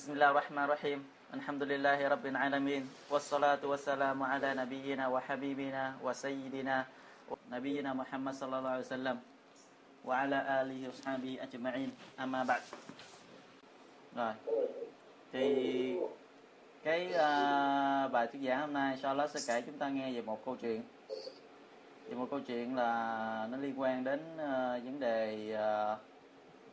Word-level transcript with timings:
Bismillahirrahmanirrahim. 0.00 1.04
الرحمن 1.28 1.60
الرحيم. 1.60 2.36
alamin. 2.40 2.88
Wassalatu 3.12 3.68
wassalamu 3.68 4.24
ala 4.24 4.56
nabiyyina 4.56 5.12
wa 5.12 5.20
habibina 5.20 5.92
wa 6.00 6.08
sayyidina 6.16 6.88
nabiyyina 7.52 7.92
Muhammad 7.92 8.32
sallallahu 8.32 8.80
alaihi 8.80 8.88
wasallam 8.88 9.18
wa 10.00 10.24
ala 10.24 10.64
alihi 10.64 10.88
wa 10.88 10.96
sahbihi 10.96 11.36
ajma'in. 11.44 11.92
Amma 12.16 12.48
ba'd. 12.48 12.64
Rồi. 14.16 14.34
Thì 15.36 15.46
cái 16.80 17.12
uh, 17.12 18.08
bài 18.08 18.24
thuyết 18.32 18.40
giảng 18.40 18.60
hôm 18.60 18.72
nay 18.72 18.96
inshallah 18.96 19.28
sẽ 19.28 19.40
kể 19.44 19.68
chúng 19.68 19.76
ta 19.76 19.92
nghe 19.92 20.12
về 20.16 20.22
một 20.24 20.40
câu 20.44 20.56
chuyện. 20.56 20.80
Về 22.08 22.14
một 22.16 22.26
câu 22.30 22.40
chuyện 22.40 22.72
là 22.72 22.88
nó 23.52 23.56
liên 23.60 23.76
quan 23.76 24.04
đến 24.04 24.20
uh, 24.40 24.80
vấn 24.80 24.96
đề 25.00 25.52
uh, 25.60 26.00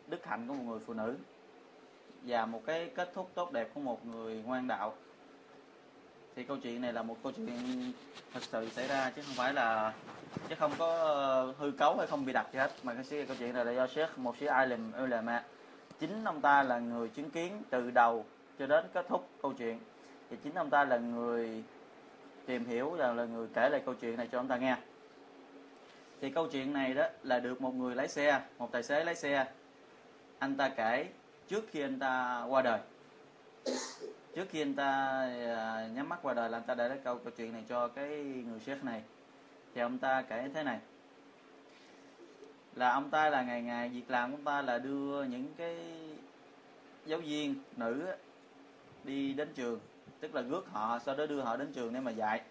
đức 0.08 0.26
hạnh 0.26 0.48
của 0.48 0.54
một 0.54 0.64
người 0.64 0.80
phụ 0.80 0.94
nữ 0.94 1.16
và 2.28 2.46
một 2.46 2.62
cái 2.66 2.90
kết 2.96 3.12
thúc 3.14 3.32
tốt 3.34 3.52
đẹp 3.52 3.70
của 3.74 3.80
một 3.80 4.06
người 4.06 4.44
ngoan 4.46 4.68
đạo. 4.68 4.94
Thì 6.36 6.44
câu 6.44 6.58
chuyện 6.58 6.82
này 6.82 6.94
là 6.94 7.04
một 7.04 7.18
câu 7.24 7.32
chuyện 7.32 7.92
thật 8.34 8.44
sự 8.44 8.70
xảy 8.70 8.88
ra 8.88 9.12
chứ 9.16 9.22
không 9.22 9.36
phải 9.36 9.54
là 9.54 9.94
chứ 10.50 10.56
không 10.60 10.72
có 10.78 10.98
ờ, 10.98 11.54
hư 11.58 11.72
cấu 11.72 11.98
hay 11.98 12.08
không 12.08 12.26
bị 12.26 12.34
đặt 12.34 12.48
gì 12.54 12.60
hết. 12.60 12.72
Mà 12.84 12.94
cái 12.94 13.26
câu 13.26 13.36
chuyện 13.40 13.54
này 13.54 13.66
là 13.66 13.72
do 13.72 13.88
Sheikh 13.88 14.18
một 14.18 14.38
Sheikh 14.38 14.52
Alim 14.52 14.92
Ulama 15.04 15.44
chính 16.00 16.24
ông 16.24 16.42
ta 16.42 16.64
là 16.64 16.80
người 16.80 17.10
chứng 17.10 17.30
kiến 17.30 17.64
từ 17.70 17.92
đầu 17.92 18.26
cho 18.60 18.68
đến 18.68 18.86
kết 18.94 19.06
thúc 19.10 19.30
câu 19.42 19.54
chuyện. 19.54 19.80
Thì 20.30 20.38
chính 20.44 20.54
ông 20.54 20.70
ta 20.70 20.86
là 20.86 20.98
người 20.98 21.64
tìm 22.46 22.66
hiểu 22.66 22.96
là, 22.96 23.14
là 23.14 23.26
người 23.26 23.48
kể 23.54 23.70
lại 23.70 23.82
câu 23.86 23.94
chuyện 23.94 24.18
này 24.18 24.28
cho 24.32 24.40
ông 24.40 24.48
ta 24.48 24.58
nghe. 24.58 24.76
Thì 26.22 26.30
câu 26.30 26.48
chuyện 26.48 26.74
này 26.74 26.94
đó 26.94 27.08
là 27.24 27.40
được 27.40 27.62
một 27.62 27.76
người 27.76 27.96
lái 27.96 28.08
xe 28.08 28.42
một 28.58 28.72
tài 28.72 28.84
xế 28.84 29.04
lái 29.04 29.16
xe. 29.16 29.46
Anh 30.40 30.56
ta 30.56 30.70
kể 30.70 31.08
trước 31.48 31.66
khi 31.72 31.82
anh 31.82 32.00
ta 32.00 32.44
qua 32.50 32.62
đời. 32.62 32.80
Trước 34.36 34.46
khi 34.50 34.62
anh 34.62 34.76
ta 34.76 35.22
à, 35.56 35.88
nhắm 35.94 36.10
mắt 36.10 36.20
qua 36.22 36.34
đời 36.34 36.50
là 36.50 36.58
anh 36.58 36.64
ta 36.64 36.76
đã 36.76 36.88
nói 36.88 36.98
câu 37.04 37.18
câu 37.18 37.34
chuyện 37.38 37.54
này 37.54 37.64
cho 37.70 37.88
cái 37.88 38.10
người 38.20 38.60
sếp 38.60 38.84
này. 38.84 39.04
Thì 39.76 39.82
ông 39.82 39.98
ta 39.98 40.22
kể 40.22 40.50
thế 40.54 40.64
này. 40.64 40.80
Là 42.76 42.92
ông 42.92 43.10
ta 43.10 43.30
là 43.30 43.42
ngày 43.42 43.62
ngày 43.62 43.90
việc 43.90 44.04
làm 44.08 44.32
của 44.32 44.38
ông 44.38 44.44
ta 44.44 44.62
là 44.62 44.78
đưa 44.78 45.24
những 45.24 45.54
cái 45.58 45.78
giáo 47.06 47.20
viên 47.20 47.56
nữ 47.78 48.06
đi 49.04 49.34
đến 49.34 49.54
trường. 49.56 49.80
Tức 50.20 50.36
là 50.36 50.42
rước 50.42 50.68
họ 50.72 51.00
sau 51.06 51.16
đó 51.16 51.26
đưa 51.26 51.42
họ 51.42 51.58
đến 51.58 51.74
trường 51.74 51.94
để 51.94 52.00
mà 52.00 52.12
dạy. 52.12 52.42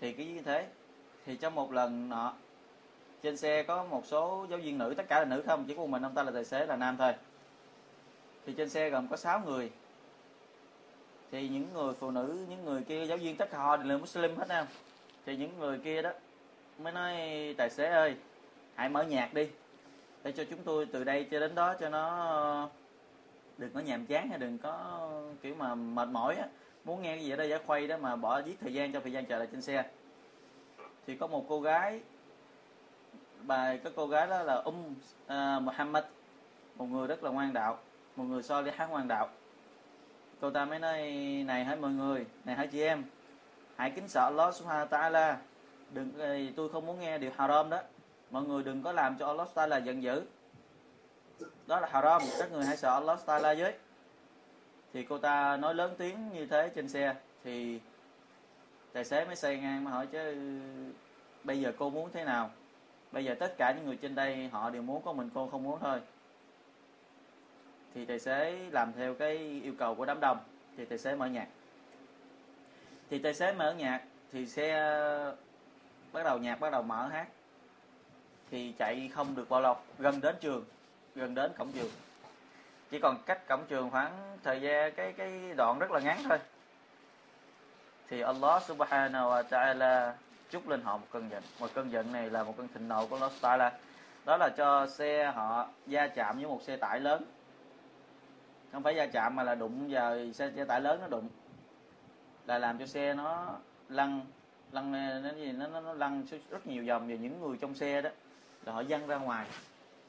Thì 0.00 0.12
cái 0.12 0.26
như 0.26 0.42
thế. 0.42 0.66
Thì 1.26 1.36
trong 1.36 1.54
một 1.54 1.72
lần 1.72 2.08
nọ 2.08 2.34
trên 3.22 3.36
xe 3.36 3.62
có 3.62 3.84
một 3.84 4.06
số 4.06 4.46
giáo 4.50 4.58
viên 4.58 4.78
nữ 4.78 4.94
tất 4.96 5.08
cả 5.08 5.18
là 5.18 5.24
nữ 5.24 5.42
không 5.46 5.64
chỉ 5.68 5.74
có 5.74 5.80
một 5.80 5.88
mình 5.88 6.02
ông 6.02 6.14
ta 6.14 6.22
là 6.22 6.30
tài 6.30 6.44
xế 6.44 6.66
là 6.66 6.76
nam 6.76 6.96
thôi 6.96 7.12
thì 8.48 8.54
trên 8.56 8.68
xe 8.68 8.90
gồm 8.90 9.08
có 9.08 9.16
6 9.16 9.40
người. 9.40 9.70
Thì 11.30 11.48
những 11.48 11.72
người 11.74 11.94
phụ 11.94 12.10
nữ 12.10 12.46
những 12.48 12.64
người 12.64 12.82
kia 12.82 13.06
giáo 13.06 13.18
viên 13.18 13.36
tất 13.36 13.50
cả 13.50 13.58
họ 13.58 13.76
đều 13.76 13.86
là 13.88 13.96
muslim 13.96 14.36
hết 14.36 14.48
em 14.48 14.66
thì 15.26 15.36
những 15.36 15.58
người 15.58 15.78
kia 15.78 16.02
đó 16.02 16.10
mới 16.78 16.92
nói 16.92 17.14
tài 17.58 17.70
xế 17.70 17.88
ơi 17.88 18.16
hãy 18.74 18.88
mở 18.88 19.02
nhạc 19.02 19.34
đi. 19.34 19.48
Để 20.22 20.32
cho 20.32 20.44
chúng 20.50 20.58
tôi 20.64 20.86
từ 20.86 21.04
đây 21.04 21.28
cho 21.30 21.40
đến 21.40 21.54
đó 21.54 21.74
cho 21.80 21.88
nó 21.88 22.68
đừng 23.58 23.70
có 23.74 23.80
nhàm 23.80 24.06
chán 24.06 24.28
hay 24.28 24.38
đừng 24.38 24.58
có 24.58 25.08
kiểu 25.42 25.54
mà 25.54 25.74
mệt 25.74 26.08
mỏi 26.08 26.36
á. 26.36 26.46
Muốn 26.84 27.02
nghe 27.02 27.16
cái 27.16 27.24
gì 27.24 27.36
đây 27.36 27.48
giả 27.48 27.58
khuây 27.66 27.86
đó 27.86 27.96
mà 27.96 28.16
bỏ 28.16 28.42
giết 28.42 28.60
thời 28.60 28.74
gian 28.74 28.92
cho 28.92 29.00
thời 29.00 29.12
gian 29.12 29.26
chờ 29.26 29.38
lại 29.38 29.48
trên 29.52 29.62
xe. 29.62 29.90
Thì 31.06 31.16
có 31.16 31.26
một 31.26 31.44
cô 31.48 31.60
gái 31.60 32.00
bài 33.42 33.80
cái 33.84 33.92
cô 33.96 34.06
gái 34.06 34.26
đó 34.26 34.42
là 34.42 34.54
Um 34.54 34.94
uh, 35.24 35.62
Muhammad 35.62 36.04
một 36.76 36.86
người 36.86 37.06
rất 37.06 37.24
là 37.24 37.30
ngoan 37.30 37.52
đạo 37.52 37.78
một 38.18 38.24
người 38.24 38.42
so 38.42 38.62
đi 38.62 38.70
hát 38.76 38.86
hoàng 38.86 39.08
đạo. 39.08 39.28
Cô 40.40 40.50
ta 40.50 40.64
mới 40.64 40.78
nói, 40.78 40.98
này 41.46 41.64
hỡi 41.64 41.76
mọi 41.76 41.90
người? 41.90 42.26
Này 42.44 42.56
hỡi 42.56 42.66
chị 42.66 42.80
em? 42.82 43.04
Hãy 43.76 43.90
kính 43.90 44.08
sợ 44.08 44.24
Allah 44.24 44.54
subhanahu 44.54 44.86
wa 44.86 44.88
ta'ala. 44.88 45.36
Đừng 45.92 46.12
tôi 46.56 46.68
không 46.68 46.86
muốn 46.86 47.00
nghe 47.00 47.18
điều 47.18 47.30
haram 47.36 47.70
đó. 47.70 47.80
Mọi 48.30 48.42
người 48.42 48.62
đừng 48.62 48.82
có 48.82 48.92
làm 48.92 49.16
cho 49.18 49.26
Allah 49.26 49.68
là 49.70 49.76
giận 49.76 50.02
dữ. 50.02 50.22
Đó 51.66 51.80
là 51.80 51.88
haram. 51.90 52.22
Các 52.38 52.52
người 52.52 52.64
hãy 52.64 52.76
sợ 52.76 52.94
Allah 52.94 53.18
ta'ala 53.26 53.58
với. 53.58 53.74
Thì 54.92 55.04
cô 55.04 55.18
ta 55.18 55.56
nói 55.56 55.74
lớn 55.74 55.94
tiếng 55.98 56.32
như 56.32 56.46
thế 56.46 56.70
trên 56.74 56.88
xe. 56.88 57.14
Thì 57.44 57.80
tài 58.92 59.04
xế 59.04 59.24
mới 59.24 59.36
xây 59.36 59.58
ngang 59.58 59.84
mà 59.84 59.90
hỏi, 59.90 60.06
chứ 60.06 60.36
bây 61.44 61.60
giờ 61.60 61.72
cô 61.78 61.90
muốn 61.90 62.10
thế 62.12 62.24
nào? 62.24 62.50
Bây 63.12 63.24
giờ 63.24 63.34
tất 63.40 63.54
cả 63.58 63.72
những 63.72 63.86
người 63.86 63.96
trên 63.96 64.14
đây 64.14 64.48
họ 64.48 64.70
đều 64.70 64.82
muốn 64.82 65.02
có 65.02 65.12
mình, 65.12 65.30
cô 65.34 65.46
không 65.46 65.62
muốn 65.62 65.80
thôi 65.80 66.00
thì 67.98 68.04
tài 68.04 68.18
xế 68.18 68.58
làm 68.70 68.92
theo 68.92 69.14
cái 69.14 69.36
yêu 69.36 69.72
cầu 69.78 69.94
của 69.94 70.04
đám 70.04 70.20
đông, 70.20 70.38
thì 70.76 70.84
tài 70.84 70.98
xế 70.98 71.14
mở 71.14 71.26
nhạc. 71.26 71.46
Thì 73.10 73.18
tài 73.18 73.34
xế 73.34 73.52
mở 73.52 73.72
nhạc 73.72 74.02
thì 74.32 74.46
xe 74.46 74.72
bắt 76.12 76.22
đầu 76.24 76.38
nhạc, 76.38 76.60
bắt 76.60 76.72
đầu 76.72 76.82
mở 76.82 77.08
hát, 77.08 77.26
thì 78.50 78.74
chạy 78.78 79.10
không 79.14 79.34
được 79.34 79.48
bao 79.48 79.60
lâu, 79.60 79.76
gần 79.98 80.20
đến 80.20 80.36
trường, 80.40 80.64
gần 81.14 81.34
đến 81.34 81.52
cổng 81.58 81.72
trường. 81.72 81.90
Chỉ 82.90 82.98
còn 82.98 83.16
cách 83.26 83.48
cổng 83.48 83.64
trường 83.68 83.90
khoảng 83.90 84.38
thời 84.42 84.60
gian, 84.60 84.92
cái 84.92 85.12
cái 85.12 85.40
đoạn 85.56 85.78
rất 85.78 85.90
là 85.90 86.00
ngắn 86.00 86.18
thôi. 86.28 86.38
Thì 88.08 88.20
Allah 88.20 88.62
subhanahu 88.62 89.30
wa 89.30 89.42
ta'ala 89.42 90.12
chúc 90.50 90.68
lên 90.68 90.82
họ 90.82 90.96
một 90.96 91.06
cơn 91.12 91.30
giận. 91.30 91.42
Một 91.60 91.68
cơn 91.74 91.92
giận 91.92 92.12
này 92.12 92.30
là 92.30 92.42
một 92.42 92.54
cơn 92.56 92.68
thịnh 92.68 92.88
nộ 92.88 93.06
của 93.06 93.16
Allah 93.16 93.32
ta'ala. 93.40 93.70
Đó 94.24 94.36
là 94.36 94.48
cho 94.48 94.86
xe 94.86 95.32
họ 95.34 95.68
va 95.86 96.06
chạm 96.06 96.36
với 96.36 96.46
một 96.46 96.62
xe 96.62 96.76
tải 96.76 97.00
lớn 97.00 97.24
không 98.72 98.82
phải 98.82 98.94
va 98.94 99.06
chạm 99.06 99.36
mà 99.36 99.42
là 99.42 99.54
đụng 99.54 99.86
vào 99.90 100.16
xe, 100.34 100.50
xe 100.56 100.64
tải 100.64 100.80
lớn 100.80 101.00
nó 101.00 101.08
đụng. 101.08 101.28
Là 102.46 102.58
làm 102.58 102.78
cho 102.78 102.86
xe 102.86 103.14
nó 103.14 103.56
lăn 103.88 104.20
lăn 104.72 104.92
nó 105.22 105.30
gì 105.36 105.52
nó, 105.52 105.66
nó, 105.66 105.80
nó 105.80 105.92
lăn 105.92 106.24
rất 106.50 106.66
nhiều 106.66 106.84
vòng 106.86 107.08
và 107.08 107.14
những 107.14 107.40
người 107.40 107.56
trong 107.60 107.74
xe 107.74 108.02
đó. 108.02 108.10
Là 108.64 108.72
họ 108.72 108.82
văng 108.88 109.06
ra 109.06 109.16
ngoài. 109.16 109.46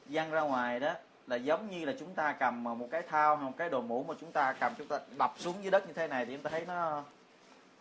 Văng 0.06 0.30
ra 0.30 0.40
ngoài 0.40 0.80
đó 0.80 0.94
là 1.26 1.36
giống 1.36 1.70
như 1.70 1.84
là 1.84 1.92
chúng 1.98 2.14
ta 2.14 2.32
cầm 2.32 2.64
một 2.64 2.88
cái 2.90 3.02
thao 3.02 3.36
hoặc 3.36 3.44
một 3.44 3.54
cái 3.56 3.68
đồ 3.68 3.80
mũ 3.80 4.04
mà 4.08 4.14
chúng 4.20 4.32
ta 4.32 4.54
cầm 4.60 4.72
chúng 4.78 4.88
ta 4.88 5.00
đập 5.18 5.34
xuống 5.36 5.54
dưới 5.62 5.70
đất 5.70 5.86
như 5.86 5.92
thế 5.92 6.08
này 6.08 6.26
thì 6.26 6.34
chúng 6.34 6.42
ta 6.42 6.50
thấy 6.50 6.64
nó 6.66 7.02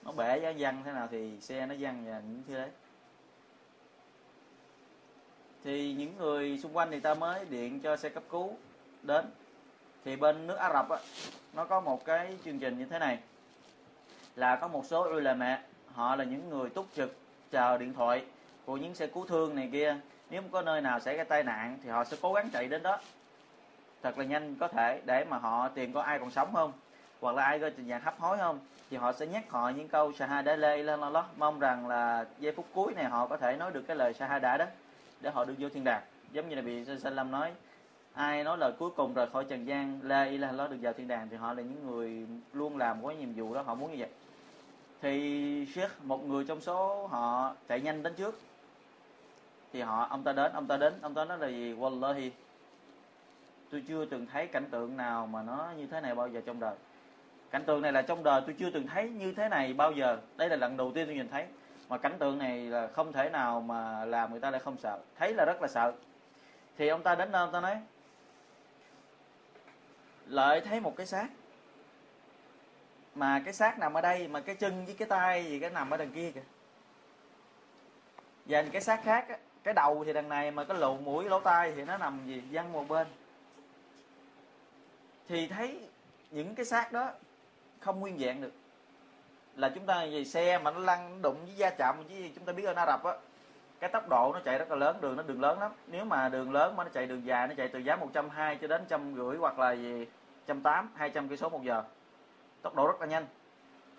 nó 0.03 0.11
bể 0.11 0.39
giá 0.39 0.53
văng 0.57 0.83
thế 0.83 0.91
nào 0.91 1.07
thì 1.11 1.41
xe 1.41 1.65
nó 1.65 1.75
văng 1.79 2.05
và 2.05 2.19
những 2.19 2.43
thứ 2.47 2.53
đấy. 2.53 2.69
Thì 5.63 5.93
những 5.93 6.17
người 6.17 6.59
xung 6.63 6.77
quanh 6.77 6.91
thì 6.91 6.99
ta 6.99 7.13
mới 7.13 7.45
điện 7.45 7.79
cho 7.79 7.97
xe 7.97 8.09
cấp 8.09 8.23
cứu 8.29 8.57
đến 9.03 9.25
thì 10.05 10.15
bên 10.15 10.47
nước 10.47 10.55
Ả 10.55 10.73
Rập 10.73 10.89
á, 10.89 10.97
nó 11.53 11.65
có 11.65 11.79
một 11.79 12.05
cái 12.05 12.37
chương 12.45 12.59
trình 12.59 12.77
như 12.77 12.85
thế 12.85 12.99
này. 12.99 13.19
Là 14.35 14.55
có 14.55 14.67
một 14.67 14.85
số 14.85 15.07
ulama 15.17 15.59
họ 15.93 16.15
là 16.15 16.23
những 16.23 16.49
người 16.49 16.69
túc 16.69 16.87
trực 16.95 17.17
chờ 17.51 17.77
điện 17.77 17.93
thoại 17.93 18.25
của 18.65 18.77
những 18.77 18.95
xe 18.95 19.07
cứu 19.07 19.25
thương 19.25 19.55
này 19.55 19.69
kia. 19.71 19.97
Nếu 20.29 20.41
có 20.51 20.61
nơi 20.61 20.81
nào 20.81 20.99
xảy 20.99 21.17
ra 21.17 21.23
tai 21.23 21.43
nạn 21.43 21.77
thì 21.83 21.89
họ 21.89 22.03
sẽ 22.03 22.17
cố 22.21 22.33
gắng 22.33 22.49
chạy 22.53 22.67
đến 22.67 22.83
đó. 22.83 22.99
Thật 24.03 24.17
là 24.17 24.25
nhanh 24.25 24.55
có 24.55 24.67
thể 24.67 25.01
để 25.05 25.25
mà 25.25 25.37
họ 25.37 25.67
tìm 25.67 25.93
có 25.93 26.01
ai 26.01 26.19
còn 26.19 26.31
sống 26.31 26.53
không? 26.53 26.71
Hoặc 27.21 27.35
là 27.35 27.43
ai 27.43 27.59
rơi 27.59 27.71
tình 27.71 27.89
trạng 27.89 28.01
hấp 28.01 28.19
hối 28.19 28.37
không? 28.37 28.59
Thì 28.89 28.97
họ 28.97 29.11
sẽ 29.11 29.27
nhắc 29.27 29.43
họ 29.49 29.69
những 29.69 29.87
câu 29.87 30.13
shahada 30.13 30.55
lê 30.55 30.77
lên 30.77 30.99
lo 30.99 31.25
mong 31.37 31.59
rằng 31.59 31.87
là 31.87 32.25
giây 32.39 32.53
phút 32.55 32.65
cuối 32.73 32.93
này 32.93 33.05
họ 33.05 33.27
có 33.27 33.37
thể 33.37 33.55
nói 33.55 33.71
được 33.71 33.81
cái 33.87 33.95
lời 33.95 34.13
shahada 34.13 34.57
đó 34.57 34.65
để 35.21 35.31
họ 35.31 35.45
được 35.45 35.53
vô 35.57 35.69
thiên 35.69 35.83
đàng. 35.83 36.01
Giống 36.31 36.49
như 36.49 36.55
là 36.55 36.61
bị 36.61 36.85
sallam 36.99 37.31
nói 37.31 37.51
ai 38.13 38.43
nói 38.43 38.57
lời 38.57 38.71
cuối 38.79 38.89
cùng 38.95 39.13
rời 39.13 39.27
khỏi 39.27 39.45
trần 39.49 39.67
gian, 39.67 39.99
la 40.03 40.23
ilaha 40.23 40.53
lo 40.53 40.67
được 40.67 40.77
vào 40.81 40.93
thiên 40.93 41.07
đàng 41.07 41.27
thì 41.29 41.37
họ 41.37 41.53
là 41.53 41.61
những 41.61 41.87
người 41.87 42.27
luôn 42.53 42.77
làm 42.77 43.03
có 43.03 43.11
nhiệm 43.11 43.33
vụ 43.33 43.53
đó, 43.53 43.61
họ 43.61 43.75
muốn 43.75 43.91
như 43.91 43.95
vậy. 43.99 44.09
Thì 45.01 45.65
sheikh, 45.75 45.91
một 46.03 46.25
người 46.25 46.45
trong 46.45 46.61
số 46.61 47.07
họ 47.07 47.53
chạy 47.67 47.81
nhanh 47.81 48.03
đến 48.03 48.13
trước. 48.13 48.39
Thì 49.73 49.81
họ, 49.81 50.07
ông 50.09 50.23
ta 50.23 50.33
đến, 50.33 50.51
ông 50.53 50.67
ta 50.67 50.77
đến, 50.77 50.93
ông 51.01 51.13
ta 51.13 51.25
nói 51.25 51.37
là 51.37 51.47
gì? 51.47 51.73
Wallahi, 51.73 52.29
tôi 53.71 53.83
chưa 53.87 54.05
từng 54.05 54.25
thấy 54.25 54.47
cảnh 54.47 54.65
tượng 54.71 54.97
nào 54.97 55.27
mà 55.27 55.43
nó 55.43 55.67
như 55.77 55.87
thế 55.87 56.01
này 56.01 56.15
bao 56.15 56.27
giờ 56.27 56.41
trong 56.45 56.59
đời. 56.59 56.75
Cảnh 57.51 57.63
tượng 57.63 57.81
này 57.81 57.91
là 57.91 58.01
trong 58.01 58.23
đời, 58.23 58.41
tôi 58.45 58.55
chưa 58.59 58.69
từng 58.69 58.87
thấy 58.87 59.09
như 59.09 59.33
thế 59.33 59.49
này 59.49 59.73
bao 59.73 59.91
giờ. 59.91 60.17
Đây 60.37 60.49
là 60.49 60.55
lần 60.55 60.77
đầu 60.77 60.91
tiên 60.95 61.05
tôi 61.05 61.15
nhìn 61.15 61.29
thấy. 61.29 61.45
Mà 61.89 61.97
cảnh 61.97 62.15
tượng 62.19 62.37
này 62.37 62.59
là 62.59 62.87
không 62.87 63.13
thể 63.13 63.29
nào 63.29 63.61
mà 63.61 64.05
làm 64.05 64.31
người 64.31 64.39
ta 64.39 64.51
lại 64.51 64.61
không 64.61 64.77
sợ. 64.77 64.99
Thấy 65.19 65.33
là 65.33 65.45
rất 65.45 65.61
là 65.61 65.67
sợ. 65.67 65.93
Thì 66.77 66.87
ông 66.87 67.03
ta 67.03 67.15
đến 67.15 67.31
đó 67.31 67.39
ông 67.39 67.51
ta 67.51 67.61
nói 67.61 67.77
lợi 70.29 70.61
thấy 70.61 70.79
một 70.79 70.95
cái 70.97 71.05
xác. 71.05 71.27
Mà 73.15 73.41
cái 73.45 73.53
xác 73.53 73.79
nằm 73.79 73.93
ở 73.93 74.01
đây 74.01 74.27
mà 74.27 74.39
cái 74.39 74.55
chân 74.55 74.85
với 74.85 74.95
cái 74.95 75.07
tay 75.07 75.45
gì 75.45 75.59
cái 75.59 75.69
nằm 75.69 75.89
ở 75.89 75.97
đằng 75.97 76.11
kia 76.11 76.31
kìa. 76.31 76.43
Và 78.45 78.63
cái 78.71 78.81
xác 78.81 79.03
khác 79.03 79.25
á, 79.29 79.37
cái 79.63 79.73
đầu 79.73 80.03
thì 80.05 80.13
đằng 80.13 80.29
này 80.29 80.51
mà 80.51 80.63
cái 80.63 80.77
lỗ 80.77 80.97
mũi 80.97 81.25
lỗ 81.25 81.39
tai 81.39 81.71
thì 81.75 81.83
nó 81.83 81.97
nằm 81.97 82.19
gì? 82.27 82.43
Văng 82.51 82.71
một 82.71 82.87
bên. 82.87 83.07
Thì 85.27 85.47
thấy 85.47 85.89
những 86.31 86.55
cái 86.55 86.65
xác 86.65 86.91
đó 86.91 87.11
không 87.79 87.99
nguyên 87.99 88.17
vẹn 88.17 88.41
được. 88.41 88.53
Là 89.55 89.69
chúng 89.69 89.85
ta 89.85 90.05
về 90.11 90.25
xe 90.25 90.57
mà 90.57 90.71
nó 90.71 90.79
lăn 90.79 91.11
nó 91.11 91.17
đụng 91.21 91.45
với 91.45 91.55
va 91.57 91.69
chạm 91.69 91.95
với 92.07 92.31
chúng 92.35 92.45
ta 92.45 92.53
biết 92.53 92.63
ở 92.63 92.73
na 92.73 92.85
Rập 92.85 93.03
á 93.03 93.13
cái 93.79 93.89
tốc 93.89 94.09
độ 94.09 94.31
nó 94.33 94.39
chạy 94.45 94.57
rất 94.57 94.69
là 94.69 94.75
lớn 94.75 94.97
đường 95.01 95.15
nó 95.15 95.23
đường 95.23 95.41
lớn 95.41 95.59
lắm. 95.59 95.71
Nếu 95.87 96.05
mà 96.05 96.29
đường 96.29 96.51
lớn 96.51 96.75
mà 96.75 96.83
nó 96.83 96.89
chạy 96.93 97.05
đường 97.05 97.25
dài 97.25 97.47
nó 97.47 97.53
chạy 97.57 97.67
từ 97.67 97.79
giá 97.79 97.95
120 97.95 98.57
cho 98.61 98.67
đến 98.67 98.85
trăm 98.89 99.15
rưỡi 99.15 99.37
hoặc 99.37 99.59
là 99.59 99.71
gì 99.71 100.05
180 100.53 100.91
200 100.95 101.27
cây 101.27 101.37
số 101.37 101.49
một 101.49 101.63
giờ. 101.63 101.83
Tốc 102.61 102.75
độ 102.75 102.87
rất 102.87 103.01
là 103.01 103.07
nhanh. 103.07 103.25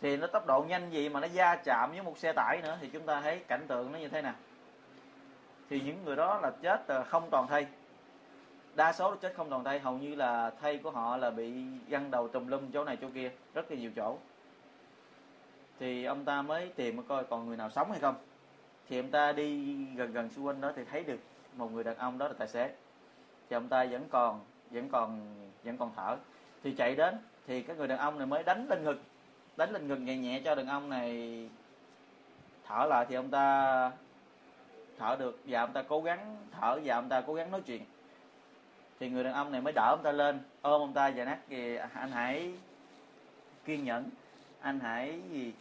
Thì 0.00 0.16
nó 0.16 0.26
tốc 0.26 0.46
độ 0.46 0.64
nhanh 0.68 0.90
gì 0.90 1.08
mà 1.08 1.20
nó 1.20 1.28
va 1.34 1.56
chạm 1.64 1.90
với 1.92 2.02
một 2.02 2.18
xe 2.18 2.32
tải 2.32 2.60
nữa 2.62 2.78
thì 2.80 2.88
chúng 2.92 3.06
ta 3.06 3.20
thấy 3.20 3.38
cảnh 3.48 3.64
tượng 3.68 3.92
nó 3.92 3.98
như 3.98 4.08
thế 4.08 4.22
nào. 4.22 4.34
Thì 5.70 5.80
những 5.80 6.04
người 6.04 6.16
đó 6.16 6.40
là 6.42 6.50
chết 6.62 6.86
ờ, 6.86 7.04
không 7.04 7.30
toàn 7.30 7.46
thây. 7.46 7.66
Đa 8.74 8.92
số 8.92 9.16
chết 9.16 9.34
không 9.36 9.50
toàn 9.50 9.64
thây, 9.64 9.78
hầu 9.78 9.98
như 9.98 10.14
là 10.14 10.50
thây 10.60 10.78
của 10.78 10.90
họ 10.90 11.16
là 11.16 11.30
bị 11.30 11.64
găng 11.88 12.10
đầu 12.10 12.28
tùm 12.28 12.46
lum 12.46 12.70
chỗ 12.72 12.84
này 12.84 12.96
chỗ 13.00 13.08
kia, 13.14 13.30
rất 13.54 13.70
là 13.70 13.76
nhiều 13.76 13.90
chỗ. 13.96 14.16
Thì 15.78 16.04
ông 16.04 16.24
ta 16.24 16.42
mới 16.42 16.72
tìm 16.76 17.02
coi 17.02 17.24
còn 17.24 17.46
người 17.46 17.56
nào 17.56 17.70
sống 17.70 17.90
hay 17.90 18.00
không. 18.00 18.14
Thì 18.88 18.98
ông 19.00 19.10
ta 19.10 19.32
đi 19.32 19.76
gần 19.96 20.12
gần 20.12 20.28
xung 20.28 20.46
quanh 20.46 20.60
đó 20.60 20.72
thì 20.76 20.84
thấy 20.84 21.04
được 21.04 21.20
một 21.56 21.72
người 21.72 21.84
đàn 21.84 21.96
ông 21.96 22.18
đó 22.18 22.28
là 22.28 22.34
tài 22.38 22.48
xế. 22.48 22.70
Thì 23.48 23.54
ông 23.54 23.68
ta 23.68 23.84
vẫn 23.84 24.08
còn 24.10 24.40
vẫn 24.70 24.88
còn 24.88 25.20
vẫn 25.64 25.76
còn 25.76 25.90
thở 25.96 26.16
thì 26.62 26.72
chạy 26.72 26.94
đến 26.94 27.14
thì 27.46 27.62
cái 27.62 27.76
người 27.76 27.88
đàn 27.88 27.98
ông 27.98 28.18
này 28.18 28.26
mới 28.26 28.42
đánh 28.42 28.66
lên 28.68 28.84
ngực. 28.84 29.00
Đánh 29.56 29.72
lên 29.72 29.88
ngực 29.88 29.96
nhẹ 29.96 30.16
nhẹ 30.16 30.40
cho 30.44 30.54
đàn 30.54 30.66
ông 30.66 30.90
này 30.90 31.48
thở 32.68 32.86
lại 32.86 33.06
thì 33.08 33.14
ông 33.14 33.30
ta 33.30 33.90
thở 34.98 35.16
được 35.18 35.38
và 35.44 35.60
ông 35.60 35.72
ta 35.72 35.82
cố 35.82 36.00
gắng 36.00 36.36
thở 36.60 36.80
và 36.84 36.94
ông 36.94 37.08
ta 37.08 37.20
cố 37.20 37.34
gắng 37.34 37.50
nói 37.50 37.60
chuyện. 37.60 37.82
Thì 39.00 39.08
người 39.08 39.24
đàn 39.24 39.34
ông 39.34 39.52
này 39.52 39.60
mới 39.60 39.72
đỡ 39.72 39.86
ông 39.90 40.02
ta 40.02 40.12
lên 40.12 40.38
ôm 40.62 40.80
ông 40.80 40.92
ta 40.92 41.10
và 41.16 41.24
nát 41.24 41.48
gì 41.48 41.76
anh 41.76 42.10
hãy 42.12 42.52
kiên 43.64 43.84
nhẫn. 43.84 44.10
Anh 44.60 44.80
hãy 44.80 45.20
gì? 45.30 45.52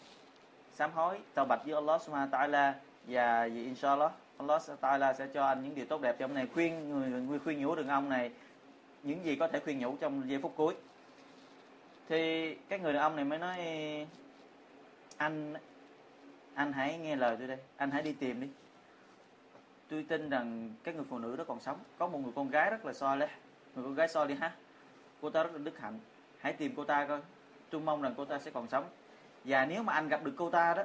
Sám 0.73 0.91
hối. 0.91 1.19
Tàu 1.33 1.45
bạch 1.45 1.65
với 1.65 1.73
Allah 1.73 2.01
subhanahu 2.01 2.31
wa 2.31 2.39
ta'ala 2.39 2.73
và 3.07 3.47
vì 3.53 3.63
inshallah 3.63 4.11
Allah 4.37 4.61
ta'ala 4.81 5.13
sẽ 5.13 5.27
cho 5.33 5.45
anh 5.45 5.63
những 5.63 5.75
điều 5.75 5.85
tốt 5.85 6.01
đẹp 6.01 6.15
trong 6.19 6.33
này 6.33 6.47
khuyên 6.53 6.89
người, 6.89 7.09
người 7.09 7.39
khuyên 7.39 7.61
nhủ 7.61 7.75
đàn 7.75 7.87
ông 7.87 8.09
này. 8.09 8.31
Những 9.03 9.25
gì 9.25 9.35
có 9.35 9.47
thể 9.47 9.59
khuyên 9.59 9.79
nhủ 9.79 9.95
trong 9.99 10.29
giây 10.29 10.39
phút 10.41 10.53
cuối 10.55 10.75
thì 12.09 12.55
cái 12.69 12.79
người 12.79 12.93
đàn 12.93 13.01
ông 13.01 13.15
này 13.15 13.25
mới 13.25 13.39
nói, 13.39 13.57
anh 15.17 15.53
anh 16.53 16.73
hãy 16.73 16.97
nghe 16.97 17.15
lời 17.15 17.35
tôi 17.39 17.47
đây, 17.47 17.57
anh 17.77 17.91
hãy 17.91 18.03
đi 18.03 18.13
tìm 18.13 18.41
đi. 18.41 18.47
Tôi 19.89 20.05
tin 20.09 20.29
rằng 20.29 20.73
cái 20.83 20.93
người 20.93 21.03
phụ 21.09 21.19
nữ 21.19 21.35
đó 21.35 21.43
còn 21.47 21.59
sống. 21.59 21.77
Có 21.97 22.07
một 22.07 22.19
người 22.19 22.31
con 22.35 22.49
gái 22.49 22.71
rất 22.71 22.85
là 22.85 22.93
soi 22.93 23.19
đấy 23.19 23.29
người 23.75 23.83
con 23.83 23.95
gái 23.95 24.07
soi 24.07 24.27
đi 24.27 24.35
ha. 24.35 24.51
Cô 25.21 25.29
ta 25.29 25.43
rất 25.43 25.49
là 25.53 25.57
đức 25.57 25.79
hạnh. 25.79 25.99
Hãy 26.39 26.53
tìm 26.53 26.73
cô 26.75 26.83
ta 26.83 27.05
coi. 27.05 27.21
Tôi 27.69 27.81
mong 27.81 28.01
rằng 28.01 28.13
cô 28.17 28.25
ta 28.25 28.39
sẽ 28.39 28.51
còn 28.51 28.67
sống. 28.67 28.89
Và 29.43 29.65
nếu 29.65 29.83
mà 29.83 29.93
anh 29.93 30.07
gặp 30.07 30.23
được 30.23 30.33
cô 30.37 30.49
ta 30.49 30.73
đó, 30.73 30.83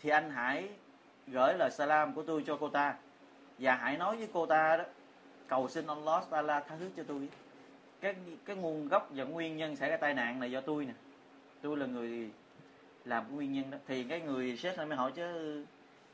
thì 0.00 0.10
anh 0.10 0.30
hãy 0.30 0.68
gửi 1.26 1.54
lời 1.54 1.70
salam 1.70 2.14
của 2.14 2.22
tôi 2.22 2.44
cho 2.46 2.56
cô 2.60 2.68
ta. 2.68 2.94
Và 3.58 3.74
hãy 3.74 3.96
nói 3.96 4.16
với 4.16 4.28
cô 4.32 4.46
ta 4.46 4.76
đó, 4.76 4.84
cầu 5.48 5.68
xin 5.68 5.86
Allah 5.86 6.24
Taala 6.30 6.60
tha 6.60 6.76
thứ 6.78 6.90
cho 6.96 7.02
tôi 7.08 7.28
cái 8.00 8.14
cái 8.44 8.56
nguồn 8.56 8.88
gốc 8.88 9.08
và 9.14 9.24
nguyên 9.24 9.56
nhân 9.56 9.76
xảy 9.76 9.90
ra 9.90 9.96
tai 9.96 10.14
nạn 10.14 10.40
này 10.40 10.50
do 10.50 10.60
tôi 10.60 10.84
nè. 10.84 10.92
Tôi 11.62 11.76
là 11.76 11.86
người 11.86 12.30
làm 13.04 13.36
nguyên 13.36 13.52
nhân 13.52 13.70
đó. 13.70 13.78
Thì 13.86 14.04
cái 14.04 14.20
người 14.20 14.56
sếp 14.56 14.78
mới 14.78 14.96
hỏi 14.96 15.12
chứ, 15.14 15.64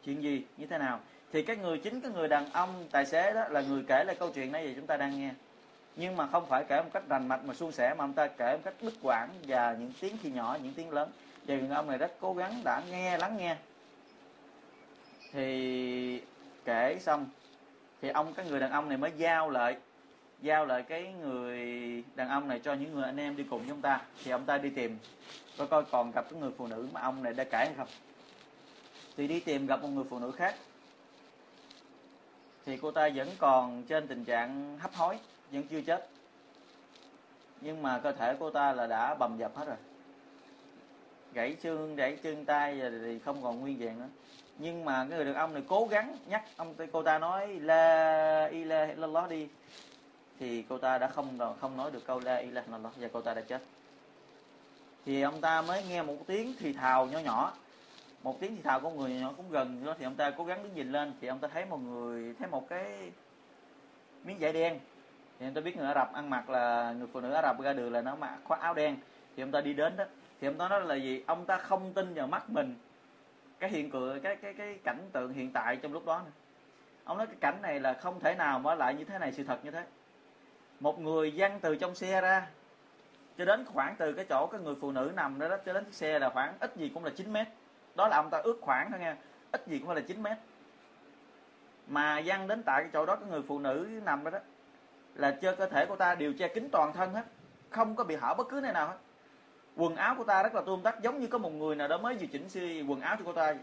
chuyện 0.05 0.23
gì, 0.23 0.45
như 0.57 0.67
thế 0.67 0.79
nào? 0.79 1.01
Thì 1.33 1.43
cái 1.43 1.57
người, 1.57 1.79
chính 1.79 2.01
cái 2.01 2.11
người 2.11 2.29
đàn 2.29 2.51
ông 2.53 2.87
tài 2.91 3.07
xế 3.07 3.35
đó 3.35 3.49
là 3.49 3.61
người 3.61 3.85
kể 3.89 4.05
lại 4.05 4.17
câu 4.19 4.31
chuyện 4.31 4.53
này 4.53 4.67
gì 4.67 4.75
chúng 4.77 4.87
ta 4.87 4.97
đang 4.97 5.19
nghe. 5.19 5.31
Nhưng 5.97 6.17
mà 6.17 6.27
không 6.27 6.47
phải 6.47 6.65
kể 6.69 6.83
một 6.83 6.91
cách 6.93 7.03
rành 7.09 7.29
mạch 7.29 7.45
mà 7.45 7.55
suôn 7.55 7.73
sẻ, 7.73 7.95
mà 7.95 8.05
ông 8.05 8.13
ta 8.13 8.27
kể 8.27 8.53
một 8.53 8.63
cách 8.65 8.75
đứt 8.83 8.95
quãng 9.03 9.29
và 9.43 9.77
những 9.81 9.93
tiếng 10.01 10.17
khi 10.23 10.31
nhỏ, 10.31 10.59
những 10.63 10.75
tiếng 10.75 10.91
lớn. 10.91 11.11
Và 11.47 11.55
người 11.55 11.69
ông 11.69 11.89
này 11.89 11.99
rất 11.99 12.13
cố 12.21 12.35
gắng 12.35 12.61
đã 12.65 12.83
nghe, 12.91 13.19
lắng 13.19 13.37
nghe. 13.37 13.57
Thì 15.33 16.23
kể 16.65 16.99
xong, 17.01 17.27
thì 18.03 18.09
ông, 18.09 18.35
cái 18.35 18.47
người 18.47 18.61
đàn 18.61 18.71
ông 18.71 18.89
này 18.89 18.99
mới 18.99 19.13
giao 19.17 19.51
lại 19.51 19.77
giao 20.45 20.67
lại 20.67 20.83
cái 20.83 21.13
người 21.23 21.59
đàn 22.15 22.29
ông 22.29 22.49
này 22.49 22.59
cho 22.59 22.75
những 22.75 22.95
người 22.95 23.05
anh 23.05 23.17
em 23.17 23.37
đi 23.37 23.45
cùng 23.51 23.61
với 23.61 23.71
ông 23.71 23.81
ta, 23.81 24.01
thì 24.25 24.31
ông 24.31 24.45
ta 24.45 24.59
đi 24.59 24.71
tìm, 24.71 24.99
coi 25.59 25.67
coi 25.67 25.85
còn 25.85 26.13
gặp 26.13 26.27
cái 26.31 26.41
người 26.41 26.51
phụ 26.57 26.67
nữ 26.67 26.89
mà 26.93 27.01
ông 27.01 27.23
này 27.23 27.33
đã 27.33 27.45
cãi 27.45 27.67
hay 27.67 27.75
không. 27.77 27.89
Thì 29.17 29.29
đi 29.29 29.41
tìm 29.41 29.67
gặp 29.67 29.83
một 29.83 29.89
người 29.89 30.05
phụ 30.11 30.19
nữ 30.19 30.31
khác. 30.31 30.55
Thì 32.67 32.77
cô 32.77 32.91
ta 32.91 33.09
vẫn 33.15 33.29
còn 33.39 33.83
trên 33.83 34.07
tình 34.07 34.25
trạng 34.25 34.79
hấp 34.79 34.95
hối, 34.95 35.19
vẫn 35.53 35.63
chưa 35.63 35.81
chết. 35.81 36.09
Nhưng 37.61 37.83
mà 37.83 37.99
cơ 37.99 38.13
thể 38.13 38.37
cô 38.41 38.51
ta 38.51 38.73
là 38.73 38.87
đã 38.87 39.15
bầm 39.15 39.39
dập 39.39 39.57
hết 39.57 39.65
rồi. 39.67 39.77
Gãy 41.33 41.57
xương, 41.63 41.97
gãy 41.97 42.17
chân 42.23 42.45
tay 42.45 42.81
thì 43.05 43.19
không 43.19 43.43
còn 43.43 43.61
nguyên 43.61 43.79
vẹn 43.79 43.99
nữa. 43.99 44.09
Nhưng 44.59 44.85
mà 44.85 45.07
cái 45.11 45.17
người 45.19 45.25
đàn 45.25 45.35
ông 45.35 45.55
này 45.55 45.63
cố 45.69 45.87
gắng 45.91 46.17
nhắc 46.27 46.45
ông, 46.57 46.75
cô 46.93 47.03
ta 47.03 47.19
nói, 47.19 47.47
la 47.47 48.47
ilaha 48.47 48.87
illallah 48.87 49.31
đi 49.31 49.49
thì 50.39 50.65
cô 50.69 50.79
ta 50.79 50.99
đã 50.99 51.09
không 51.09 51.39
không 51.61 51.77
nói 51.77 51.91
được 51.91 52.07
câu 52.07 52.21
la 52.21 52.37
ilaha 52.37 52.67
illallah 52.67 52.93
và 52.97 53.09
cô 53.13 53.21
ta 53.21 53.35
đã 53.35 53.41
chết. 53.41 53.63
Thì 55.05 55.23
ông 55.23 55.41
ta 55.41 55.63
mới 55.63 55.85
nghe 55.89 56.03
một 56.03 56.17
tiếng 56.27 56.55
thì 56.59 56.73
thào 56.73 57.07
nhỏ 57.07 57.19
nhỏ. 57.19 57.53
Một 58.23 58.41
tiếng 58.41 58.57
thì 58.57 58.63
thào 58.63 58.81
của 58.81 58.91
người 58.91 59.11
nhỏ 59.11 59.33
cũng 59.37 59.51
gần 59.51 59.85
đó, 59.85 59.95
thì 59.99 60.05
ông 60.05 60.15
ta 60.15 60.31
cố 60.31 60.45
gắng 60.45 60.63
đứng 60.63 60.75
nhìn 60.75 60.93
lên, 60.93 61.13
thì 61.21 61.29
ông 61.29 61.39
ta 61.39 61.49
thấy 61.49 61.65
một 61.65 61.77
người 61.77 62.35
thấy 62.39 62.49
một 62.49 62.69
cái 62.69 63.13
miếng 64.25 64.37
vải 64.41 64.53
đen. 64.53 64.79
Thì 65.39 65.47
ông 65.47 65.55
ta 65.55 65.61
biết 65.61 65.77
người 65.77 65.87
Ả 65.87 65.95
Rập 65.95 66.13
ăn 66.13 66.31
mặc 66.31 66.51
là 66.51 66.93
người 66.93 67.07
phụ 67.13 67.21
nữ 67.21 67.33
Ả 67.33 67.43
Rập 67.43 67.61
ra 67.61 67.73
đường 67.73 67.93
là 67.93 68.01
nó 68.01 68.17
mặc 68.17 68.39
khoác 68.45 68.61
áo 68.61 68.75
đen. 68.75 68.97
Thì 69.37 69.43
ông 69.43 69.51
ta 69.51 69.61
đi 69.61 69.73
đến 69.73 69.97
đó, 69.97 70.05
thì 70.41 70.47
ông 70.49 70.59
ta 70.59 70.69
nói 70.69 70.81
là 70.81 70.95
gì? 70.95 71.23
Ông 71.27 71.47
ta 71.47 71.57
không 71.57 71.93
tin 71.93 72.15
vào 72.15 72.27
mắt 72.27 72.51
mình. 72.51 72.77
Cái 73.59 73.71
hiện 73.71 73.91
tượng 73.91 74.21
cái 74.21 74.37
cái 74.37 74.55
cái 74.55 74.79
cảnh 74.85 75.09
tượng 75.13 75.33
hiện 75.33 75.51
tại 75.53 75.77
trong 75.77 75.93
lúc 75.93 76.07
đó 76.07 76.23
nữa. 76.25 76.31
ông 77.05 77.19
nói 77.19 77.27
cái 77.27 77.37
cảnh 77.41 77.63
này 77.63 77.81
là 77.81 77.93
không 77.93 78.21
thể 78.21 78.35
nào 78.35 78.59
mở 78.59 78.75
lại 78.75 78.95
như 78.95 79.05
thế 79.05 79.19
này, 79.19 79.33
sự 79.33 79.45
thật 79.45 79.65
như 79.65 79.71
thế 79.71 79.85
một 80.81 81.01
người 81.01 81.33
văng 81.37 81.61
từ 81.61 81.77
trong 81.77 81.95
xe 81.95 82.21
ra 82.21 82.47
cho 83.39 83.45
đến 83.45 83.65
khoảng 83.65 83.97
từ 83.99 84.13
cái 84.13 84.25
chỗ 84.29 84.47
cái 84.47 84.61
người 84.61 84.75
phụ 84.81 84.93
nữ 84.93 85.13
nằm 85.15 85.39
đó, 85.39 85.49
đó 85.49 85.57
cho 85.67 85.73
đến 85.73 85.85
chiếc 85.85 85.95
xe 85.95 86.19
là 86.19 86.31
khoảng 86.31 86.55
ít 86.61 86.77
gì 86.77 86.91
cũng 86.95 87.05
là 87.05 87.11
9 87.17 87.33
mét. 87.33 87.49
Đó 87.95 88.09
là 88.09 88.17
ông 88.17 88.31
ta 88.31 88.39
ước 88.39 88.59
khoảng 88.61 88.91
thôi 88.91 89.01
nha 89.01 89.17
ít 89.53 89.67
gì 89.67 89.79
cũng 89.79 89.91
là 89.91 90.01
9 90.01 90.23
mét. 90.23 90.37
Mà 91.87 92.23
văng 92.25 92.47
đến 92.47 92.63
tại 92.63 92.83
cái 92.83 92.91
chỗ 92.93 93.07
đó 93.07 93.17
cái 93.17 93.29
người 93.29 93.43
phụ 93.49 93.59
nữ 93.59 93.89
nằm 94.05 94.25
đó 94.25 94.31
đó 94.31 94.39
là 95.15 95.39
cho 95.43 95.55
cơ 95.55 95.67
thể 95.67 95.87
của 95.87 95.97
ta 95.97 96.15
điều 96.15 96.33
che 96.39 96.49
kín 96.49 96.69
toàn 96.73 96.93
thân 96.93 97.15
hết 97.15 97.25
không 97.71 97.97
có 97.97 98.05
bị 98.05 98.17
hở 98.17 98.35
bất 98.35 98.49
cứ 98.49 98.61
nơi 98.61 98.73
nào 98.73 98.89
hết. 98.89 98.97
Quần 99.77 99.97
áo 99.97 100.15
của 100.19 100.25
ta 100.25 100.43
rất 100.43 100.55
là 100.55 100.63
tươm 100.67 100.83
tất 100.83 101.01
giống 101.03 101.21
như 101.21 101.27
có 101.27 101.39
một 101.39 101.51
người 101.51 101.77
nào 101.77 101.89
đó 101.89 101.99
mới 101.99 102.15
vừa 102.15 102.27
chỉnh 102.27 102.49
si 102.49 102.83
quần 102.89 103.01
áo 103.01 103.17
cho 103.19 103.23
cô 103.25 103.33
ta. 103.33 103.55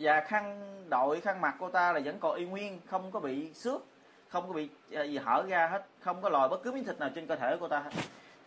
Và 0.00 0.20
khăn 0.20 0.60
đội 0.88 1.20
khăn 1.20 1.40
mặt 1.40 1.54
cô 1.58 1.70
ta 1.70 1.92
là 1.92 2.00
vẫn 2.04 2.18
còn 2.20 2.36
y 2.36 2.44
nguyên 2.44 2.80
không 2.86 3.10
có 3.10 3.20
bị 3.20 3.54
xước 3.54 3.82
không 4.28 4.48
có 4.48 4.52
bị 4.52 4.68
ờ, 4.92 5.02
gì 5.02 5.18
hở 5.18 5.44
ra 5.48 5.66
hết, 5.66 5.86
không 6.00 6.22
có 6.22 6.28
lòi 6.28 6.48
bất 6.48 6.62
cứ 6.62 6.72
miếng 6.72 6.84
thịt 6.84 6.98
nào 6.98 7.10
trên 7.14 7.26
cơ 7.26 7.36
thể 7.36 7.56
của 7.56 7.60
cô 7.60 7.68
ta 7.68 7.80
hết. 7.80 7.90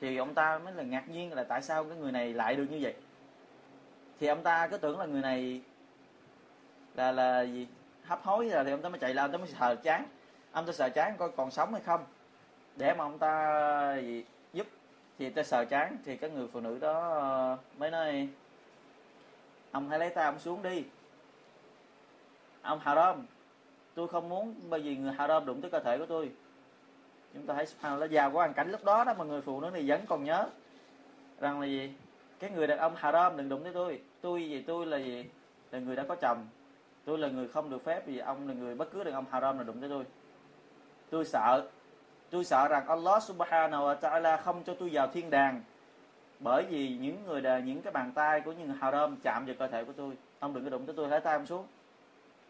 Thì 0.02 0.18
ông 0.18 0.34
ta 0.34 0.60
mới 0.60 0.74
là 0.74 0.84
ngạc 0.84 1.10
nhiên 1.10 1.34
là 1.34 1.44
tại 1.44 1.62
sao 1.62 1.84
cái 1.84 1.98
người 1.98 2.12
này 2.12 2.34
lại 2.34 2.56
được 2.56 2.66
như 2.70 2.80
vậy. 2.82 2.96
Thì 4.20 4.28
ông 4.28 4.44
ta 4.44 4.68
cứ 4.68 4.78
tưởng 4.78 5.00
là 5.00 5.06
người 5.06 5.22
này 5.22 5.62
là 6.96 7.12
là 7.12 7.42
gì, 7.42 7.68
hấp 8.06 8.24
hối 8.24 8.50
rồi 8.50 8.64
thì 8.64 8.72
ông 8.72 8.82
ta 8.82 8.90
mới 8.90 9.00
chạy 9.00 9.14
lên, 9.14 9.26
ông 9.26 9.32
ta 9.32 9.38
mới 9.38 9.48
sợ 9.48 9.76
chán. 9.76 10.06
Ông 10.52 10.66
ta 10.66 10.74
sợ 10.74 10.90
chán 10.90 11.18
coi 11.18 11.32
còn 11.32 11.52
sống 11.52 11.74
hay 11.74 11.82
không. 11.82 12.06
Để 12.76 12.94
mà 12.94 13.04
ông 13.04 13.20
ta 13.20 13.96
gì, 13.96 14.26
giúp 14.54 14.68
thì 15.20 15.30
ta 15.30 15.44
sợ 15.44 15.66
chán, 15.66 15.98
thì 16.06 16.18
cái 16.18 16.30
người 16.30 16.48
phụ 16.54 16.60
nữ 16.60 16.80
đó 16.80 17.10
ờ, 17.10 17.58
mới 17.78 17.92
nói, 17.92 18.30
ông 19.72 19.90
hãy 19.90 20.00
lấy 20.00 20.10
tay 20.10 20.26
ông 20.26 20.40
xuống 20.40 20.62
đi. 20.62 20.84
Ông 22.62 22.80
haram 22.80 23.26
tôi 23.96 24.08
không 24.08 24.30
muốn 24.30 24.56
bởi 24.70 24.80
vì 24.80 24.96
người 24.98 25.14
haram 25.14 25.46
đụng 25.46 25.62
tới 25.62 25.72
cơ 25.72 25.80
thể 25.80 25.98
của 25.98 26.06
tôi. 26.06 26.32
Chúng 27.34 27.46
ta 27.46 27.54
thấy 27.54 27.66
subhanallah 27.66 28.12
giàu 28.12 28.32
của 28.32 28.38
hoàn 28.38 28.54
cảnh 28.54 28.72
lúc 28.72 28.84
đó 28.84 29.04
đó 29.04 29.14
mà 29.18 29.24
người 29.24 29.42
phụ 29.42 29.62
nữ 29.62 29.70
này 29.70 29.84
vẫn 29.88 30.02
còn 30.08 30.24
nhớ 30.24 30.50
rằng 31.40 31.62
là 31.62 31.68
gì? 31.68 31.94
Cái 32.40 32.50
người 32.50 32.68
đàn 32.68 32.78
ông 32.78 32.96
haram 32.96 33.38
đừng 33.38 33.50
đụng 33.50 33.64
tới 33.64 33.74
tôi. 33.74 34.02
Tôi 34.22 34.50
gì? 34.50 34.64
Tôi 34.68 34.86
là 34.86 34.98
gì? 34.98 35.26
Là 35.72 35.80
người 35.80 35.96
đã 35.96 36.04
có 36.04 36.16
chồng. 36.16 36.48
Tôi 37.06 37.18
là 37.18 37.28
người 37.28 37.48
không 37.48 37.70
được 37.70 37.84
phép 37.84 38.06
vì 38.06 38.18
ông 38.18 38.48
là 38.48 38.54
người 38.54 38.76
bất 38.76 38.92
cứ 38.92 39.04
đàn 39.04 39.14
ông 39.14 39.26
haram 39.32 39.56
nào 39.56 39.64
đụng 39.64 39.80
tới 39.80 39.90
tôi. 39.90 40.04
Tôi 41.10 41.26
sợ. 41.26 41.70
Tôi 42.30 42.46
sợ 42.46 42.68
rằng 42.68 42.88
Allah 42.88 43.24
subhanahu 43.24 43.84
wa 43.84 44.00
ta'ala 44.00 44.38
không 44.38 44.64
cho 44.64 44.74
tôi 44.74 44.90
vào 44.94 45.08
thiên 45.08 45.30
đàng 45.30 45.62
bởi 46.40 46.66
vì 46.70 46.98
những 47.02 47.24
người 47.26 47.42
đàn 47.42 47.66
những 47.66 47.82
cái 47.82 47.94
bàn 47.94 48.12
tay 48.16 48.42
của 48.42 48.52
những 48.52 48.74
haram 48.74 49.18
chạm 49.24 49.46
vào 49.46 49.56
cơ 49.60 49.68
thể 49.68 49.84
của 49.84 49.94
tôi. 49.94 50.18
Ông 50.40 50.54
đừng 50.54 50.64
có 50.64 50.70
đụng 50.70 50.86
tới 50.86 50.96
tôi 50.96 51.08
lấy 51.08 51.20
tay 51.20 51.34
ông 51.34 51.46
xuống 51.46 51.66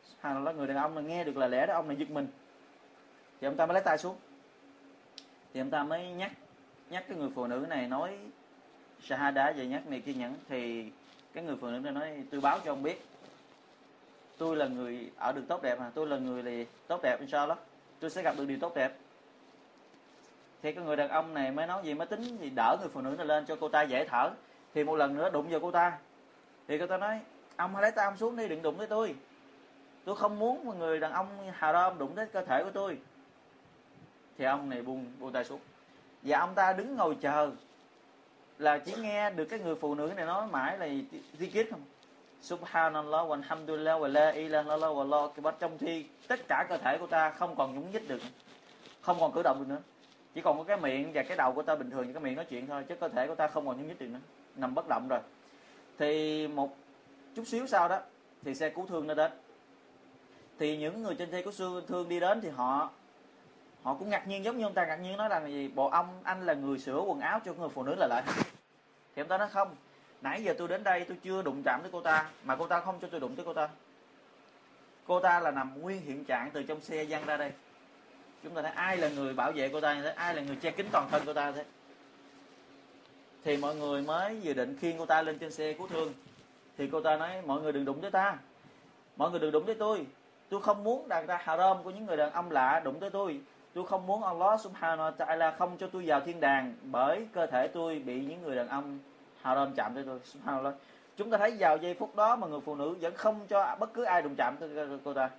subhanallah 0.10 0.56
người 0.56 0.68
đàn 0.68 0.78
ông 0.78 0.96
là 0.96 1.02
nghe 1.02 1.24
được 1.24 1.38
là 1.38 1.48
lẽ 1.48 1.66
đó 1.66 1.74
ông 1.74 1.88
này 1.88 1.98
giật 1.98 2.10
mình. 2.10 2.28
Thì 3.42 3.48
ông 3.48 3.56
ta 3.56 3.66
mới 3.66 3.74
lấy 3.74 3.84
tay 3.84 3.98
xuống. 3.98 4.16
Thì 5.54 5.62
ông 5.62 5.70
ta 5.70 5.84
mới 5.84 6.12
nhắc 6.12 6.32
nhắc 6.90 7.04
cái 7.08 7.18
người 7.18 7.30
phụ 7.36 7.48
nữ 7.48 7.66
này 7.70 7.88
nói, 7.88 8.18
shahada 9.02 9.52
về 9.52 9.66
nhắc 9.66 9.88
này 9.88 10.00
kiên 10.00 10.20
nhẫn. 10.20 10.36
Thì 10.50 10.92
cái 11.34 11.44
người 11.44 11.56
phụ 11.62 11.68
nữ 11.68 11.80
này 11.80 11.94
nói, 11.94 12.24
tôi 12.32 12.42
báo 12.42 12.60
cho 12.66 12.72
ông 12.72 12.84
biết. 12.84 13.06
Tôi 14.38 14.56
là 14.56 14.68
người 14.68 15.12
ở 15.18 15.32
được 15.32 15.44
tốt 15.48 15.62
đẹp 15.62 15.80
mà, 15.80 15.92
tôi 15.94 16.08
là 16.08 16.18
người 16.18 16.44
là 16.44 16.64
tốt 16.88 17.00
đẹp 17.04 17.20
inshallah. 17.20 17.58
Tôi 18.00 18.10
sẽ 18.10 18.22
gặp 18.22 18.36
được 18.38 18.46
điều 18.46 18.58
tốt 18.62 18.76
đẹp. 18.76 18.98
Thì 20.62 20.72
cái 20.72 20.84
người 20.84 20.96
đàn 20.96 21.10
ông 21.10 21.34
này 21.34 21.52
mới 21.52 21.68
nói 21.68 21.82
gì, 21.84 21.94
mới 21.94 22.08
tính 22.08 22.22
gì, 22.22 22.50
đỡ 22.50 22.78
người 22.80 22.90
phụ 22.90 23.02
nữ 23.02 23.16
này 23.18 23.26
lên 23.26 23.46
cho 23.46 23.56
cô 23.60 23.70
ta 23.70 23.82
dễ 23.82 24.08
thở. 24.08 24.32
Thì 24.74 24.84
một 24.84 24.96
lần 24.96 25.16
nữa 25.16 25.30
đụng 25.30 25.48
vào 25.50 25.60
cô 25.60 25.72
ta. 25.72 25.98
Thì 26.68 26.78
cô 26.78 26.88
ta 26.88 26.98
nói, 26.98 27.20
ông 27.56 27.74
hãy 27.74 27.82
lấy 27.82 27.92
tay 27.92 28.06
ông 28.06 28.18
xuống 28.18 28.36
đi, 28.36 28.48
đừng 28.48 28.62
đụng 28.62 28.78
tới 28.78 28.88
tôi 28.88 29.16
tôi 30.06 30.16
không 30.16 30.40
muốn 30.40 30.66
một 30.66 30.76
người 30.78 31.00
đàn 31.00 31.12
ông 31.12 31.52
haram 31.52 31.98
đụng 31.98 32.16
tới 32.16 32.26
cơ 32.26 32.46
thể 32.46 32.64
của 32.64 32.72
tôi. 32.74 32.98
Thì 34.38 34.46
ông 34.46 34.70
này 34.70 34.82
buông 34.82 35.06
buông 35.20 35.32
tay 35.32 35.44
xuống. 35.44 35.60
Và 36.22 36.40
ông 36.40 36.54
ta 36.56 36.74
đứng 36.74 36.96
ngồi 36.96 37.18
chờ 37.22 37.52
là 38.58 38.78
chỉ 38.78 38.94
nghe 39.02 39.30
được 39.30 39.46
cái 39.46 39.60
người 39.60 39.76
phụ 39.76 39.96
nữ 39.96 40.12
này 40.16 40.26
nói 40.26 40.48
mãi 40.48 40.78
là 40.78 40.88
zikir 41.40 41.66
không? 41.72 41.82
Subhanallah, 42.42 43.28
walhamdulillah, 43.28 44.02
wa 44.02 44.08
la 44.08 44.30
ilaha 44.30 44.64
illallah, 44.64 44.92
wallahu 44.96 45.28
akbar. 45.28 45.56
Trong 45.60 45.78
thi 45.78 46.06
tất 46.28 46.40
cả 46.48 46.66
cơ 46.70 46.78
thể 46.78 46.98
của 46.98 47.08
ta 47.08 47.30
không 47.30 47.56
còn 47.56 47.76
nhúng 47.76 47.92
nhích 47.92 48.10
được, 48.10 48.22
không 49.02 49.18
còn 49.20 49.32
cử 49.32 49.42
động 49.44 49.58
được 49.60 49.68
nữa. 49.68 49.82
Chỉ 50.34 50.42
còn 50.42 50.58
có 50.58 50.64
cái 50.64 50.78
miệng 50.78 51.12
và 51.14 51.24
cái 51.24 51.38
đầu 51.38 51.54
của 51.54 51.64
ta 51.64 51.76
bình 51.76 51.90
thường 51.90 52.14
cái 52.14 52.24
miệng 52.24 52.36
nói 52.36 52.46
chuyện 52.46 52.68
thôi, 52.68 52.84
chứ 52.90 52.96
cơ 52.96 53.08
thể 53.08 53.28
của 53.28 53.36
ta 53.36 53.48
không 53.48 53.68
còn 53.68 53.78
nhúng 53.78 53.88
nhích 53.88 54.00
được 54.00 54.08
nữa. 54.08 54.20
Nằm 54.56 54.76
bất 54.76 54.88
động 54.88 55.08
rồi. 55.08 55.20
Thì 55.98 56.48
một 56.48 56.76
chút 57.36 57.44
xíu 57.48 57.68
sau 57.68 57.88
đó, 57.88 58.00
thì 58.44 58.56
xe 58.56 58.70
cứu 58.70 58.86
thương 58.86 59.08
nó 59.08 59.14
đến 59.14 59.32
thì 60.62 60.78
những 60.78 61.04
người 61.04 61.16
trên 61.16 61.32
xe 61.32 61.42
cứu 61.42 61.82
thương 61.88 62.10
đi 62.10 62.20
đến 62.20 62.42
thì 62.42 62.50
họ 62.50 62.90
họ 63.84 63.94
cũng 63.94 64.10
ngạc 64.10 64.28
nhiên 64.28 64.44
giống 64.44 64.58
như 64.58 64.64
ông 64.64 64.74
ta 64.74 64.86
ngạc 64.86 64.96
nhiên 64.96 65.18
nói 65.18 65.30
là 65.30 65.48
gì, 65.48 65.68
bộ 65.68 65.90
ông, 65.90 66.08
anh 66.24 66.46
là 66.46 66.54
người 66.54 66.80
sửa 66.80 67.00
quần 67.00 67.20
áo 67.20 67.40
cho 67.46 67.54
người 67.54 67.70
phụ 67.70 67.84
nữ 67.84 67.96
là 67.98 68.08
lại 68.08 68.24
thì 69.16 69.22
ông 69.22 69.28
ta 69.28 69.38
nói, 69.38 69.50
không, 69.50 69.76
nãy 70.22 70.44
giờ 70.44 70.54
tôi 70.58 70.68
đến 70.68 70.84
đây 70.84 71.06
tôi 71.08 71.18
chưa 71.24 71.42
đụng 71.42 71.62
chạm 71.66 71.80
tới 71.82 71.90
cô 71.94 72.02
ta, 72.02 72.30
mà 72.44 72.56
cô 72.56 72.68
ta 72.68 72.80
không 72.80 73.00
cho 73.02 73.08
tôi 73.12 73.20
đụng 73.20 73.36
tới 73.36 73.46
cô 73.46 73.54
ta. 73.54 73.70
Cô 75.08 75.20
ta 75.20 75.40
là 75.40 75.52
nằm 75.52 75.82
nguyên 75.82 76.02
hiện 76.02 76.26
trạng 76.26 76.50
từ 76.54 76.64
trong 76.64 76.82
xe 76.82 77.06
văng 77.10 77.26
ra 77.26 77.38
đây. 77.38 77.52
Chúng 78.44 78.54
ta 78.54 78.62
thấy 78.62 78.72
ai 78.72 78.98
là 78.98 79.10
người 79.10 79.34
bảo 79.34 79.52
vệ 79.52 79.70
cô 79.70 79.82
ta 79.82 79.96
như 79.96 80.02
thế 80.02 80.10
ai 80.10 80.36
là 80.36 80.42
người 80.42 80.56
che 80.56 80.72
kín 80.72 80.86
toàn 80.92 81.08
thân 81.12 81.24
cô 81.26 81.34
ta 81.34 81.52
thế? 81.52 81.66
Thì 83.44 83.58
mọi 83.58 83.76
người 83.76 84.02
mới 84.02 84.42
dự 84.42 84.54
định 84.54 84.78
khiêng 84.82 84.98
cô 84.98 85.06
ta 85.06 85.22
lên 85.22 85.40
trên 85.40 85.52
xe 85.52 85.74
cứu 85.74 85.88
thương. 85.88 86.14
Thì 86.78 86.90
cô 86.92 87.02
ta 87.02 87.18
nói, 87.18 87.42
mọi 87.46 87.62
người 87.62 87.72
đừng 87.72 87.86
đụng 87.86 88.02
tới 88.02 88.12
ta. 88.12 88.38
Mọi 89.18 89.32
người 89.32 89.40
đừng 89.40 89.52
đụng 89.52 89.66
tới 89.66 89.76
tôi 89.76 90.06
tôi 90.52 90.62
không 90.62 90.84
muốn 90.84 91.08
đặt 91.08 91.28
ra 91.28 91.38
haram 91.44 91.84
của 91.84 91.90
những 91.90 92.06
người 92.06 92.18
đàn 92.18 92.32
ông 92.32 92.52
lạ 92.52 92.82
đụng 92.84 93.00
tới 93.00 93.10
tôi. 93.10 93.42
Tôi 93.74 93.86
không 93.86 94.08
muốn 94.08 94.24
Allah 94.24 94.62
subhanahu 94.62 95.12
wa 95.12 95.16
ta'ala 95.18 95.52
không 95.58 95.78
cho 95.78 95.88
tôi 95.88 96.04
vào 96.06 96.22
thiên 96.22 96.40
đàng 96.40 96.74
bởi 96.84 97.28
cơ 97.34 97.46
thể 97.46 97.68
tôi 97.68 98.00
bị 98.00 98.26
những 98.26 98.42
người 98.42 98.56
đàn 98.56 98.68
ông 98.68 99.00
haram 99.42 99.74
chạm 99.74 99.94
tới 99.96 100.04
tôi. 100.06 100.20
Subhanallah. 100.24 100.74
Chúng 101.18 101.30
ta 101.30 101.38
thấy 101.38 101.56
vào 101.60 101.78
giây 101.78 101.94
phút 101.94 102.16
đó 102.16 102.36
mà 102.36 102.48
người 102.48 102.60
phụ 102.60 102.76
nữ 102.76 102.96
vẫn 103.02 103.14
không 103.16 103.40
cho 103.48 103.76
bất 103.80 103.94
cứ 103.94 104.04
ai 104.04 104.22
đụng 104.22 104.36
chạm 104.38 104.56
tới 104.60 104.70
cô 105.04 105.14
ta. 105.14 105.30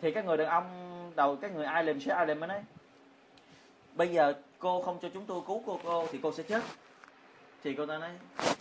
Thì 0.00 0.12
các 0.12 0.24
người 0.24 0.36
đàn 0.36 0.48
ông 0.48 0.66
đầu, 1.16 1.36
các 1.36 1.54
người 1.54 1.64
ai 1.64 1.84
làm 1.84 2.00
sẽ 2.00 2.12
ai 2.12 2.26
làm 2.26 2.40
mới 2.40 2.48
nói, 2.48 2.62
bây 3.94 4.08
giờ 4.08 4.34
cô 4.58 4.82
không 4.82 4.98
cho 5.02 5.08
chúng 5.14 5.26
tôi 5.26 5.40
cứu 5.46 5.62
cô 5.66 5.80
cô 5.84 6.06
thì 6.12 6.20
cô 6.22 6.32
sẽ 6.32 6.42
chết. 6.42 6.62
Thì 7.62 7.74
cô 7.74 7.86
ta 7.86 7.98
nói, 7.98 8.10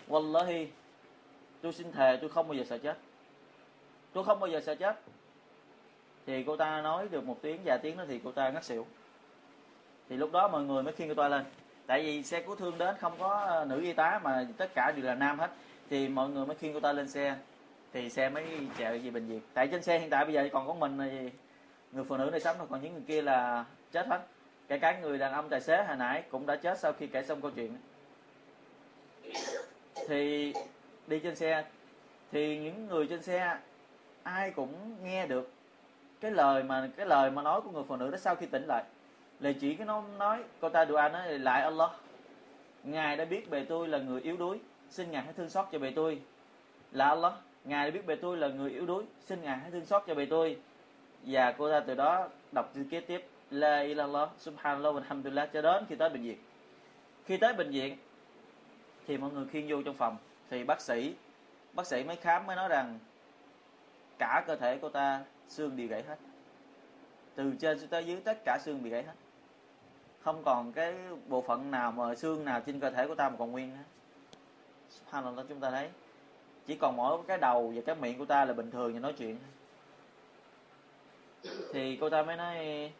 wallahi, 0.07 0.67
tôi 1.61 1.73
xin 1.73 1.91
thề 1.91 2.17
tôi 2.21 2.29
không 2.29 2.47
bao 2.47 2.55
giờ 2.55 2.63
sợ 2.69 2.77
chết. 2.77 2.97
Tôi 4.13 4.23
không 4.23 4.39
bao 4.39 4.49
giờ 4.49 4.61
sợ 4.65 4.75
chết 4.75 4.95
thì 6.25 6.43
cô 6.43 6.57
ta 6.57 6.81
nói 6.81 7.07
được 7.11 7.25
một 7.25 7.37
tiếng, 7.41 7.61
vài 7.65 7.77
tiếng 7.77 7.97
đó 7.97 8.03
thì 8.07 8.19
cô 8.23 8.31
ta 8.31 8.49
ngất 8.49 8.63
xỉu. 8.63 8.85
Thì 10.09 10.17
lúc 10.17 10.31
đó 10.31 10.47
mọi 10.47 10.63
người 10.63 10.83
mới 10.83 10.93
khiêng 10.93 11.07
cô 11.07 11.13
ta 11.13 11.27
lên. 11.27 11.43
Tại 11.87 12.03
vì 12.03 12.23
xe 12.23 12.41
cứu 12.41 12.55
thương 12.55 12.77
đến 12.77 12.95
không 12.99 13.13
có 13.19 13.29
ờ, 13.47 13.65
nữ 13.65 13.81
y 13.81 13.93
tá 13.93 14.19
mà 14.23 14.47
tất 14.57 14.71
cả 14.75 14.91
đều 14.95 15.05
là 15.05 15.15
nam 15.15 15.39
hết. 15.39 15.51
Thì 15.89 16.07
mọi 16.07 16.29
người 16.29 16.45
mới 16.45 16.55
khiêng 16.55 16.73
cô 16.73 16.79
ta 16.79 16.93
lên 16.93 17.07
xe. 17.07 17.35
Thì 17.93 18.09
xe 18.09 18.29
mới 18.29 18.45
chạy 18.77 18.99
về 18.99 19.09
bệnh 19.09 19.27
viện. 19.27 19.41
Tại 19.53 19.67
trên 19.67 19.83
xe 19.83 19.99
hiện 19.99 20.09
tại 20.09 20.25
bây 20.25 20.33
giờ 20.33 20.49
còn 20.51 20.67
có 20.67 20.73
mình 20.73 20.97
là 20.97 21.05
gì? 21.05 21.31
Người 21.91 22.03
phụ 22.03 22.17
nữ 22.17 22.29
này 22.31 22.39
sống 22.39 22.57
còn 22.69 22.81
những 22.81 22.93
người 22.93 23.03
kia 23.07 23.21
là 23.21 23.65
chết 23.91 24.07
hết. 24.07 24.21
Kể 24.67 24.79
cả 24.79 24.99
người 24.99 25.17
đàn 25.17 25.33
ông 25.33 25.49
tài 25.49 25.61
xế 25.61 25.83
hồi 25.83 25.95
nãy 25.95 26.23
cũng 26.31 26.45
đã 26.45 26.55
chết 26.55 26.79
sau 26.79 26.93
khi 26.93 27.07
kể 27.07 27.23
xong 27.23 27.41
câu 27.41 27.51
chuyện. 27.51 27.77
Thì 30.07 30.53
đi 31.07 31.19
trên 31.19 31.35
xe. 31.35 31.63
Thì 32.31 32.57
những 32.57 32.87
người 32.87 33.07
trên 33.07 33.23
xe 33.23 33.57
ai 34.23 34.51
cũng 34.51 34.95
nghe 35.03 35.27
được 35.27 35.54
cái 36.21 36.31
lời 36.31 36.63
mà, 36.63 36.89
cái 36.97 37.05
lời 37.05 37.31
mà 37.31 37.41
nói 37.41 37.61
của 37.61 37.71
người 37.71 37.83
phụ 37.87 37.95
nữ 37.95 38.11
đó 38.11 38.17
sau 38.17 38.35
khi 38.35 38.45
tỉnh 38.45 38.65
lại 38.67 38.83
lời 39.39 39.53
chỉ 39.53 39.75
cái 39.75 39.87
nó 39.87 40.03
nói, 40.17 40.43
cô 40.59 40.69
ta 40.69 40.85
dua 40.85 41.09
nói 41.13 41.39
lại 41.39 41.61
Allah. 41.61 41.91
Ngài 42.83 43.17
đã 43.17 43.25
biết 43.25 43.49
bề 43.49 43.65
tôi 43.69 43.87
là 43.87 43.97
người 43.97 44.21
yếu 44.21 44.37
đuối, 44.37 44.59
xin 44.89 45.11
ngài 45.11 45.23
hãy 45.23 45.33
thương 45.33 45.49
xót 45.49 45.65
cho 45.71 45.79
bề 45.79 45.91
tôi. 45.95 46.21
Là 46.91 47.07
Allah, 47.07 47.33
ngài 47.63 47.85
đã 47.85 47.91
biết 47.91 48.05
bề 48.05 48.15
tôi 48.15 48.37
là 48.37 48.47
người 48.47 48.71
yếu 48.71 48.85
đuối, 48.85 49.03
xin 49.19 49.41
ngài 49.41 49.57
hãy 49.57 49.71
thương 49.71 49.85
xót 49.85 50.03
cho 50.07 50.15
bề 50.15 50.25
tôi. 50.25 50.57
Và 51.23 51.51
cô 51.51 51.71
ta 51.71 51.79
từ 51.79 51.95
đó 51.95 52.27
đọc 52.51 52.73
kế 52.89 52.99
tiếp, 52.99 53.27
la 53.51 53.79
ilallah 53.79 54.29
subhanallah 54.37 54.95
alhamdulillah 54.95 55.53
cho 55.53 55.61
đến 55.61 55.85
khi 55.89 55.95
tới 55.95 56.09
bệnh 56.09 56.23
viện. 56.23 56.37
Khi 57.25 57.37
tới 57.37 57.53
bệnh 57.53 57.71
viện, 57.71 57.97
thì 59.07 59.17
mọi 59.17 59.31
người 59.31 59.45
khiêng 59.47 59.67
vô 59.69 59.81
trong 59.85 59.95
phòng. 59.95 60.17
Thì 60.49 60.63
bác 60.63 60.81
sĩ 60.81 61.15
bác 61.73 61.87
sĩ 61.87 62.03
mới 62.03 62.15
khám 62.15 62.45
mới 62.47 62.55
nói 62.55 62.67
rằng, 62.67 62.99
cả 64.17 64.43
cơ 64.47 64.55
thể 64.55 64.79
cô 64.81 64.89
ta 64.89 65.23
xương 65.49 65.75
bị 65.75 65.87
gãy 65.87 66.03
hết. 66.03 66.17
Từ 67.35 67.53
trên 67.59 67.87
tới 67.87 68.05
dưới, 68.05 68.21
tất 68.25 68.37
cả 68.45 68.57
xương 68.61 68.83
bị 68.83 68.89
gãy 68.89 69.03
hết. 69.03 69.13
Không 70.21 70.41
còn 70.45 70.71
cái 70.73 70.95
bộ 71.27 71.41
phận 71.41 71.71
nào 71.71 71.91
mà 71.91 72.15
xương 72.15 72.45
nào 72.45 72.61
trên 72.65 72.79
cơ 72.79 72.89
thể 72.89 73.07
của 73.07 73.15
ta 73.15 73.29
mà 73.29 73.35
còn 73.39 73.51
nguyên 73.51 73.69
nữa. 73.69 73.83
Subhanallah, 74.89 75.45
chúng 75.49 75.59
ta 75.59 75.71
thấy. 75.71 75.89
Chỉ 76.67 76.75
còn 76.75 76.95
mỗi 76.95 77.21
cái 77.27 77.37
đầu 77.37 77.73
và 77.75 77.81
cái 77.85 77.95
miệng 77.95 78.17
của 78.17 78.25
ta 78.25 78.45
là 78.45 78.53
bình 78.53 78.71
thường 78.71 78.93
và 78.93 78.99
nói 78.99 79.13
chuyện. 79.17 79.37
Thì 81.73 81.97
cô 82.01 82.09
ta 82.09 82.23
mới 82.23 82.37
nói, 82.37 82.91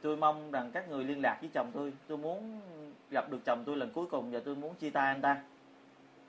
tôi 0.00 0.16
mong 0.16 0.50
rằng 0.50 0.70
các 0.72 0.88
người 0.88 1.04
liên 1.04 1.22
lạc 1.22 1.38
với 1.40 1.50
chồng 1.54 1.70
tôi. 1.74 1.92
Tôi 2.06 2.18
muốn 2.18 2.60
gặp 3.10 3.30
được 3.30 3.38
chồng 3.44 3.62
tôi 3.66 3.76
lần 3.76 3.90
cuối 3.92 4.06
cùng 4.06 4.30
và 4.30 4.40
tôi 4.44 4.54
muốn 4.54 4.74
chia 4.74 4.90
tay 4.90 5.06
anh 5.06 5.20
ta 5.20 5.42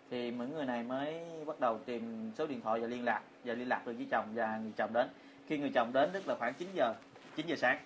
thì 0.10 0.32
những 0.32 0.54
người 0.54 0.66
này 0.66 0.84
mới 0.84 1.22
bắt 1.46 1.60
đầu 1.60 1.80
tìm 1.86 2.32
số 2.38 2.48
điện 2.48 2.62
thoại 2.62 2.80
và 2.80 2.88
liên 2.88 3.06
lạc, 3.06 3.22
và 3.44 3.54
liên 3.54 3.70
lạc 3.70 3.82
được 3.86 3.94
với 3.98 4.08
chồng 4.12 4.26
và 4.34 4.58
người 4.58 4.74
chồng 4.78 4.94
đến. 4.94 5.08
Khi 5.48 5.58
người 5.58 5.72
chồng 5.74 5.94
đến, 5.94 6.10
tức 6.14 6.28
là 6.28 6.36
khoảng 6.36 6.54
9 6.54 6.70
giờ 6.74 6.94
9 7.36 7.48
giờ 7.48 7.56
sáng, 7.56 7.80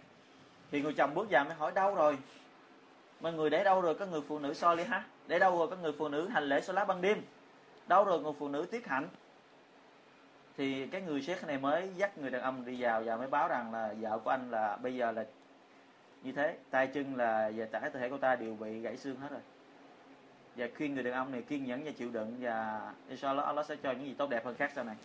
thì 0.71 0.81
người 0.81 0.93
chồng 0.93 1.13
bước 1.13 1.27
vào 1.29 1.45
mới 1.45 1.53
hỏi, 1.53 1.71
đâu 1.75 1.95
rồi? 1.95 2.17
Mà 3.21 3.31
người 3.31 3.49
để 3.49 3.63
đâu 3.63 3.81
rồi? 3.81 3.95
Các 3.95 4.07
người 4.11 4.21
phụ 4.27 4.39
nữ 4.39 4.53
soi 4.53 4.77
đi 4.77 4.83
ha 4.83 5.05
để 5.27 5.39
đâu 5.39 5.57
rồi? 5.57 5.67
Các 5.69 5.79
người 5.81 5.93
phụ 5.97 6.07
nữ 6.09 6.27
hành 6.27 6.43
lễ 6.43 6.61
số 6.61 6.73
lá 6.73 6.85
ban 6.85 7.01
đêm, 7.01 7.21
đâu 7.87 8.03
rồi? 8.03 8.19
Người 8.19 8.33
phụ 8.39 8.47
nữ 8.47 8.65
tiết 8.71 8.87
hạnh. 8.87 9.07
Thì 10.57 10.87
cái 10.87 11.01
người 11.01 11.21
sếp 11.21 11.47
này 11.47 11.57
mới 11.57 11.89
dắt 11.95 12.17
người 12.17 12.29
đàn 12.29 12.41
ông 12.41 12.65
đi 12.65 12.81
vào 12.81 13.03
và 13.05 13.17
mới 13.17 13.27
báo 13.27 13.47
rằng 13.47 13.73
là 13.73 13.93
vợ 13.99 14.19
của 14.23 14.29
anh 14.29 14.51
là 14.51 14.77
bây 14.77 14.95
giờ 14.95 15.11
là 15.11 15.25
như 16.23 16.31
thế, 16.31 16.57
tay 16.69 16.87
chân 16.87 17.15
là 17.15 17.51
và 17.55 17.65
cả 17.65 17.79
cơ 17.79 17.99
thể 17.99 18.09
của 18.09 18.17
ta 18.17 18.35
đều 18.35 18.55
bị 18.55 18.79
gãy 18.79 18.97
xương 18.97 19.15
hết 19.15 19.27
rồi 19.31 19.41
và 20.59 20.67
khuyên 20.77 20.93
người 20.93 21.03
đàn 21.03 21.13
ông 21.13 21.31
này 21.31 21.41
kiên 21.41 21.65
nhẫn 21.65 21.83
và 21.83 21.91
chịu 21.91 22.09
đựng 22.11 22.35
và 22.39 22.81
inshallah 23.09 23.45
Allah 23.45 23.65
sẽ 23.65 23.75
cho 23.75 23.91
những 23.91 24.05
gì 24.05 24.13
tốt 24.13 24.29
đẹp 24.29 24.45
hơn 24.45 24.55
khác 24.55 24.71
sau 24.75 24.83
này. 24.83 24.95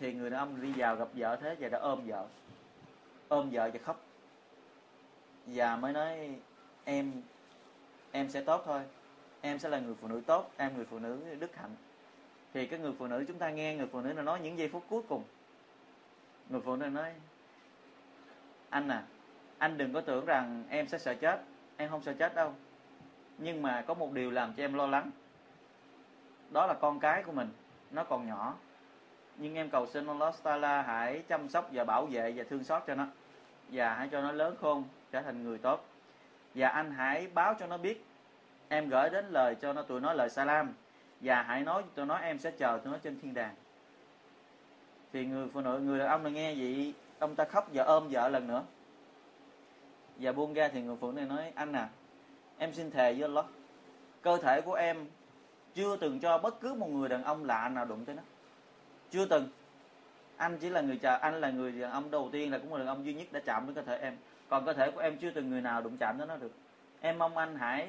Thì 0.00 0.12
người 0.12 0.30
đàn 0.30 0.40
ông 0.40 0.62
đi 0.62 0.72
vào 0.76 0.96
gặp 0.96 1.08
vợ 1.14 1.36
thế 1.36 1.56
và 1.60 1.68
đã 1.68 1.78
ôm 1.78 2.00
vợ. 2.06 2.26
Ôm 3.28 3.50
vợ 3.52 3.70
và 3.72 3.80
khóc. 3.84 4.00
Và 5.46 5.76
mới 5.76 5.92
nói, 5.92 6.36
em 6.84 7.12
em 8.12 8.28
sẽ 8.30 8.40
tốt 8.40 8.62
thôi. 8.66 8.82
Em 9.40 9.58
sẽ 9.58 9.68
là 9.68 9.78
người 9.78 9.94
phụ 10.00 10.08
nữ 10.08 10.22
tốt, 10.26 10.50
em 10.56 10.76
người 10.76 10.84
phụ 10.84 10.98
nữ 10.98 11.34
đức 11.38 11.56
hạnh. 11.56 11.74
Thì 12.54 12.66
cái 12.66 12.78
người 12.78 12.92
phụ 12.98 13.06
nữ 13.06 13.24
chúng 13.28 13.38
ta 13.38 13.50
nghe, 13.50 13.76
người 13.76 13.86
phụ 13.86 14.00
nữ 14.00 14.12
nó 14.12 14.22
nói 14.22 14.40
những 14.40 14.58
giây 14.58 14.68
phút 14.68 14.84
cuối 14.88 15.02
cùng. 15.08 15.24
Người 16.48 16.60
phụ 16.60 16.76
nữ 16.76 16.86
nói, 16.86 17.12
anh 18.70 18.88
à 18.88 19.02
anh 19.58 19.78
đừng 19.78 19.92
có 19.92 20.00
tưởng 20.00 20.26
rằng 20.26 20.64
em 20.70 20.88
sẽ 20.88 20.98
sợ 20.98 21.14
chết. 21.14 21.40
Em 21.76 21.90
không 21.90 22.02
sợ 22.02 22.14
chết 22.18 22.34
đâu 22.34 22.54
nhưng 23.38 23.62
mà 23.62 23.84
có 23.86 23.94
một 23.94 24.12
điều 24.12 24.30
làm 24.30 24.52
cho 24.56 24.64
em 24.64 24.74
lo 24.74 24.86
lắng. 24.86 25.10
Đó 26.50 26.66
là 26.66 26.74
con 26.74 27.00
cái 27.00 27.22
của 27.22 27.32
mình, 27.32 27.48
nó 27.90 28.04
còn 28.04 28.26
nhỏ. 28.26 28.54
Nhưng 29.36 29.54
em 29.54 29.70
cầu 29.70 29.86
xin 29.86 30.06
Allah 30.06 30.34
Taala 30.42 30.82
hãy 30.82 31.22
chăm 31.28 31.48
sóc 31.48 31.68
và 31.72 31.84
bảo 31.84 32.06
vệ 32.06 32.32
và 32.36 32.44
thương 32.50 32.64
xót 32.64 32.82
cho 32.86 32.94
nó. 32.94 33.06
Và 33.68 33.94
hãy 33.94 34.08
cho 34.08 34.20
nó 34.20 34.32
lớn 34.32 34.56
khôn, 34.60 34.84
trở 35.12 35.22
thành 35.22 35.42
người 35.44 35.58
tốt. 35.58 35.84
Và 36.54 36.68
anh 36.68 36.92
hãy 36.92 37.28
báo 37.34 37.54
cho 37.58 37.66
nó 37.66 37.76
biết. 37.76 38.04
Em 38.68 38.88
gửi 38.88 39.10
đến 39.10 39.26
lời 39.30 39.54
cho 39.54 39.72
nó, 39.72 39.82
tụi 39.82 40.00
nó 40.00 40.12
lời 40.12 40.30
salam. 40.30 40.74
Và 41.20 41.42
hãy 41.42 41.62
nói 41.62 41.82
tụi 41.94 42.06
nó 42.06 42.16
em 42.16 42.38
sẽ 42.38 42.50
chờ 42.50 42.80
tụi 42.84 42.92
nó 42.92 42.98
trên 42.98 43.20
thiên 43.20 43.34
đàng. 43.34 43.54
Thì 45.12 45.24
người 45.24 45.48
phụ 45.52 45.60
nữ, 45.60 45.78
người 45.78 45.98
đàn 45.98 46.08
ông 46.08 46.22
này 46.22 46.32
nghe 46.32 46.54
vậy, 46.54 46.94
ông 47.18 47.34
ta 47.34 47.44
khóc 47.44 47.68
và 47.72 47.84
ôm 47.84 48.08
vợ 48.10 48.28
lần 48.28 48.46
nữa. 48.46 48.62
Và 50.16 50.32
buông 50.32 50.54
ra 50.54 50.68
thì 50.68 50.82
người 50.82 50.96
phụ 51.00 51.12
nữ 51.12 51.16
này 51.20 51.26
nói, 51.26 51.52
anh 51.54 51.72
à 51.72 51.88
em 52.58 52.72
xin 52.72 52.90
thề 52.90 53.12
với 53.12 53.22
Allah 53.22 53.44
cơ 54.22 54.38
thể 54.42 54.60
của 54.60 54.74
em 54.74 55.06
chưa 55.74 55.96
từng 55.96 56.20
cho 56.20 56.38
bất 56.38 56.60
cứ 56.60 56.74
một 56.74 56.86
người 56.86 57.08
đàn 57.08 57.24
ông 57.24 57.44
lạ 57.44 57.68
nào 57.68 57.84
đụng 57.84 58.04
tới 58.04 58.14
nó. 58.14 58.22
Chưa 59.10 59.26
từng. 59.26 59.48
Anh 60.36 60.58
chỉ 60.60 60.70
là 60.70 60.80
người 60.80 60.96
chờ 60.96 61.18
anh 61.18 61.40
là 61.40 61.50
người 61.50 61.72
đàn 61.72 61.90
ông 61.90 62.10
đầu 62.10 62.28
tiên, 62.32 62.52
là 62.52 62.58
cũng 62.58 62.72
là 62.72 62.78
đàn 62.78 62.86
ông 62.86 63.04
duy 63.04 63.14
nhất 63.14 63.26
đã 63.32 63.40
chạm 63.44 63.66
đến 63.66 63.74
cơ 63.74 63.82
thể 63.82 63.98
em. 63.98 64.16
Còn 64.48 64.66
cơ 64.66 64.72
thể 64.72 64.90
của 64.90 65.00
em 65.00 65.16
chưa 65.16 65.30
từng 65.30 65.50
người 65.50 65.60
nào 65.60 65.82
đụng 65.82 65.96
chạm 65.96 66.18
tới 66.18 66.26
nó 66.26 66.36
được. 66.36 66.52
Em 67.00 67.18
mong 67.18 67.36
anh 67.36 67.56
hãy 67.56 67.88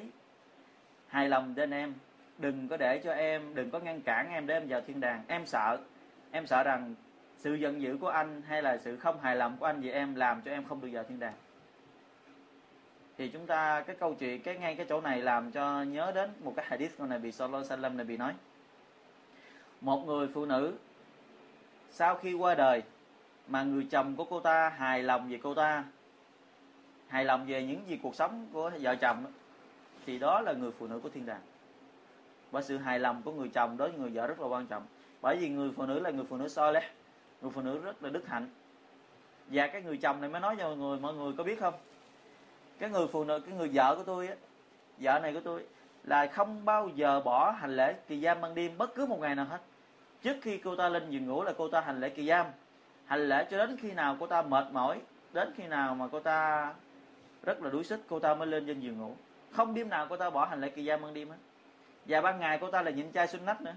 hài 1.07 1.29
lòng 1.29 1.55
đến 1.55 1.71
em. 1.71 1.93
Đừng 2.37 2.67
có 2.67 2.77
để 2.77 3.01
cho 3.03 3.11
em, 3.11 3.55
đừng 3.55 3.71
có 3.71 3.79
ngăn 3.79 4.01
cản 4.01 4.29
em 4.29 4.47
để 4.47 4.53
em 4.53 4.67
vào 4.67 4.81
thiên 4.87 4.99
đàng. 4.99 5.23
Em 5.27 5.45
sợ 5.45 5.77
em 6.31 6.47
sợ 6.47 6.63
rằng 6.63 6.95
sự 7.37 7.53
giận 7.53 7.81
dữ 7.81 7.97
của 8.01 8.07
anh 8.07 8.41
hay 8.47 8.61
là 8.61 8.77
sự 8.77 8.97
không 8.97 9.19
hài 9.19 9.35
lòng 9.35 9.57
của 9.59 9.65
anh 9.65 9.81
về 9.81 9.91
em 9.91 10.15
làm 10.15 10.41
cho 10.41 10.51
em 10.51 10.65
không 10.65 10.81
được 10.81 10.89
vào 10.91 11.03
thiên 11.03 11.19
đàng 11.19 11.33
thì 13.19 13.27
chúng 13.27 13.45
ta, 13.45 13.83
cái 13.87 13.95
câu 13.95 14.13
chuyện, 14.13 14.41
cái 14.41 14.57
ngay 14.57 14.75
cái 14.75 14.85
chỗ 14.89 15.01
này 15.01 15.21
làm 15.21 15.51
cho 15.51 15.83
nhớ 15.83 16.11
đến 16.15 16.29
một 16.43 16.53
cái 16.55 16.65
hadith 16.69 16.97
của 16.97 17.05
Nabi 17.05 17.31
Sallallahu 17.31 17.63
Alaihi 17.63 17.83
Wasallam 17.83 17.95
Nabi 17.95 18.17
nói. 18.17 18.33
Một 19.81 20.05
người 20.05 20.27
phụ 20.33 20.45
nữ, 20.45 20.73
sau 21.91 22.15
khi 22.15 22.33
qua 22.33 22.55
đời, 22.55 22.83
mà 23.47 23.63
người 23.63 23.87
chồng 23.91 24.15
của 24.15 24.25
cô 24.25 24.39
ta 24.39 24.69
hài 24.69 25.03
lòng 25.03 25.29
về 25.29 25.39
cô 25.43 25.53
ta, 25.53 25.83
hài 27.07 27.25
lòng 27.25 27.45
về 27.47 27.63
những 27.63 27.87
gì 27.87 27.99
cuộc 28.03 28.15
sống 28.15 28.47
của 28.53 28.71
vợ 28.81 28.95
chồng, 28.95 29.25
thì 30.05 30.19
đó 30.19 30.41
là 30.41 30.53
người 30.53 30.71
phụ 30.79 30.87
nữ 30.87 30.99
của 31.03 31.09
thiên 31.09 31.25
đàng. 31.25 31.41
Và 32.51 32.61
sự 32.61 32.77
hài 32.77 32.99
lòng 32.99 33.21
của 33.21 33.31
người 33.31 33.49
chồng 33.53 33.77
đối 33.77 33.89
với 33.89 33.99
người 33.99 34.09
vợ 34.09 34.27
rất 34.27 34.39
là 34.39 34.47
quan 34.47 34.67
trọng. 34.67 34.83
Bởi 35.21 35.37
vì 35.37 35.49
người 35.49 35.71
phụ 35.75 35.85
nữ 35.85 35.99
là 35.99 36.09
người 36.09 36.25
phụ 36.29 36.37
nữ 36.37 36.47
so 36.47 36.71
lẽ 36.71 36.89
người 37.41 37.51
phụ 37.51 37.61
nữ 37.61 37.81
rất 37.83 38.03
là 38.03 38.09
đức 38.09 38.27
hạnh. 38.27 38.49
Và 39.47 39.67
cái 39.67 39.81
người 39.81 39.97
chồng 39.97 40.21
này 40.21 40.29
mới 40.29 40.41
nói 40.41 40.55
cho 40.59 40.67
mọi 40.67 40.77
người 40.77 40.99
mọi 40.99 41.13
người 41.13 41.33
có 41.37 41.43
biết 41.43 41.59
không? 41.59 41.73
Cái 42.79 42.89
người 42.89 43.07
phụ 43.07 43.23
nữ, 43.23 43.39
cái 43.39 43.55
người 43.55 43.69
vợ 43.73 43.95
của 43.95 44.03
tôi 44.03 44.27
á, 44.27 44.35
vợ 44.97 45.19
này 45.19 45.33
của 45.33 45.41
tôi 45.43 45.65
là 46.03 46.27
không 46.27 46.65
bao 46.65 46.89
giờ 46.95 47.21
bỏ 47.21 47.51
hành 47.51 47.75
lễ 47.75 47.95
kỳ 48.07 48.21
giam 48.21 48.41
ban 48.41 48.55
đêm 48.55 48.77
bất 48.77 48.95
cứ 48.95 49.05
một 49.05 49.19
ngày 49.19 49.35
nào 49.35 49.45
hết. 49.45 49.61
Trước 50.23 50.35
khi 50.41 50.57
cô 50.57 50.75
ta 50.75 50.89
lên 50.89 51.09
giường 51.09 51.27
ngủ 51.27 51.43
là 51.43 51.53
cô 51.57 51.67
ta 51.67 51.81
hành 51.81 51.99
lễ 51.99 52.09
kỳ 52.09 52.27
giam. 52.27 52.45
Hành 53.05 53.29
lễ 53.29 53.47
cho 53.51 53.57
đến 53.57 53.77
khi 53.77 53.91
nào 53.91 54.17
cô 54.19 54.27
ta 54.27 54.41
mệt 54.41 54.65
mỏi, 54.71 55.01
đến 55.33 55.53
khi 55.57 55.67
nào 55.67 55.95
mà 55.95 56.07
cô 56.11 56.19
ta 56.19 56.73
rất 57.43 57.61
là 57.61 57.69
đuối 57.69 57.83
sức, 57.83 57.99
cô 58.09 58.19
ta 58.19 58.35
mới 58.35 58.47
lên 58.47 58.67
trên 58.67 58.79
giường 58.79 58.97
ngủ. 58.97 59.15
Không 59.51 59.73
đêm 59.73 59.89
nào 59.89 60.07
cô 60.09 60.17
ta 60.17 60.29
bỏ 60.29 60.45
hành 60.45 60.61
lễ 60.61 60.69
kỳ 60.69 60.85
giam 60.85 61.01
ban 61.01 61.13
đêm 61.13 61.29
hết. 61.29 61.37
Và 62.05 62.21
ban 62.21 62.39
ngày 62.39 62.57
cô 62.61 62.71
ta 62.71 62.81
là 62.81 62.91
nhịn 62.91 63.11
chay 63.11 63.27
xuân 63.27 63.45
nách 63.45 63.61
nữa. 63.61 63.75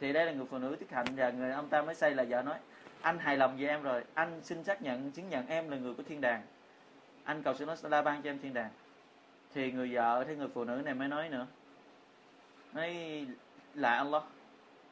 Thì 0.00 0.12
đây 0.12 0.26
là 0.26 0.32
người 0.32 0.46
phụ 0.50 0.58
nữ 0.58 0.76
tiết 0.80 0.90
hạnh 0.90 1.06
và 1.16 1.30
người 1.30 1.52
ông 1.52 1.68
ta 1.68 1.82
mới 1.82 1.94
say 1.94 2.10
là 2.10 2.24
vợ 2.28 2.42
nói, 2.42 2.58
anh 3.00 3.18
hài 3.18 3.36
lòng 3.36 3.56
về 3.58 3.66
em 3.66 3.82
rồi. 3.82 4.04
Anh 4.14 4.40
xin 4.42 4.64
xác 4.64 4.82
nhận, 4.82 5.10
chứng 5.10 5.28
nhận 5.28 5.46
em 5.46 5.70
là 5.70 5.76
người 5.76 5.94
của 5.94 6.02
thiên 6.02 6.20
đàng 6.20 6.42
anh 7.24 7.42
cầu 7.42 7.54
xin 7.54 7.68
nó 7.68 7.74
la 7.82 8.02
ban 8.02 8.22
cho 8.22 8.30
em 8.30 8.38
thiên 8.38 8.54
đàng. 8.54 8.70
Thì 9.54 9.72
người 9.72 9.94
vợ, 9.94 10.24
thì 10.28 10.36
người 10.36 10.48
phụ 10.48 10.64
nữ 10.64 10.82
này 10.84 10.94
mới 10.94 11.08
nói 11.08 11.28
nữa. 11.28 11.46
Nói 12.72 13.26
là 13.74 13.96
Allah, 13.96 14.22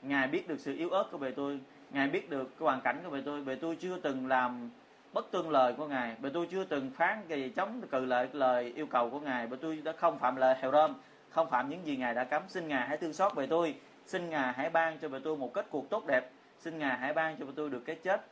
ngài 0.03 0.29
biết 0.29 0.49
được 0.49 0.61
sự 0.61 0.75
yếu 0.77 0.91
ớt 0.91 1.05
của 1.11 1.19
bề 1.19 1.31
tôi, 1.31 1.61
ngài 1.91 2.09
biết 2.09 2.31
được 2.31 2.45
cái 2.45 2.65
hoàn 2.65 2.81
cảnh 2.81 3.01
của 3.05 3.11
bề 3.11 3.23
tôi. 3.25 3.45
Bề 3.45 3.55
tôi 3.55 3.77
chưa 3.77 3.99
từng 3.99 4.27
làm 4.27 4.71
bất 5.13 5.31
tương 5.31 5.51
lời 5.51 5.75
của 5.77 5.87
ngài. 5.87 6.17
Bề 6.21 6.31
tôi 6.35 6.49
chưa 6.51 6.65
từng 6.65 6.91
phán 6.91 7.23
cái 7.29 7.43
gì 7.43 7.51
chống 7.57 7.81
cự 7.91 8.05
lại 8.05 8.29
lời 8.33 8.73
yêu 8.77 8.87
cầu 8.87 9.11
của 9.11 9.21
ngài. 9.21 9.47
Bề 9.47 9.57
tôi 9.61 9.77
đã 9.77 9.93
không 9.93 10.19
phạm 10.19 10.37
lời 10.37 10.57
hèo 10.61 10.73
rơm, 10.73 10.95
không 11.31 11.51
phạm 11.51 11.69
những 11.69 11.87
gì 11.87 11.97
ngài 11.97 12.15
đã 12.15 12.25
cấm. 12.25 12.43
Xin 12.49 12.69
ngài 12.69 12.89
hãy 12.89 12.97
thương 12.97 13.13
xót 13.13 13.35
về 13.35 13.47
tôi. 13.47 13.75
Xin 14.07 14.31
ngài 14.31 14.53
hãy 14.53 14.71
ban 14.71 14.99
cho 14.99 15.09
bề 15.09 15.19
tôi 15.25 15.37
một 15.37 15.55
kết 15.55 15.67
cuộc 15.71 15.91
tốt 15.91 16.07
đẹp. 16.07 16.31
Xin 16.59 16.79
ngài 16.79 16.99
hãy 16.99 17.13
ban 17.13 17.37
cho 17.37 17.47
bề 17.47 17.53
tôi 17.57 17.71
được 17.71 17.83
cái 17.87 17.97
chết 17.97 18.27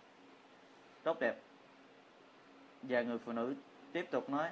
tốt 1.02 1.20
đẹp. 1.20 1.36
Và 2.82 3.02
người 3.02 3.18
phụ 3.18 3.32
nữ 3.32 3.54
tiếp 3.92 4.06
tục 4.10 4.30
nói, 4.30 4.48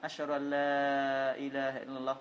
ashhadu 0.00 0.32
an 0.32 0.50
la 0.50 1.32
ilaha 1.32 1.78
illallah. 1.78 2.16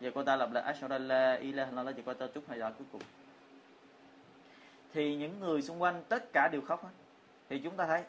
Giờ 0.00 0.10
cô 0.14 0.22
ta 0.22 0.36
lặp 0.36 0.52
lại, 0.52 0.64
ashhadu 0.64 0.94
an 0.94 1.08
la 1.08 1.34
ilaha 1.34 1.70
illallah 1.70 1.96
giờ 1.96 2.02
cô 2.06 2.14
ta 2.14 2.26
chúc 2.34 2.44
hai 2.48 2.58
lời 2.58 2.72
cuối 2.78 2.86
cùng. 2.92 3.02
Thì 4.92 5.16
những 5.16 5.40
người 5.40 5.62
xung 5.62 5.82
quanh, 5.82 6.02
tất 6.08 6.32
cả 6.32 6.48
đều 6.52 6.60
khóc 6.60 6.84
hết. 6.84 6.90
Thì 7.48 7.58
chúng 7.58 7.76
ta 7.76 7.86
thấy, 7.86 8.02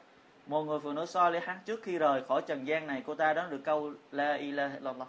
một 0.47 0.63
người 0.63 0.79
phụ 0.79 0.91
nữ 0.91 1.05
so 1.05 1.29
lê 1.29 1.39
hát 1.39 1.59
trước 1.65 1.83
khi 1.83 1.97
rời 1.97 2.23
khỏi 2.23 2.41
trần 2.47 2.67
gian 2.67 2.87
này, 2.87 3.03
cô 3.05 3.15
ta 3.15 3.33
đó 3.33 3.47
được 3.49 3.61
câu 3.63 3.93
la 4.11 4.33
ilaha 4.33 4.75
illallah. 4.75 5.07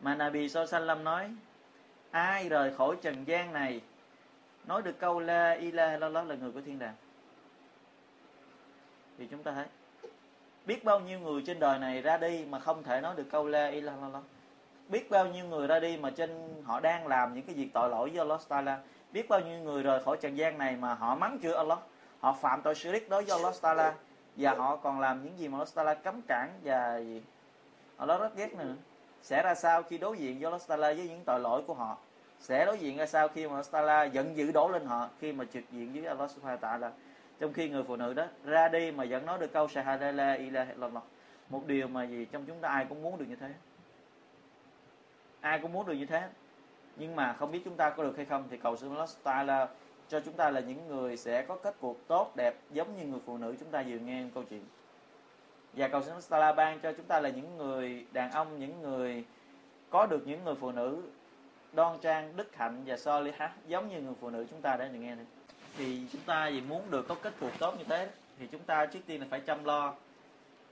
Mà 0.00 0.14
Nabi 0.14 0.48
Sallam 0.48 1.04
nói, 1.04 1.34
ai 2.10 2.48
rời 2.48 2.74
khỏi 2.74 2.96
trần 3.02 3.24
gian 3.24 3.52
này, 3.52 3.80
nói 4.66 4.82
được 4.82 4.98
câu 4.98 5.20
la 5.20 5.52
ilaha 5.52 5.92
illallah 5.94 6.26
là 6.26 6.34
người 6.34 6.52
của 6.52 6.60
thiên 6.60 6.78
đàng. 6.78 6.94
Thì 9.18 9.26
chúng 9.30 9.42
ta 9.42 9.52
thấy 9.52 9.66
biết 10.66 10.84
bao 10.84 11.00
nhiêu 11.00 11.18
người 11.18 11.42
trên 11.46 11.60
đời 11.60 11.78
này 11.78 12.02
ra 12.02 12.16
đi 12.16 12.44
mà 12.50 12.58
không 12.58 12.82
thể 12.82 13.00
nói 13.00 13.14
được 13.16 13.26
câu 13.30 13.46
la 13.46 13.66
ilaha 13.66 13.96
illallah? 13.96 14.22
Biết 14.88 15.10
bao 15.10 15.26
nhiêu 15.26 15.44
người 15.44 15.66
ra 15.66 15.80
đi 15.80 15.96
mà 15.96 16.10
trên 16.10 16.62
họ 16.64 16.80
đang 16.80 17.06
làm 17.06 17.34
những 17.34 17.42
cái 17.42 17.54
việc 17.54 17.68
tội 17.74 17.90
lỗi 17.90 18.10
với 18.10 18.18
Allah 18.18 18.40
Taala? 18.48 18.78
Biết 19.12 19.28
bao 19.28 19.40
nhiêu 19.40 19.58
người 19.58 19.82
rời 19.82 20.02
khỏi 20.04 20.16
trần 20.20 20.34
gian 20.34 20.58
này 20.58 20.76
mà 20.76 20.94
họ 20.94 21.14
mắng 21.14 21.38
chửi 21.42 21.54
Allah? 21.54 21.78
Họ 22.20 22.32
phạm 22.32 22.62
tội 22.62 22.74
shirk 22.74 23.08
đối 23.08 23.24
với 23.24 23.36
Allah 23.38 23.54
Taala 23.62 23.94
và 24.36 24.54
họ 24.54 24.76
còn 24.76 25.00
làm 25.00 25.24
những 25.24 25.38
gì 25.38 25.48
mà 25.48 25.58
Allah 25.58 25.74
Taala 25.74 25.94
cấm 25.94 26.22
cản 26.28 26.50
và 26.64 26.98
gì? 26.98 27.22
Allah 27.96 28.20
rất 28.20 28.36
ghét 28.36 28.54
nữa. 28.54 28.74
Sẽ 29.22 29.42
ra 29.42 29.54
sao 29.54 29.82
khi 29.82 29.98
đối 29.98 30.18
diện 30.18 30.38
với 30.38 30.44
Allah 30.44 30.66
Taala 30.68 30.92
với 30.92 31.08
những 31.08 31.24
tội 31.24 31.40
lỗi 31.40 31.62
của 31.66 31.74
họ? 31.74 31.96
Sẽ 32.40 32.66
đối 32.66 32.78
diện 32.78 32.96
ra 32.96 33.06
sao 33.06 33.28
khi 33.28 33.46
mà 33.46 33.52
Allah 33.52 33.70
Taala 33.70 34.04
giận 34.04 34.36
dữ 34.36 34.52
đổ 34.52 34.68
lên 34.68 34.86
họ 34.86 35.08
khi 35.20 35.32
mà 35.32 35.44
trực 35.52 35.64
diện 35.72 35.92
với 35.92 36.06
Allah 36.06 36.30
Subhanahu 36.30 36.56
wa 36.56 36.60
Taala? 36.60 36.90
Trong 37.42 37.52
khi 37.52 37.68
người 37.68 37.82
phụ 37.82 37.96
nữ 37.96 38.14
đó 38.14 38.26
ra 38.44 38.68
đi 38.68 38.90
mà 38.90 39.04
vẫn 39.10 39.26
nói 39.26 39.38
được 39.38 39.52
câu 39.52 39.68
shahada 39.68 40.12
la 40.12 40.32
ilaha 40.32 40.72
illallah 40.72 41.02
một 41.48 41.66
điều 41.66 41.88
mà 41.88 42.04
gì 42.04 42.24
trong 42.24 42.44
chúng 42.46 42.60
ta 42.60 42.68
ai 42.68 42.86
cũng 42.88 43.02
muốn 43.02 43.18
được 43.18 43.24
như 43.28 43.36
thế. 43.36 43.54
Ai 45.40 45.58
cũng 45.58 45.72
muốn 45.72 45.86
được 45.86 45.92
như 45.92 46.06
thế. 46.06 46.28
Nhưng 46.96 47.16
mà 47.16 47.32
không 47.32 47.52
biết 47.52 47.60
chúng 47.64 47.76
ta 47.76 47.90
có 47.90 48.02
được 48.02 48.16
hay 48.16 48.24
không 48.24 48.44
thì 48.50 48.56
cầu 48.56 48.76
xin 48.76 48.90
Allah 48.90 49.08
Taala 49.22 49.68
cho 50.08 50.20
chúng 50.20 50.34
ta 50.34 50.50
là 50.50 50.60
những 50.60 50.88
người 50.88 51.16
sẽ 51.16 51.42
có 51.42 51.56
kết 51.56 51.76
cuộc 51.80 52.08
tốt, 52.08 52.32
đẹp, 52.36 52.54
giống 52.72 52.96
như 52.96 53.04
người 53.04 53.20
phụ 53.26 53.38
nữ 53.38 53.56
chúng 53.60 53.70
ta 53.70 53.84
vừa 53.88 53.98
nghe 53.98 54.24
câu 54.34 54.44
chuyện. 54.50 54.64
Và 55.72 55.88
cầu 55.88 56.02
xin 56.02 56.14
Allah 56.30 56.56
ban 56.56 56.80
cho 56.80 56.92
chúng 56.92 57.06
ta 57.06 57.20
là 57.20 57.28
những 57.28 57.56
người 57.56 58.06
đàn 58.12 58.30
ông, 58.30 58.58
những 58.58 58.82
người 58.82 59.24
có 59.90 60.06
được 60.06 60.26
những 60.26 60.44
người 60.44 60.54
phụ 60.54 60.72
nữ 60.72 61.02
đoan 61.72 61.98
trang, 62.00 62.36
đức 62.36 62.56
hạnh 62.56 62.82
và 62.86 62.96
so 62.96 63.20
li 63.20 63.32
giống 63.66 63.88
như 63.88 64.00
người 64.00 64.14
phụ 64.20 64.30
nữ 64.30 64.46
chúng 64.50 64.60
ta 64.60 64.76
đã 64.76 64.88
được 64.88 64.98
nghe 64.98 65.14
này 65.14 65.26
thì 65.76 66.00
chúng 66.12 66.20
ta 66.26 66.50
vì 66.50 66.60
muốn 66.60 66.90
được 66.90 67.08
có 67.08 67.14
kết 67.14 67.32
cục 67.40 67.58
tốt 67.58 67.74
như 67.78 67.84
thế, 67.84 68.10
thì 68.38 68.46
chúng 68.52 68.62
ta 68.62 68.86
trước 68.86 69.00
tiên 69.06 69.20
là 69.20 69.26
phải 69.30 69.40
chăm 69.40 69.64
lo 69.64 69.94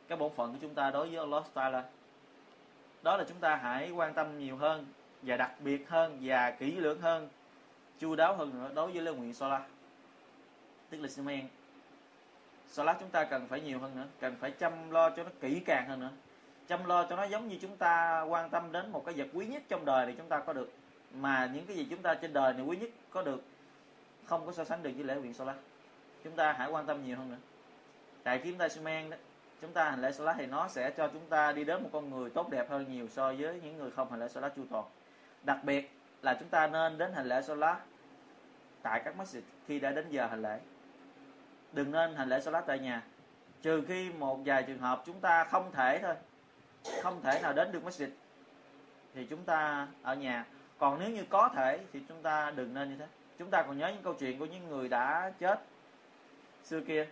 cái 0.09 0.19
bổn 0.19 0.33
phận 0.37 0.53
của 0.53 0.59
chúng 0.61 0.75
ta 0.75 0.91
đối 0.91 1.09
với 1.09 1.19
Allah 1.19 1.45
Taala 1.55 1.85
đó 3.03 3.17
là 3.17 3.25
chúng 3.29 3.39
ta 3.39 3.57
hãy 3.57 3.91
quan 3.91 4.15
tâm 4.15 4.39
nhiều 4.39 4.57
hơn 4.57 4.87
và 5.23 5.37
đặc 5.37 5.51
biệt 5.61 5.89
hơn 5.89 6.19
và 6.21 6.51
kỹ 6.51 6.77
lưỡng 6.77 7.01
hơn, 7.01 7.29
chu 8.01 8.17
đáo 8.17 8.37
hơn 8.37 8.51
nữa 8.55 8.71
đối 8.75 8.93
với 8.93 9.03
lời 9.03 9.15
nguyện 9.15 9.35
Salah 9.35 9.63
tức 10.91 11.01
là 11.01 11.09
Simen 11.09 11.49
Salah 12.69 12.97
chúng 13.01 13.11
ta 13.11 13.25
cần 13.25 13.49
phải 13.49 13.61
nhiều 13.61 13.79
hơn 13.79 13.97
nữa, 13.97 14.07
cần 14.21 14.37
phải 14.41 14.51
chăm 14.51 14.91
lo 14.91 15.11
cho 15.11 15.23
nó 15.23 15.31
kỹ 15.41 15.61
càng 15.67 15.89
hơn 15.89 16.01
nữa. 16.01 16.11
Chăm 16.69 16.85
lo 16.85 17.07
cho 17.11 17.17
nó 17.17 17.25
giống 17.25 17.49
như 17.49 17.59
chúng 17.63 17.77
ta 17.77 18.23
quan 18.23 18.51
tâm 18.51 18.73
đến 18.73 18.93
một 18.93 19.03
cái 19.07 19.15
vật 19.15 19.29
quý 19.33 19.47
nhất 19.47 19.63
trong 19.69 19.85
đời 19.85 20.07
thì 20.07 20.13
chúng 20.17 20.29
ta 20.29 20.41
có 20.41 20.53
được. 20.53 20.73
Mà 21.15 21.51
những 21.55 21.67
cái 21.67 21.77
gì 21.77 21.87
chúng 21.91 22.03
ta 22.03 22.15
trên 22.15 22.33
đời 22.33 22.53
này 22.53 22.63
quý 22.63 22.77
nhất 22.77 22.91
có 23.11 23.23
được 23.23 23.43
không 24.31 24.47
có 24.47 24.53
so 24.53 24.65
sánh 24.65 24.83
được 24.83 24.91
với 24.95 25.05
lễ 25.05 25.15
nguyện 25.15 25.35
Solar. 25.35 25.57
chúng 26.25 26.33
ta 26.33 26.53
hãy 26.53 26.71
quan 26.71 26.87
tâm 26.87 27.05
nhiều 27.05 27.17
hơn 27.17 27.31
nữa. 27.31 27.37
Tại 28.23 28.39
khi 28.39 28.51
chúng 28.51 28.59
ta 28.59 28.69
Simen 28.69 29.11
đó, 29.11 29.17
chúng 29.61 29.73
ta 29.73 29.91
hành 29.91 30.01
lễ 30.01 30.13
Solar 30.13 30.37
thì 30.39 30.47
nó 30.47 30.69
sẽ 30.69 30.91
cho 30.91 31.09
chúng 31.09 31.27
ta 31.29 31.53
đi 31.53 31.65
đến 31.65 31.83
một 31.83 31.89
con 31.93 32.11
người 32.11 32.31
tốt 32.31 32.51
đẹp 32.51 32.71
hơn 32.71 32.93
nhiều 32.93 33.09
so 33.09 33.33
với 33.33 33.61
những 33.63 33.79
người 33.79 33.91
không 33.91 34.11
hành 34.11 34.21
lễ 34.21 34.29
Solar 34.29 34.53
chu 34.57 34.63
toàn. 34.71 34.85
Đặc 35.43 35.59
biệt 35.65 35.91
là 36.23 36.35
chúng 36.41 36.49
ta 36.49 36.67
nên 36.67 36.99
đến 36.99 37.13
hành 37.13 37.27
lễ 37.27 37.43
Solar 37.43 37.77
tại 38.83 39.03
các 39.05 39.15
masjid 39.19 39.41
khi 39.67 39.81
đã 39.81 39.91
đến 39.91 40.11
giờ 40.11 40.27
hành 40.27 40.43
lễ. 40.43 40.61
Đừng 41.73 41.91
nên 41.91 42.15
hành 42.15 42.29
lễ 42.29 42.41
Solar 42.41 42.65
tại 42.67 42.79
nhà. 42.79 43.03
Trừ 43.63 43.83
khi 43.89 44.11
một 44.11 44.39
vài 44.45 44.63
trường 44.63 44.79
hợp 44.79 45.03
chúng 45.07 45.21
ta 45.21 45.45
không 45.45 45.73
thể 45.73 45.99
thôi, 46.03 46.15
không 47.03 47.23
thể 47.23 47.41
nào 47.43 47.53
đến 47.53 47.73
được 47.73 47.83
masjid, 47.85 48.09
thì 49.15 49.27
chúng 49.31 49.45
ta 49.45 49.89
ở 50.03 50.15
nhà. 50.15 50.45
Còn 50.79 50.99
nếu 50.99 51.11
như 51.11 51.25
có 51.29 51.51
thể 51.55 51.81
thì 51.93 52.01
chúng 52.09 52.23
ta 52.23 52.53
đừng 52.57 52.75
nên 52.75 52.91
như 52.91 52.97
thế 52.99 53.07
chúng 53.41 53.51
ta 53.51 53.63
còn 53.63 53.79
nhớ 53.79 53.89
những 53.89 54.03
câu 54.03 54.15
chuyện 54.15 54.39
của 54.39 54.45
những 54.45 54.69
người 54.69 54.89
đã 54.89 55.33
chết 55.39 55.61
xưa 56.65 56.81
kia. 56.81 57.07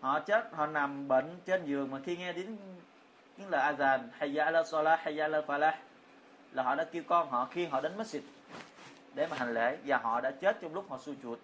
Họ 0.00 0.20
chết, 0.20 0.48
họ 0.52 0.66
nằm 0.66 1.08
bệnh 1.08 1.40
trên 1.44 1.64
giường 1.64 1.90
mà 1.90 1.98
khi 2.04 2.16
nghe 2.16 2.32
đến 2.32 2.56
những 3.36 3.48
lời 3.48 3.74
azan, 3.74 3.98
hayya 4.12 4.44
ala 4.44 4.62
salah, 4.64 5.00
hayya 5.00 5.24
ala 5.24 5.40
falah, 5.40 5.72
là 6.52 6.62
họ 6.62 6.74
đã 6.74 6.84
kêu 6.84 7.02
con 7.06 7.30
họ 7.30 7.48
khi 7.50 7.66
họ 7.66 7.80
đến 7.80 7.92
masjid 7.98 8.20
để 9.14 9.26
mà 9.26 9.36
hành 9.36 9.54
lễ 9.54 9.78
và 9.86 9.98
họ 9.98 10.20
đã 10.20 10.30
chết 10.30 10.56
trong 10.60 10.74
lúc 10.74 10.90
họ 10.90 10.98
su 10.98 11.14
chuột. 11.22 11.38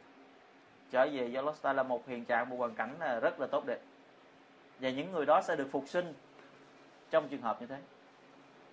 Trở 0.90 1.08
về 1.12 1.26
do 1.26 1.42
Losta 1.42 1.72
là 1.72 1.82
một 1.82 2.08
hiện 2.08 2.24
trạng, 2.24 2.48
một 2.48 2.56
hoàn 2.56 2.74
cảnh 2.74 2.96
là 3.00 3.20
rất 3.20 3.40
là 3.40 3.46
tốt 3.46 3.66
đẹp. 3.66 3.78
Và 4.80 4.90
những 4.90 5.12
người 5.12 5.26
đó 5.26 5.42
sẽ 5.42 5.56
được 5.56 5.68
phục 5.70 5.84
sinh 5.88 6.14
trong 7.10 7.28
trường 7.28 7.42
hợp 7.42 7.60
như 7.60 7.66
thế. 7.66 7.76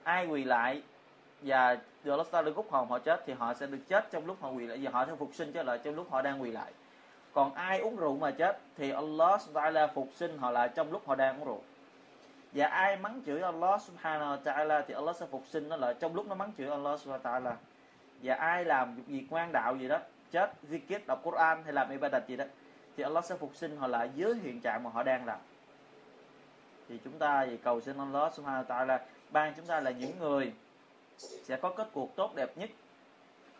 Ai 0.04 0.28
quỳ 0.28 0.44
lại 0.44 0.82
và 1.44 1.78
do 2.04 2.18
được 2.46 2.56
rút 2.56 2.72
hồn 2.72 2.90
họ 2.90 3.00
chết 3.00 3.24
thì 3.26 3.34
họ 3.34 3.54
sẽ 3.54 3.68
được 3.68 3.80
chết 3.88 4.12
trong 4.12 4.26
lúc 4.26 4.38
họ 4.42 4.50
quỳ 4.50 4.68
lại. 4.68 4.80
Và 4.82 4.92
họ 4.92 5.06
sẽ 5.06 5.16
phục 5.16 5.30
sinh 5.34 5.52
trở 5.54 5.64
lại 5.64 5.80
trong 5.84 5.96
lúc 5.96 6.12
họ 6.12 6.22
đang 6.22 6.42
quỳ 6.42 6.52
lại. 6.52 6.72
Còn 7.34 7.54
ai 7.54 7.80
uống 7.80 7.96
rượu 7.96 8.18
mà 8.18 8.32
chết 8.32 8.60
thì 8.78 8.92
Allah 8.92 9.42
Subhanahu 9.42 9.88
phục 9.94 10.10
sinh 10.16 10.38
họ 10.38 10.52
lại 10.52 10.70
trong 10.76 10.92
lúc 10.92 11.08
họ 11.08 11.16
đang 11.16 11.40
uống 11.40 11.48
rượu. 11.48 11.62
Và 12.54 12.68
ai 12.68 12.98
mắng 12.98 13.22
chửi 13.26 13.42
Allah 13.42 13.82
Subhanahu 13.82 14.36
wa 14.36 14.38
Taala 14.38 14.82
thì 14.88 14.94
Allah 14.94 15.16
sẽ 15.16 15.26
phục 15.26 15.44
sinh 15.50 15.70
nó 15.70 15.76
lại 15.76 15.94
trong 16.00 16.16
lúc 16.16 16.28
nó 16.28 16.36
mắng 16.36 16.52
chửi 16.58 16.70
Allah 16.70 17.00
Subhanahu 17.00 17.20
wa 17.20 17.32
Taala. 17.32 17.56
Và 18.24 18.36
ai 18.36 18.66
làm 18.66 18.96
việc 19.08 19.26
ngoan 19.30 19.52
đạo 19.52 19.76
gì 19.76 19.88
đó, 19.88 20.00
chết, 20.32 20.52
zikir, 20.70 21.00
đọc 21.08 21.20
Quran 21.24 21.64
hay 21.64 21.74
làm 21.74 21.90
ibadat 21.90 22.28
gì 22.28 22.36
đó, 22.36 22.46
thì 22.98 23.04
Allah 23.04 23.26
sẽ 23.26 23.36
phục 23.36 23.56
sinh 23.56 23.78
họ 23.78 23.88
lại 23.88 24.10
dưới 24.16 24.36
hiện 24.44 24.62
trạng 24.62 24.84
mà 24.84 24.90
họ 24.90 25.04
đang 25.04 25.26
làm. 25.26 25.40
Thì 26.90 27.00
chúng 27.04 27.20
ta 27.20 27.46
thì 27.46 27.58
cầu 27.58 27.82
xin 27.82 27.98
Allah 27.98 28.34
Subhanahu 28.34 28.64
wa 28.64 28.68
Taala 28.68 29.00
ban 29.32 29.54
chúng 29.54 29.66
ta 29.66 29.80
là 29.80 29.92
những 29.92 30.20
người 30.20 30.54
sẽ 31.44 31.58
có 31.58 31.70
kết 31.70 31.90
cuộc 31.94 32.16
tốt 32.16 32.36
đẹp 32.36 32.58
nhất. 32.58 32.70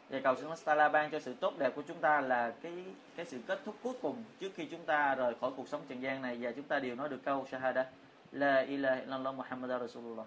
Và 0.10 0.20
cầu 0.24 0.36
xin 0.36 0.48
Allah 0.66 0.92
ban 0.92 1.12
cho 1.12 1.20
sự 1.20 1.34
tốt 1.34 1.54
đẹp 1.58 1.76
của 1.76 1.82
chúng 1.88 1.98
ta 1.98 2.22
là 2.22 2.54
cái 2.62 2.84
cái 3.16 3.26
sự 3.26 3.40
kết 3.48 3.60
thúc 3.66 3.76
cuối 3.84 3.94
cùng 4.02 4.24
trước 4.40 4.52
khi 4.56 4.66
chúng 4.66 4.86
ta 4.86 5.16
rời 5.16 5.34
khỏi 5.42 5.52
cuộc 5.58 5.68
sống 5.68 5.82
trần 5.90 6.02
gian 6.02 6.22
này. 6.22 6.38
Và 6.42 6.52
chúng 6.52 6.66
ta 6.66 6.80
đều 6.80 6.96
nói 6.96 7.10
được 7.10 7.20
câu 7.26 7.48
shahada, 7.52 7.86
la 8.32 8.60
ilaha 8.60 8.96
illallah 8.96 9.36
muhammad 9.36 9.82
rasulullah. 9.82 10.26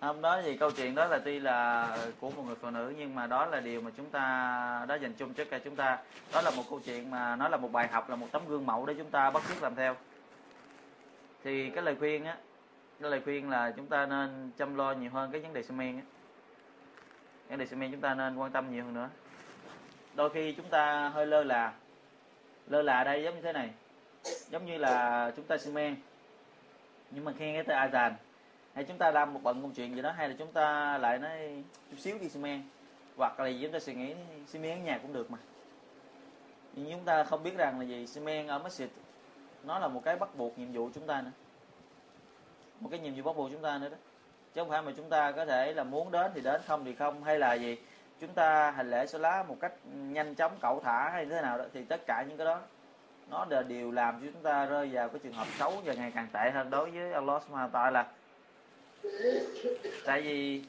Hôm 0.00 0.20
đó 0.20 0.42
thì 0.42 0.56
câu 0.56 0.70
chuyện 0.70 0.94
đó 0.94 1.06
là 1.06 1.18
tuy 1.24 1.40
là 1.40 1.98
của 2.20 2.30
một 2.30 2.42
người 2.46 2.56
phụ 2.60 2.70
nữ, 2.70 2.94
nhưng 2.98 3.14
mà 3.14 3.26
đó 3.26 3.46
là 3.46 3.60
điều 3.60 3.80
mà 3.80 3.90
chúng 3.96 4.10
ta 4.10 4.84
đã 4.88 4.94
dành 4.94 5.12
chung 5.12 5.34
cho 5.34 5.44
cả 5.50 5.58
chúng 5.58 5.76
ta. 5.76 5.98
Đó 6.32 6.42
là 6.42 6.50
một 6.50 6.62
câu 6.70 6.80
chuyện 6.84 7.10
mà 7.10 7.36
nó 7.36 7.48
là 7.48 7.56
một 7.56 7.72
bài 7.72 7.88
học, 7.88 8.10
là 8.10 8.16
một 8.16 8.26
tấm 8.32 8.42
gương 8.48 8.66
mẫu 8.66 8.86
để 8.86 8.94
chúng 8.98 9.10
ta 9.10 9.30
bắt 9.30 9.42
chước 9.48 9.62
làm 9.62 9.74
theo. 9.74 9.96
Thì 11.44 11.70
cái 11.70 11.84
lời 11.84 11.96
khuyên 11.98 12.24
á, 12.24 12.36
cái 13.00 13.10
lời 13.10 13.20
khuyên 13.24 13.50
là 13.50 13.72
chúng 13.76 13.86
ta 13.86 14.06
nên 14.06 14.50
chăm 14.58 14.76
lo 14.76 14.92
nhiều 14.92 15.10
hơn 15.10 15.30
cái 15.30 15.40
vấn 15.40 15.52
đề 15.52 15.62
xem 15.62 15.76
men 15.76 15.96
á 15.96 16.02
cái 17.50 17.58
đề 17.58 17.66
xi 17.66 17.76
chúng 17.90 18.00
ta 18.00 18.14
nên 18.14 18.36
quan 18.36 18.52
tâm 18.52 18.72
nhiều 18.72 18.84
hơn 18.84 18.94
nữa. 18.94 19.08
Đôi 20.14 20.30
khi 20.30 20.52
chúng 20.52 20.68
ta 20.68 21.08
hơi 21.08 21.26
lơ 21.26 21.44
là 21.44 21.72
lơ 22.66 22.82
là 22.82 23.04
đây 23.04 23.22
giống 23.22 23.34
như 23.34 23.42
thế 23.42 23.52
này. 23.52 23.70
Giống 24.50 24.66
như 24.66 24.78
là 24.78 25.32
chúng 25.36 25.44
ta 25.44 25.58
xi 25.58 25.70
men 25.70 25.96
nhưng 27.10 27.24
mà 27.24 27.32
khi 27.38 27.52
nghe 27.52 27.62
tới 27.62 27.76
azan, 27.76 28.12
hay 28.74 28.84
chúng 28.84 28.98
ta 28.98 29.10
làm 29.10 29.34
một 29.34 29.40
bận 29.42 29.62
công 29.62 29.72
chuyện 29.72 29.94
gì 29.94 30.02
đó, 30.02 30.12
hay 30.12 30.28
là 30.28 30.34
chúng 30.38 30.52
ta 30.52 30.98
lại 30.98 31.18
nói 31.18 31.64
chút 31.90 31.96
xíu 31.98 32.18
đi 32.18 32.28
xi 32.28 32.40
men 32.40 32.62
hoặc 33.16 33.40
là 33.40 33.48
gì 33.48 33.62
chúng 33.62 33.72
ta 33.72 33.78
suy 33.78 33.94
nghĩ 33.94 34.14
xi 34.46 34.58
men 34.58 34.78
ở 34.78 34.84
nhà 34.84 34.98
cũng 35.02 35.12
được 35.12 35.30
mà. 35.30 35.38
Nhưng 36.72 36.90
chúng 36.90 37.04
ta 37.04 37.24
không 37.24 37.42
biết 37.42 37.56
rằng 37.56 37.78
là 37.78 37.84
gì 37.84 38.06
xi 38.06 38.20
men 38.20 38.46
ở 38.46 38.58
masjid, 38.58 38.88
nó 39.64 39.78
là 39.78 39.88
một 39.88 40.02
cái 40.04 40.16
bắt 40.16 40.34
buộc 40.36 40.58
nhiệm 40.58 40.72
vụ 40.72 40.90
chúng 40.94 41.06
ta 41.06 41.22
nữa. 41.22 41.32
Một 42.80 42.88
cái 42.90 43.00
nhiệm 43.00 43.14
vụ 43.14 43.22
bắt 43.22 43.36
buộc 43.36 43.50
chúng 43.52 43.62
ta 43.62 43.78
nữa 43.78 43.88
đó 43.88 43.96
chứ 44.54 44.60
không 44.60 44.70
phải 44.70 44.82
mà 44.82 44.92
chúng 44.96 45.08
ta 45.08 45.32
có 45.32 45.44
thể 45.44 45.72
là 45.72 45.84
muốn 45.84 46.10
đến 46.10 46.30
thì 46.34 46.40
đến 46.40 46.60
không 46.66 46.84
thì 46.84 46.94
không 46.94 47.24
hay 47.24 47.38
là 47.38 47.54
gì? 47.54 47.76
Chúng 48.20 48.34
ta 48.34 48.70
hành 48.70 48.90
lễ 48.90 49.06
số 49.06 49.18
lá 49.18 49.44
một 49.48 49.56
cách 49.60 49.72
nhanh 49.94 50.34
chóng 50.34 50.58
cẩu 50.60 50.80
thả 50.84 51.10
hay 51.10 51.26
thế 51.26 51.42
nào 51.42 51.58
đó 51.58 51.64
thì 51.74 51.84
tất 51.84 52.00
cả 52.06 52.24
những 52.28 52.36
cái 52.36 52.46
đó 52.46 52.60
nó 53.30 53.44
đều 53.68 53.90
làm 53.90 54.20
cho 54.20 54.26
chúng 54.32 54.42
ta 54.42 54.66
rơi 54.66 54.88
vào 54.92 55.08
cái 55.08 55.18
trường 55.22 55.32
hợp 55.32 55.46
xấu 55.58 55.72
và 55.84 55.94
ngày 55.94 56.12
càng 56.14 56.26
tệ 56.32 56.50
hơn 56.50 56.70
đối 56.70 56.90
với 56.90 57.12
Allah 57.12 57.42
Subhanahu 57.42 57.70
tại 57.72 57.92
là 57.92 58.06
tại 60.06 60.20
vì 60.20 60.64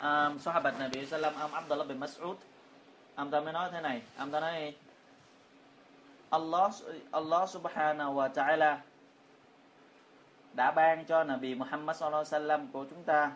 um, 0.00 0.38
Sahabat 0.38 0.74
Nabi 0.78 1.06
Sallam 1.06 1.34
ông 1.34 1.54
Abdullah 1.54 1.88
bin 1.88 2.00
Mas'ud 2.00 2.34
ông 3.14 3.30
ta 3.30 3.40
mới 3.40 3.52
nói 3.52 3.68
thế 3.72 3.80
này 3.80 4.02
ông 4.16 4.30
ta 4.30 4.40
nói 4.40 4.74
Allah 6.30 6.72
Allah 7.10 7.48
Subhanahu 7.48 8.14
wa 8.14 8.28
Ta'ala 8.32 8.76
đã 10.58 10.70
ban 10.70 11.04
cho 11.04 11.24
Nabi 11.24 11.54
Muhammad 11.54 11.96
Sallallahu 11.96 12.24
Alaihi 12.30 12.46
Wasallam 12.46 12.66
của 12.72 12.84
chúng 12.90 13.02
ta 13.02 13.32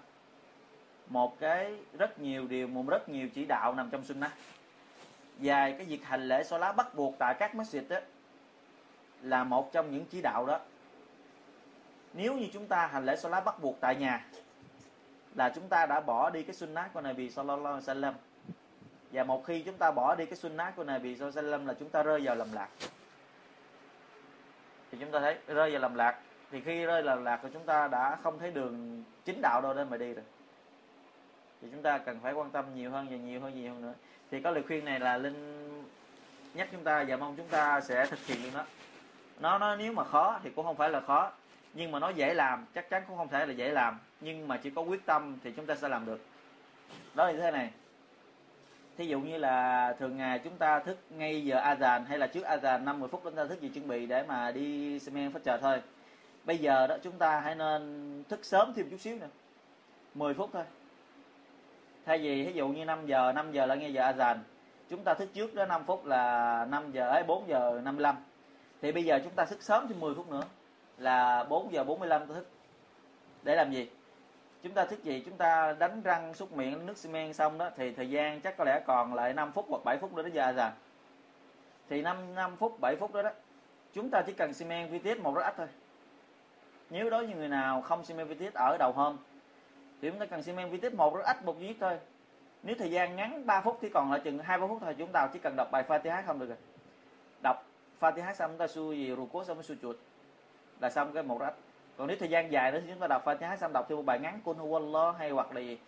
một 1.07 1.41
cái 1.41 1.75
rất 1.99 2.19
nhiều 2.19 2.47
điều, 2.47 2.69
một 2.69 2.85
rất 2.89 3.09
nhiều 3.09 3.29
chỉ 3.35 3.45
đạo 3.45 3.75
nằm 3.75 3.91
trong 3.91 4.05
sunnah. 4.05 4.33
Dài 5.39 5.75
cái 5.79 5.87
việc 5.87 6.05
hành 6.05 6.29
lễ 6.29 6.43
lá 6.51 6.73
bắt 6.73 6.95
buộc 6.95 7.15
tại 7.19 7.35
các 7.39 7.55
masjid 7.55 7.83
đó 7.89 7.97
là 9.23 9.45
một 9.45 9.73
trong 9.73 9.91
những 9.91 10.05
chỉ 10.11 10.21
đạo 10.23 10.47
đó. 10.47 10.61
Nếu 12.15 12.35
như 12.35 12.49
chúng 12.53 12.67
ta 12.67 12.87
hành 12.87 13.05
lễ 13.05 13.17
lá 13.31 13.41
bắt 13.41 13.61
buộc 13.61 13.77
tại 13.81 13.97
nhà, 13.97 14.27
là 15.35 15.49
chúng 15.55 15.69
ta 15.69 15.87
đã 15.87 16.01
bỏ 16.01 16.31
đi 16.31 16.43
cái 16.43 16.55
sunnah 16.55 16.93
của 16.93 17.01
Nabi 17.01 17.31
Sallallahu 17.31 17.75
Alaihi 17.75 17.87
Wasallam. 17.87 18.13
Và 19.13 19.25
một 19.25 19.45
khi 19.45 19.63
chúng 19.63 19.77
ta 19.77 19.91
bỏ 19.91 20.15
đi 20.15 20.27
cái 20.27 20.37
sunnah 20.37 20.77
của 20.77 20.85
Nabi 20.85 21.17
Sallallahu 21.17 21.39
Alaihi 21.39 21.53
Wasallam 21.53 21.67
là 21.67 21.75
chúng 21.75 21.89
ta 21.89 22.03
rơi 22.03 22.21
vào 22.25 22.37
lầm 22.37 22.53
lạc. 22.53 22.69
Thì 24.91 24.99
chúng 25.01 25.11
ta 25.11 25.21
thấy 25.21 25.37
rơi 25.47 25.71
vào 25.71 25.81
lầm 25.81 25.95
lạc 25.95 26.19
thì 26.53 26.61
khi 26.61 26.85
rơi 26.85 27.03
là 27.03 27.15
lạc 27.15 27.41
thì 27.43 27.49
chúng 27.53 27.65
ta 27.65 27.89
đã 27.89 28.19
không 28.23 28.39
thấy 28.39 28.51
đường 28.51 29.05
chính 29.25 29.41
đạo 29.43 29.61
đâu 29.63 29.75
để 29.75 29.85
mà 29.85 29.97
đi 29.97 30.15
rồi. 30.15 30.25
Thì 31.63 31.69
chúng 31.73 31.83
ta 31.83 31.99
cần 31.99 32.21
phải 32.23 32.33
quan 32.33 32.51
tâm 32.51 32.65
nhiều 32.75 32.91
hơn 32.91 33.07
và 33.11 33.17
nhiều 33.17 33.41
hơn 33.41 33.55
nhiều 33.55 33.73
hơn 33.73 33.83
nữa. 33.83 33.95
Thì 34.31 34.41
có 34.41 34.51
lời 34.51 34.63
khuyên 34.67 34.85
này 34.85 35.01
là 35.01 35.17
linh 35.17 35.69
nhắc 36.55 36.69
chúng 36.73 36.85
ta 36.85 37.05
và 37.09 37.17
mong 37.17 37.37
chúng 37.37 37.49
ta 37.49 37.81
sẽ 37.81 38.07
thực 38.07 38.27
hiện 38.27 38.53
nó 38.55 38.65
nó 39.41 39.59
nó 39.59 39.77
nếu 39.77 39.93
mà 39.93 40.05
khó 40.05 40.41
thì 40.43 40.51
cũng 40.51 40.67
không 40.67 40.77
phải 40.77 40.91
là 40.91 41.01
khó, 41.01 41.33
nhưng 41.75 41.91
mà 41.91 41.99
nó 41.99 42.09
dễ 42.09 42.35
làm, 42.35 42.67
chắc 42.75 42.91
chắn 42.91 43.03
cũng 43.09 43.17
không 43.17 43.29
thể 43.29 43.47
là 43.47 43.53
dễ 43.53 43.71
làm. 43.71 43.99
Nhưng 44.21 44.49
mà 44.49 44.57
chỉ 44.57 44.71
có 44.71 44.83
quyết 44.83 45.07
tâm 45.07 45.39
thì 45.45 45.53
chúng 45.53 45.67
ta 45.67 45.75
sẽ 45.75 45.89
làm 45.89 46.07
được. 46.07 46.21
Đó 47.15 47.27
là 47.27 47.33
như 47.33 47.41
thế 47.41 47.51
này. 47.51 47.71
Thí 48.99 49.07
dụ 49.07 49.21
như 49.21 49.39
là 49.39 49.93
thường 49.99 50.17
ngày 50.17 50.39
chúng 50.39 50.57
ta 50.57 50.79
thức 50.79 50.99
ngay 51.11 51.45
giờ 51.45 51.57
azan 51.57 52.05
hay 52.05 52.19
là 52.19 52.27
trước 52.27 52.45
azan, 52.45 52.85
năm 52.85 53.01
10 53.01 53.09
phút 53.09 53.21
chúng 53.25 53.35
ta 53.35 53.45
thức 53.45 53.61
gì 53.61 53.69
chuẩn 53.69 53.89
bị 53.89 54.07
để 54.07 54.25
mà 54.29 54.51
đi 54.51 54.99
xem 54.99 55.33
phát 55.33 55.45
chờ 55.45 55.57
thôi 55.57 55.83
bây 56.45 56.59
giờ 56.59 56.87
đó, 56.87 56.97
chúng 57.03 57.19
ta 57.19 57.41
hãy 57.41 57.55
nên 57.55 58.25
thức 58.29 58.45
sớm 58.45 58.73
thêm 58.77 58.91
chút 58.91 59.01
xíu 59.01 59.19
nữa 59.19 59.29
10 60.15 60.35
phút 60.35 60.51
thôi. 60.53 60.65
Thay 62.07 62.19
vì 62.19 62.47
ví 62.47 62.53
dụ 62.53 62.69
như 62.69 62.85
5 62.85 63.07
giờ 63.07 63.33
5 63.33 63.53
giờ 63.53 63.67
là 63.67 63.75
nghe 63.75 63.89
giờ 63.89 64.03
azan, 64.03 64.37
chúng 64.91 65.05
ta 65.05 65.15
thức 65.15 65.29
trước 65.35 65.55
đó 65.55 65.67
5 65.67 65.85
phút 65.85 66.07
là 66.07 66.65
5 66.71 66.93
giờ, 66.93 67.09
ấy 67.09 67.23
4 67.23 67.49
giờ 67.49 67.81
55 67.85 68.17
thì 68.83 68.93
bây 68.93 69.05
giờ 69.05 69.21
chúng 69.25 69.33
ta 69.33 69.45
thức 69.45 69.63
sớm 69.63 69.89
thêm 69.89 70.01
10 70.01 70.15
phút 70.15 70.31
nữa 70.31 70.43
là 70.99 71.45
4 71.45 71.73
giờ 71.73 71.85
45 71.85 72.27
ta 72.27 72.35
thức. 72.35 72.47
Để 73.43 73.57
làm 73.57 73.73
gì? 73.73 73.91
Chúng 74.63 74.73
ta 74.73 74.85
thức 74.85 75.05
gì? 75.05 75.23
Chúng 75.27 75.37
ta 75.37 75.77
đánh 75.79 76.03
răng, 76.03 76.35
súc 76.35 76.53
miệng, 76.53 76.87
nước 76.87 76.97
xi 76.97 77.09
men 77.09 77.33
xong 77.33 77.59
đó, 77.59 77.71
thì 77.77 77.93
thời 77.93 78.11
gian 78.11 78.41
chắc 78.41 78.57
có 78.57 78.65
lẽ 78.65 78.81
còn 78.87 79.15
lại 79.15 79.35
5 79.35 79.53
phút 79.53 79.67
hoặc 79.69 79.85
7 79.85 79.99
phút 79.99 80.15
nữa 80.15 80.23
đến 80.23 80.33
giờ 80.33 80.53
azan. 80.53 80.71
Thì 81.89 82.03
5 82.03 82.35
5 82.35 82.57
phút 82.57 82.81
7 82.81 82.97
phút 82.97 83.13
đó 83.15 83.23
đó, 83.23 83.31
chúng 83.93 84.11
ta 84.11 84.23
chỉ 84.27 84.33
cần 84.33 84.55
xi 84.55 84.65
men 84.65 84.89
vi 84.89 84.99
tiết 84.99 85.21
một 85.21 85.35
rất 85.35 85.43
ít 85.45 85.55
thôi 85.57 85.69
nếu 86.93 87.11
đối 87.11 87.27
với 87.27 87.35
người 87.35 87.49
nào 87.49 87.81
không 87.81 88.05
xi 88.05 88.15
men 88.15 88.27
vi 88.27 88.35
tiết 88.35 88.55
ở 88.55 88.77
đầu 88.79 88.93
hôm 88.93 89.17
thì 90.03 90.11
chúng 90.11 90.19
ta 90.19 90.27
cần 90.27 90.43
xi 90.43 90.53
men 90.53 90.71
vi 90.71 90.79
tiết 90.79 90.95
một 90.95 91.17
rất 91.17 91.23
ít 91.25 91.45
một 91.45 91.61
duy 91.61 91.75
thôi. 91.81 91.99
Nếu 92.63 92.77
thời 92.79 92.91
gian 92.91 93.17
ngắn 93.17 93.47
3 93.47 93.61
phút 93.61 93.79
thì 93.81 93.89
còn 93.89 94.11
lại 94.11 94.21
chừng 94.25 94.39
hai 94.39 94.59
ba 94.59 94.67
phút 94.67 94.79
thôi 94.81 94.95
chúng 94.99 95.13
ta 95.13 95.29
chỉ 95.33 95.39
cần 95.39 95.55
đọc 95.57 95.69
bài 95.73 95.85
Fatiha 95.89 96.23
không 96.27 96.39
được 96.39 96.47
rồi. 96.47 96.59
Đọc 97.43 97.65
Fatiha 98.01 98.35
xong 98.35 98.51
chúng 98.51 98.59
ta 98.59 98.67
su 98.67 98.93
gì 98.93 99.15
ruku 99.17 99.45
xong 99.45 99.57
mới 99.57 99.65
su 99.65 99.75
chuột 99.83 99.97
là 100.81 100.91
xong 100.91 101.13
cái 101.13 101.23
một 101.23 101.41
rách 101.41 101.55
còn 101.97 102.07
nếu 102.07 102.17
thời 102.21 102.29
gian 102.29 102.53
dài 102.53 102.73
nữa 102.73 102.81
thì 102.83 102.91
chúng 102.91 103.01
ta 103.01 103.07
đọc 103.07 103.25
Fatiha 103.25 103.57
xong 103.57 103.73
đọc 103.73 103.87
thêm 103.89 103.97
một 103.97 104.05
bài 104.07 104.19
ngắn 104.19 104.41
Kun 104.45 104.57
huwallah 104.59 105.13
hay 105.13 105.31
hoặc 105.31 105.55
là 105.55 105.61
gì 105.61 105.79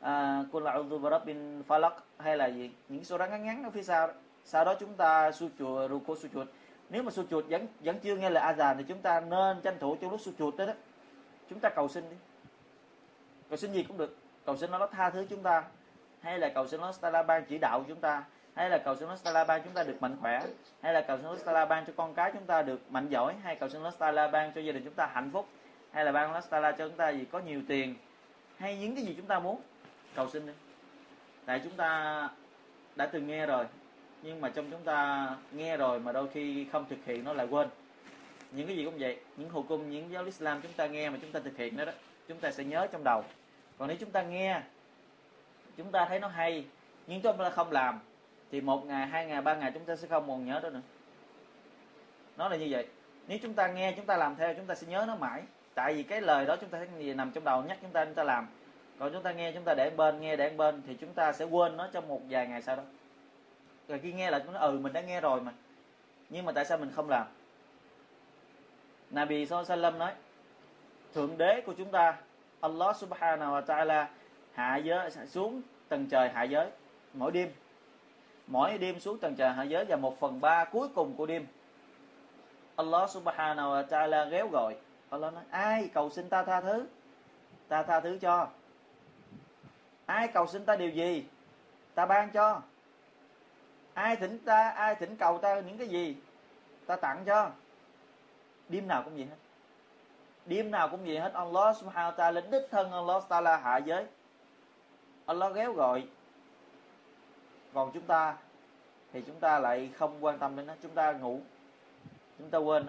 à, 0.00 0.44
Kul 0.52 0.66
a'udhu 0.66 0.98
birabbin 0.98 1.62
falaq 1.68 1.90
hay 2.18 2.36
là 2.36 2.46
gì. 2.46 2.70
Những 2.88 3.04
số 3.04 3.18
đó 3.18 3.26
ngắn 3.26 3.44
ngắn 3.44 3.64
ở 3.64 3.70
phía 3.70 3.82
sau 3.82 4.06
đó. 4.06 4.12
sau 4.44 4.64
đó 4.64 4.74
chúng 4.80 4.94
ta 4.94 5.32
su 5.32 5.48
chuột 5.58 5.90
ruku 5.90 6.16
su 6.16 6.28
chuột 6.34 6.46
nếu 6.90 7.02
mà 7.02 7.10
su 7.10 7.24
chuột 7.30 7.44
vẫn 7.48 7.66
vẫn 7.80 7.98
chưa 7.98 8.16
nghe 8.16 8.30
lời 8.30 8.54
azan 8.54 8.76
thì 8.78 8.84
chúng 8.88 8.98
ta 8.98 9.20
nên 9.20 9.60
tranh 9.60 9.78
thủ 9.80 9.96
trong 10.00 10.10
lúc 10.10 10.20
su 10.20 10.32
chuột 10.38 10.56
đó 10.56 10.66
đó. 10.66 10.72
Chúng 11.50 11.60
ta 11.60 11.68
cầu 11.68 11.88
xin 11.88 12.04
đi. 12.10 12.16
Cầu 13.48 13.56
xin 13.56 13.72
gì 13.72 13.82
cũng 13.82 13.98
được. 13.98 14.16
Cầu 14.46 14.56
xin 14.56 14.70
nó 14.70 14.86
tha 14.86 15.10
thứ 15.10 15.26
chúng 15.30 15.42
ta. 15.42 15.64
Hay 16.20 16.38
là 16.38 16.48
cầu 16.48 16.68
xin 16.68 16.80
nó 16.80 17.22
ban 17.22 17.44
chỉ 17.44 17.58
đạo 17.58 17.84
chúng 17.88 18.00
ta. 18.00 18.24
Hay 18.54 18.70
là 18.70 18.78
cầu 18.78 18.96
xin 18.96 19.08
nó 19.24 19.44
ban 19.44 19.62
chúng 19.62 19.72
ta 19.72 19.82
được 19.82 19.96
mạnh 20.02 20.16
khỏe. 20.20 20.42
Hay 20.82 20.92
là 20.92 21.00
cầu 21.00 21.18
xin 21.18 21.54
nó 21.54 21.66
ban 21.66 21.86
cho 21.86 21.92
con 21.96 22.14
cái 22.14 22.30
chúng 22.32 22.44
ta 22.44 22.62
được 22.62 22.80
mạnh 22.90 23.08
giỏi. 23.08 23.34
Hay 23.42 23.56
cầu 23.56 23.68
xin 23.68 23.82
nó 23.82 24.28
ban 24.28 24.52
cho 24.52 24.60
gia 24.60 24.72
đình 24.72 24.84
chúng 24.84 24.94
ta 24.94 25.06
hạnh 25.06 25.30
phúc. 25.32 25.46
Hay 25.92 26.04
là 26.04 26.12
ban 26.12 26.32
nó 26.32 26.40
cho 26.50 26.72
chúng 26.78 26.96
ta 26.96 27.08
gì 27.08 27.24
có 27.24 27.38
nhiều 27.38 27.62
tiền. 27.68 27.94
Hay 28.58 28.78
những 28.78 28.94
cái 28.94 29.04
gì 29.04 29.14
chúng 29.16 29.26
ta 29.26 29.38
muốn. 29.38 29.60
Cầu 30.14 30.28
xin 30.28 30.46
đi. 30.46 30.52
Tại 31.44 31.60
chúng 31.64 31.72
ta 31.72 32.28
đã 32.96 33.06
từng 33.06 33.26
nghe 33.26 33.46
rồi 33.46 33.64
nhưng 34.22 34.40
mà 34.40 34.48
trong 34.48 34.70
chúng 34.70 34.82
ta 34.84 35.28
nghe 35.52 35.76
rồi 35.76 36.00
mà 36.00 36.12
đôi 36.12 36.28
khi 36.28 36.66
không 36.72 36.84
thực 36.88 36.98
hiện 37.06 37.24
nó 37.24 37.32
lại 37.32 37.46
quên 37.50 37.68
những 38.52 38.66
cái 38.66 38.76
gì 38.76 38.84
cũng 38.84 38.98
vậy 38.98 39.16
những 39.36 39.50
hồ 39.50 39.64
cung 39.68 39.90
những 39.90 40.12
giáo 40.12 40.24
Islam 40.24 40.60
chúng 40.62 40.72
ta 40.72 40.86
nghe 40.86 41.10
mà 41.10 41.18
chúng 41.22 41.32
ta 41.32 41.40
thực 41.40 41.56
hiện 41.56 41.76
đó 41.76 41.84
đó 41.84 41.92
chúng 42.28 42.38
ta 42.38 42.50
sẽ 42.50 42.64
nhớ 42.64 42.86
trong 42.92 43.04
đầu 43.04 43.24
còn 43.78 43.88
nếu 43.88 43.96
chúng 44.00 44.10
ta 44.10 44.22
nghe 44.22 44.62
chúng 45.76 45.92
ta 45.92 46.06
thấy 46.08 46.20
nó 46.20 46.28
hay 46.28 46.64
nhưng 47.06 47.20
chúng 47.20 47.36
ta 47.38 47.50
không 47.50 47.72
làm 47.72 48.00
thì 48.50 48.60
một 48.60 48.86
ngày 48.86 49.06
hai 49.06 49.26
ngày 49.26 49.42
ba 49.42 49.54
ngày 49.54 49.70
chúng 49.74 49.84
ta 49.84 49.96
sẽ 49.96 50.08
không 50.08 50.28
còn 50.28 50.46
nhớ 50.46 50.60
đó 50.62 50.70
nữa 50.70 50.80
nó 52.36 52.48
là 52.48 52.56
như 52.56 52.66
vậy 52.70 52.86
nếu 53.28 53.38
chúng 53.42 53.54
ta 53.54 53.68
nghe 53.68 53.92
chúng 53.96 54.06
ta 54.06 54.16
làm 54.16 54.36
theo 54.36 54.54
chúng 54.54 54.66
ta 54.66 54.74
sẽ 54.74 54.86
nhớ 54.86 55.04
nó 55.08 55.16
mãi 55.16 55.42
tại 55.74 55.94
vì 55.94 56.02
cái 56.02 56.20
lời 56.20 56.46
đó 56.46 56.56
chúng 56.60 56.70
ta 56.70 56.78
thấy 56.78 57.14
nằm 57.14 57.30
trong 57.30 57.44
đầu 57.44 57.62
nhắc 57.62 57.78
chúng 57.82 57.90
ta 57.90 58.04
chúng 58.04 58.14
ta 58.14 58.24
làm 58.24 58.46
còn 58.98 59.12
chúng 59.12 59.22
ta 59.22 59.32
nghe 59.32 59.52
chúng 59.52 59.64
ta 59.64 59.74
để 59.74 59.90
bên 59.90 60.20
nghe 60.20 60.36
để 60.36 60.50
bên 60.50 60.82
thì 60.86 60.94
chúng 61.00 61.14
ta 61.14 61.32
sẽ 61.32 61.44
quên 61.44 61.76
nó 61.76 61.88
trong 61.92 62.08
một 62.08 62.20
vài 62.28 62.46
ngày 62.46 62.62
sau 62.62 62.76
đó 62.76 62.82
rồi 63.90 63.98
khi 64.02 64.12
nghe 64.12 64.30
lại 64.30 64.40
chúng 64.44 64.54
nó 64.54 64.60
ừ 64.60 64.78
mình 64.82 64.92
đã 64.92 65.00
nghe 65.00 65.20
rồi 65.20 65.40
mà. 65.40 65.52
Nhưng 66.28 66.44
mà 66.44 66.52
tại 66.52 66.64
sao 66.64 66.78
mình 66.78 66.92
không 66.96 67.08
làm? 67.08 67.26
Nabi 69.10 69.46
Sallam 69.46 69.98
nói, 69.98 70.12
thượng 71.14 71.38
đế 71.38 71.60
của 71.60 71.72
chúng 71.78 71.90
ta, 71.90 72.16
Allah 72.60 72.96
Subhanahu 72.96 73.52
wa 73.52 73.62
Taala 73.62 74.08
hạ 74.52 74.76
giới 74.76 75.10
xuống 75.10 75.62
tầng 75.88 76.06
trời 76.06 76.28
hạ 76.28 76.42
giới 76.42 76.70
mỗi 77.14 77.32
đêm. 77.32 77.52
Mỗi 78.46 78.78
đêm 78.78 79.00
xuống 79.00 79.18
tầng 79.18 79.34
trời 79.36 79.52
hạ 79.52 79.62
giới 79.62 79.84
và 79.84 79.96
một 79.96 80.20
phần 80.20 80.40
ba 80.40 80.64
cuối 80.64 80.88
cùng 80.94 81.14
của 81.16 81.26
đêm. 81.26 81.46
Allah 82.76 83.10
subhanahu 83.10 83.70
wa 83.70 83.86
ta'ala 83.86 84.30
ghéo 84.30 84.48
gọi. 84.48 84.76
Allah 85.10 85.34
nói, 85.34 85.44
ai, 85.50 85.90
cầu 85.94 86.10
xin 86.10 86.28
ta 86.28 86.42
tha 86.44 86.60
thứ? 86.60 86.86
Ta 87.68 87.82
tha 87.82 88.00
thứ 88.00 88.18
cho. 88.18 88.48
Ai 90.06 90.28
cầu 90.28 90.46
xin 90.46 90.64
ta 90.64 90.76
điều 90.76 90.90
gì? 90.90 91.24
Ta 91.94 92.06
ban 92.06 92.30
cho 92.30 92.62
ai 94.00 94.16
thỉnh 94.16 94.38
ta 94.44 94.70
ai 94.70 94.94
thỉnh 94.94 95.16
cầu 95.16 95.38
ta 95.38 95.60
những 95.60 95.78
cái 95.78 95.88
gì? 95.88 96.16
Ta 96.86 96.96
tặng 96.96 97.22
cho. 97.26 97.50
Đêm 98.68 98.88
nào 98.88 99.02
cũng 99.02 99.14
vậy 99.14 99.24
hết. 99.24 99.36
Đêm 100.46 100.70
nào 100.70 100.88
cũng 100.88 101.04
vậy 101.04 101.18
hết. 101.18 101.32
Allah 101.32 101.76
subhanahu 101.76 102.16
ta 102.16 102.30
là 102.30 102.40
đích 102.50 102.62
thân 102.70 102.92
Allah 102.92 103.22
ta'ala 103.28 103.60
hạ 103.60 103.76
giới. 103.76 104.06
Allah 105.26 105.54
ghéo 105.54 105.72
gọi 105.72 106.06
còn 107.72 107.90
chúng 107.94 108.02
ta 108.02 108.36
thì 109.12 109.22
chúng 109.26 109.40
ta 109.40 109.58
lại 109.58 109.90
không 109.98 110.24
quan 110.24 110.38
tâm 110.38 110.56
đến 110.56 110.66
nó. 110.66 110.74
Chúng 110.82 110.94
ta 110.94 111.12
ngủ. 111.12 111.40
Chúng 112.38 112.50
ta 112.50 112.58
quên. 112.58 112.86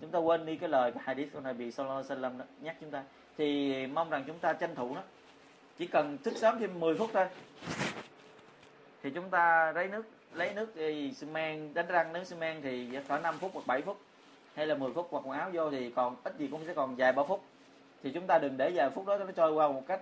Chúng 0.00 0.10
ta 0.10 0.18
quên 0.18 0.46
đi 0.46 0.56
cái 0.56 0.68
lời 0.68 0.92
cái 0.92 1.02
hadith 1.06 1.32
của 1.32 1.40
Nabi 1.40 1.70
Sallallahu 1.70 2.02
Alaihi 2.08 2.22
Wasallam 2.22 2.38
đó, 2.38 2.44
nhắc 2.60 2.76
chúng 2.80 2.90
ta. 2.90 3.04
Thì 3.38 3.86
mong 3.86 4.10
rằng 4.10 4.24
chúng 4.26 4.38
ta 4.38 4.52
tranh 4.52 4.74
thủ 4.74 4.94
nó. 4.94 5.02
Chỉ 5.78 5.86
cần 5.86 6.18
thức 6.18 6.34
sớm 6.36 6.58
thêm 6.58 6.80
10 6.80 6.96
phút 6.96 7.10
thôi 7.12 7.26
thì 9.04 9.10
chúng 9.10 9.30
ta 9.30 9.72
lấy 9.72 9.88
nước 9.88 10.02
lấy 10.34 10.54
nước 10.54 10.72
xi 11.16 11.26
men 11.32 11.74
đánh 11.74 11.86
răng 11.86 12.12
nước 12.12 12.24
xi 12.24 12.36
men 12.36 12.62
thì 12.62 12.88
khoảng 13.08 13.22
5 13.22 13.38
phút 13.38 13.50
hoặc 13.54 13.66
7 13.66 13.82
phút, 13.82 13.98
hay 14.54 14.66
là 14.66 14.74
10 14.74 14.92
phút 14.92 15.08
hoặc 15.10 15.26
quần 15.26 15.38
áo 15.38 15.50
vô 15.52 15.70
thì 15.70 15.90
còn, 15.90 16.16
ít 16.24 16.34
gì 16.38 16.48
cũng 16.48 16.64
sẽ 16.66 16.74
còn 16.74 16.96
vài 16.96 17.12
ba 17.12 17.22
phút. 17.22 17.42
Thì 18.02 18.10
chúng 18.12 18.26
ta 18.26 18.38
đừng 18.38 18.56
để 18.56 18.70
vài 18.74 18.90
phút 18.90 19.06
đó 19.06 19.16
nó 19.16 19.32
trôi 19.36 19.52
qua 19.52 19.68
một 19.68 19.82
cách 19.86 20.00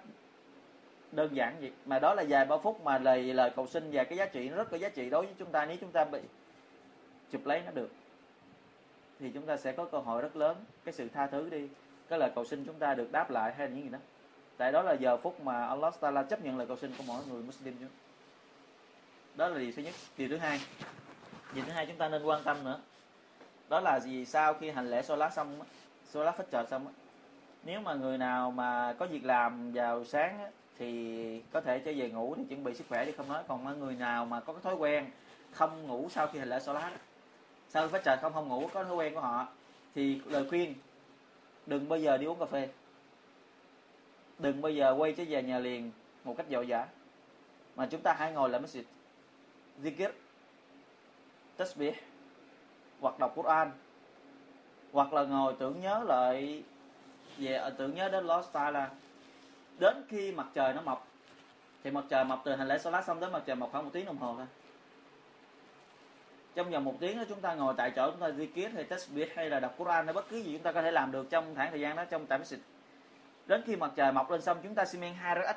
đơn 1.13 1.37
giản 1.37 1.57
vậy 1.61 1.73
mà 1.87 1.99
đó 1.99 2.15
là 2.15 2.25
vài 2.29 2.45
ba 2.45 2.57
phút 2.57 2.85
mà 2.85 2.99
lời 2.99 3.23
lời 3.23 3.51
cầu 3.57 3.67
xin 3.67 3.91
và 3.93 4.05
cái 4.05 4.19
giá 4.19 4.27
trị 4.27 4.49
nó 4.49 4.57
rất 4.57 4.71
có 4.71 4.77
giá 4.77 4.89
trị 4.89 5.11
đối 5.11 5.27
với 5.27 5.35
chúng 5.39 5.51
ta. 5.51 5.67
Nếu 5.67 5.77
chúng 5.81 5.93
ta 5.93 6.05
bị 6.05 6.21
chụp 7.31 7.47
lấy 7.47 7.63
nó 7.67 7.71
được, 7.71 7.91
thì 9.21 9.31
chúng 9.35 9.47
ta 9.47 9.57
sẽ 9.57 9.73
có 9.73 9.85
cơ 9.85 9.99
hội 9.99 10.23
rất 10.23 10.37
lớn 10.37 10.57
cái 10.85 10.93
sự 10.93 11.09
tha 11.09 11.27
thứ 11.27 11.51
đi. 11.51 11.69
Cái 12.09 12.19
lời 12.19 12.31
cầu 12.35 12.45
xin 12.45 12.65
chúng 12.65 12.79
ta 12.79 12.95
được 12.95 13.13
đáp 13.13 13.31
lại 13.31 13.55
hay 13.55 13.69
là 13.69 13.75
những 13.75 13.85
gì 13.85 13.91
đó. 13.91 13.99
Tại 14.57 14.73
đó 14.73 14.83
là 14.83 14.93
giờ 14.93 15.17
phút 15.17 15.41
mà 15.41 15.67
Allah 15.67 16.01
Taala 16.01 16.23
chấp 16.23 16.45
nhận 16.45 16.59
lời 16.59 16.67
cầu 16.67 16.77
xin 16.77 16.91
của 16.99 17.05
mỗi 17.07 17.23
người 17.31 17.43
Muslim 17.43 17.77
chứ 17.81 17.87
đó 19.35 19.49
là 19.49 19.59
điều 19.59 19.73
thứ 19.77 19.83
nhất, 19.83 19.95
điều 20.19 20.29
thứ 20.29 20.37
hai. 20.37 20.61
Điều 21.55 21.65
thứ 21.65 21.73
hai 21.73 21.87
chúng 21.87 21.97
ta 21.97 22.09
nên 22.09 22.23
quan 22.23 22.43
tâm 22.45 22.65
nữa. 22.65 22.81
Đó 23.69 23.81
là 23.81 24.01
gì, 24.01 24.25
sau 24.25 24.55
khi 24.55 24.71
hành 24.71 24.91
lễ 24.91 25.03
Salat 25.03 25.33
xong 25.33 25.61
Salat 26.05 26.37
phát 26.37 26.47
trợ 26.53 26.67
xong 26.71 26.87
nếu 27.65 27.81
mà 27.81 27.95
người 27.95 28.19
nào 28.19 28.51
mà 28.51 28.95
có 28.99 29.07
việc 29.07 29.25
làm 29.25 29.73
vào 29.73 30.05
sáng 30.05 30.51
thì 30.79 31.43
có 31.53 31.61
thể 31.61 31.79
trở 31.79 31.93
về 31.97 32.11
ngủ 32.11 32.35
thì 32.35 32.45
chuẩn 32.49 32.65
bị 32.65 32.75
sức 32.75 32.85
khỏe 32.89 33.05
đi. 33.05 33.13
Không 33.13 33.29
nói 33.29 33.43
còn 33.49 33.81
người 33.81 33.95
nào 33.95 34.25
mà 34.25 34.41
có 34.41 34.53
cái 34.53 34.63
thói 34.63 34.75
quen 34.75 35.11
không 35.53 35.87
ngủ 35.87 36.09
sau 36.11 36.27
khi 36.27 36.39
hành 36.39 36.49
lễ 36.49 36.61
Salat 36.61 36.93
sau 37.73 37.87
khi 37.89 37.93
phát 37.93 38.05
trợ 38.05 38.17
không 38.17 38.33
không 38.33 38.49
ngủ, 38.49 38.69
có 38.73 38.85
thói 38.85 38.95
quen 38.95 39.15
của 39.15 39.21
họ, 39.21 39.47
thì 39.95 40.21
lời 40.27 40.47
khuyên, 40.49 40.75
đừng 41.67 41.89
bao 41.89 41.99
giờ 41.99 42.17
đi 42.17 42.27
uống 42.27 42.39
cà 42.39 42.47
phê. 42.47 42.69
Đừng 44.39 44.61
bao 44.61 44.73
giờ 44.73 44.95
quay 44.99 45.13
trở 45.13 45.25
về 45.29 45.43
nhà 45.43 45.59
liền 45.59 45.91
một 46.25 46.35
cách 46.37 46.47
dội 46.51 46.69
dã. 46.69 46.87
Mà 47.77 47.87
chúng 47.87 48.01
ta 48.01 48.15
hãy 48.19 48.33
ngồi 48.33 48.51
lại 48.51 48.61
masjid 48.61 48.83
zikir, 49.83 50.11
tasbih, 51.57 51.95
hoặc 53.01 53.19
đọc 53.19 53.33
Quran, 53.35 53.71
hoặc 54.93 55.13
là 55.13 55.23
ngồi 55.23 55.55
tưởng 55.59 55.81
nhớ 55.81 56.05
lại, 56.09 56.63
về 57.39 57.55
à, 57.55 57.71
tưởng 57.71 57.95
nhớ 57.95 58.09
đến 58.09 58.27
Lost 58.27 58.55
là 58.55 58.91
đến 59.79 60.05
khi 60.09 60.33
mặt 60.33 60.47
trời 60.55 60.73
nó 60.75 60.83
mọc, 60.83 61.07
thì 61.85 61.91
mặt 61.91 62.05
trời 62.09 62.25
mọc 62.25 62.43
từ 62.45 62.55
hành 62.55 62.69
lễ 62.69 62.79
solar 62.79 63.05
xong 63.05 63.21
đến 63.21 63.33
mặt 63.33 63.43
trời 63.47 63.57
mọc 63.57 63.73
khoảng 63.73 63.85
một 63.85 63.91
tiếng 63.93 64.07
đồng 64.07 64.19
hồ 64.19 64.35
thôi. 64.37 64.47
Trong 66.55 66.71
vòng 66.71 66.85
một 66.85 66.95
tiếng 67.01 67.19
đó 67.19 67.25
chúng 67.29 67.41
ta 67.41 67.55
ngồi 67.55 67.75
tại 67.77 67.93
chỗ, 67.97 68.11
chúng 68.11 68.21
ta 68.21 68.29
zikir 68.29 68.75
hay 68.75 68.85
tasbih 68.85 69.29
hay 69.35 69.51
là 69.51 69.61
đọc 69.61 69.75
Quran 69.79 70.05
hay 70.05 70.15
bất 70.15 70.29
cứ 70.29 70.37
gì 70.37 70.53
chúng 70.53 70.63
ta 70.63 70.73
có 70.73 70.83
thể 70.83 70.91
làm 70.91 71.13
được 71.13 71.31
trong 71.31 71.55
khoảng 71.55 71.71
thời 71.71 71.81
gian 71.81 71.97
đó, 71.97 72.05
trong 72.05 72.27
tại 72.27 72.39
masjid. 72.39 72.59
Đến 73.47 73.63
khi 73.67 73.77
mặt 73.77 73.93
trời 73.97 74.13
mọc 74.13 74.31
lên 74.31 74.43
xong, 74.43 74.59
chúng 74.63 74.75
ta 74.75 74.85
xi 74.85 74.99
men 74.99 75.15
hai 75.15 75.35
rất 75.35 75.47
ít 75.47 75.57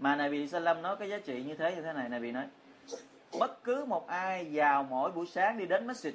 mà 0.00 0.16
này 0.16 0.30
bị 0.30 0.48
Salam 0.48 0.82
nói 0.82 0.96
cái 0.96 1.08
giá 1.08 1.18
trị 1.18 1.42
như 1.42 1.54
thế 1.54 1.74
như 1.76 1.82
thế 1.82 1.92
này 1.92 2.08
này 2.08 2.20
bị 2.20 2.32
nói, 2.32 2.46
bất 3.38 3.64
cứ 3.64 3.84
một 3.84 4.08
ai 4.08 4.46
vào 4.52 4.82
mỗi 4.82 5.10
buổi 5.10 5.26
sáng 5.26 5.58
đi 5.58 5.66
đến 5.66 5.86
masjid, 5.86 6.12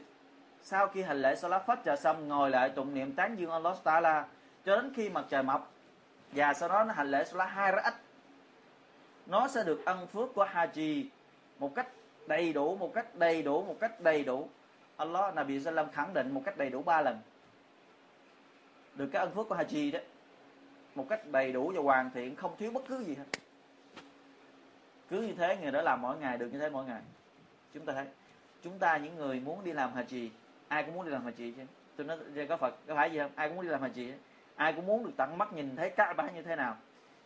sau 0.63 0.88
khi 0.88 1.02
hành 1.02 1.21
lễ 1.21 1.36
salat 1.36 1.65
fajr 1.65 1.95
xong, 1.95 2.28
ngồi 2.28 2.50
lại 2.50 2.69
tụng 2.69 2.93
niệm 2.93 3.12
tán 3.15 3.36
dương 3.36 3.52
Allah 3.52 3.78
Taala, 3.84 4.26
cho 4.65 4.76
đến 4.76 4.93
khi 4.95 5.10
mặt 5.10 5.26
trời 5.30 5.43
mọc, 5.43 5.71
và 6.32 6.54
sau 6.54 6.69
đó 6.69 6.84
nó 6.84 6.93
hành 6.93 7.12
lễ 7.12 7.24
salat 7.24 7.50
hai 7.50 7.71
ra'at. 7.71 7.91
Nó 9.26 9.48
sẽ 9.48 9.63
được 9.63 9.86
ân 9.86 10.08
phước 10.08 10.34
của 10.34 10.45
haji 10.45 11.06
một 11.60 11.76
cách 11.76 11.88
đầy 12.28 12.54
đủ, 12.54 12.76
một 12.76 12.91
cách 12.93 13.15
đầy 13.15 13.41
đủ, 13.41 13.63
một 13.63 13.78
cách 13.80 14.02
đầy 14.02 14.24
đủ. 14.24 14.50
Allah, 14.98 15.36
Nabi 15.36 15.60
Sallam 15.60 15.91
khẳng 15.91 16.13
định 16.13 16.32
một 16.32 16.41
cách 16.45 16.58
đầy 16.58 16.69
đủ 16.69 16.82
ba 16.82 17.02
lần. 17.02 17.19
Được 18.95 19.10
cái 19.12 19.19
ân 19.19 19.36
phước 19.36 19.50
của 19.50 19.56
Haji 19.56 19.91
đó, 19.91 20.00
một 20.95 21.06
cách 21.10 21.28
đầy 21.28 21.52
đủ 21.52 21.71
và 21.76 21.82
hoàn 21.82 22.12
thiện, 22.12 22.36
không 22.36 22.56
thiếu 22.58 22.71
bất 22.71 22.84
cứ 22.88 23.04
gì 23.04 23.15
hết 23.15 23.39
cứ 25.10 25.22
như 25.22 25.34
thế, 25.34 25.58
người 25.58 25.72
đó 25.72 25.82
làm 25.82 26.02
mỗi 26.02 26.18
ngày, 26.18 26.38
được 26.38 26.50
như 26.52 26.60
thế 26.60 26.70
mỗi 26.70 26.86
ngày. 26.86 27.02
Chúng 27.74 27.86
ta 27.86 27.94
thấy, 27.94 28.06
chúng 28.63 28.80
ta 28.80 28.98
những 28.98 29.15
người 29.15 29.39
muốn 29.39 29.63
đi 29.63 29.74
làm 29.74 29.96
Haji 29.96 30.30
ai 30.68 30.84
cũng 30.84 30.96
muốn 30.96 31.06
đi 31.06 31.12
làm 31.12 31.26
Haji 31.26 31.54
chứ. 31.56 31.63
Tôi 31.96 32.08
nói 32.08 32.18
có 32.50 32.58
Phật, 32.58 32.76
có 32.88 32.96
phải 32.96 33.12
gì 33.12 33.20
không? 33.20 33.32
Ai 33.36 33.48
cũng 33.48 33.56
muốn 33.56 33.65
đi 33.65 33.72
làm 33.72 33.84
Haji 33.84 34.13
ai 34.56 34.74
cũng 34.74 34.86
muốn 34.86 35.04
được 35.04 35.12
tận 35.18 35.38
mắt 35.38 35.54
nhìn 35.54 35.76
thấy 35.76 35.89
các 35.89 36.13
bá 36.18 36.30
như 36.30 36.41
thế 36.41 36.56
nào. 36.56 36.78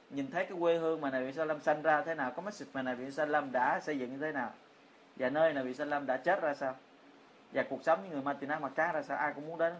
Nhìn 0.09 0.31
thấy 0.31 0.45
cái 0.45 0.57
quê 0.59 0.77
hương 0.77 1.01
mà 1.01 1.09
Nabi 1.09 1.33
Sallam 1.33 1.61
sanh 1.61 1.81
ra 1.81 2.01
thế 2.01 2.15
nào, 2.15 2.31
có 2.35 2.41
masjid 2.41 2.65
mà 2.73 2.81
Nabi 2.81 3.11
Sallam 3.11 3.51
đã 3.51 3.79
xây 3.83 3.99
dựng 3.99 4.11
như 4.11 4.17
thế 4.17 4.31
nào. 4.31 4.51
Và 5.15 5.29
nơi 5.29 5.53
Nabi 5.53 5.73
Sallam 5.73 6.05
đã 6.05 6.17
chết 6.17 6.41
ra 6.41 6.53
sao? 6.53 6.75
Và 7.51 7.63
cuộc 7.69 7.83
sống 7.83 7.99
những 8.03 8.11
người 8.11 8.21
Matina 8.21 8.59
mà 8.59 8.69
cá 8.69 8.91
ra 8.91 9.01
sao? 9.01 9.17
Ai 9.17 9.33
cũng 9.33 9.47
muốn 9.47 9.57
đến. 9.57 9.73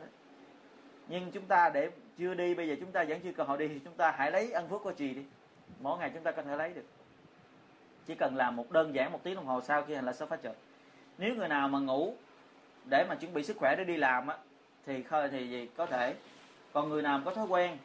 Nhưng 1.08 1.32
chúng 1.32 1.46
ta 1.46 1.70
để 1.74 1.90
chưa 2.18 2.34
đi, 2.34 2.56
bây 2.56 2.68
giờ 2.68 2.76
chúng 2.80 2.92
ta 2.92 3.04
vẫn 3.04 3.20
chưa 3.24 3.32
cơ 3.32 3.44
hội 3.44 3.58
đi, 3.58 3.68
thì 3.68 3.80
chúng 3.80 3.94
ta 3.94 4.12
hãy 4.12 4.32
lấy 4.32 4.52
ân 4.52 4.70
phước 4.70 4.84
của 4.84 4.92
trì 4.92 5.14
đi. 5.14 5.24
Mỗi 5.80 6.00
ngày 6.00 6.12
chúng 6.14 6.24
ta 6.24 6.32
có 6.32 6.42
thể 6.42 6.56
lấy 6.56 6.74
được 6.74 6.86
chỉ 8.10 8.16
cần 8.16 8.36
làm 8.36 8.56
một 8.56 8.72
đơn 8.72 8.96
giản 8.96 9.12
một 9.12 9.20
tiếng 9.24 9.36
đồng 9.36 9.46
hồ 9.46 9.62
sau 9.62 9.84
khi 9.84 9.96
hành 9.96 10.06
là 10.06 10.14
sẽ 10.14 10.26
phát 10.26 10.40
trực 10.44 10.56
nếu 11.18 11.36
người 11.36 11.48
nào 11.48 11.68
mà 11.68 11.80
ngủ 11.80 12.14
để 12.86 13.06
mà 13.10 13.16
chuẩn 13.16 13.34
bị 13.34 13.44
sức 13.44 13.58
khỏe 13.58 13.76
để 13.78 13.84
đi 13.84 13.98
làm 13.98 14.28
á, 14.28 14.38
thì 14.86 15.04
khơi 15.04 15.30
thì 15.30 15.50
gì? 15.50 15.70
Có 15.78 15.86
thể. 15.86 16.16
Còn 16.74 16.90
người 16.90 17.02
nào 17.02 17.22
có 17.26 17.34
thói 17.34 17.46
quen, 17.46 17.78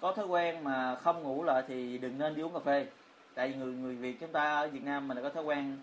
có 0.00 0.12
thói 0.12 0.26
quen 0.26 0.64
mà 0.64 0.96
không 0.96 1.22
ngủ 1.22 1.44
lại 1.44 1.62
thì 1.68 1.98
đừng 1.98 2.18
nên 2.18 2.34
đi 2.34 2.42
uống 2.42 2.52
cà 2.54 2.60
phê. 2.60 2.86
Tại 3.34 3.48
vì 3.48 3.54
người 3.54 3.72
người 3.72 3.94
việt 3.94 4.20
chúng 4.20 4.32
ta 4.32 4.54
ở 4.54 4.68
việt 4.68 4.84
nam 4.84 5.08
mình 5.08 5.18
có 5.22 5.30
thói 5.30 5.44
quen 5.44 5.78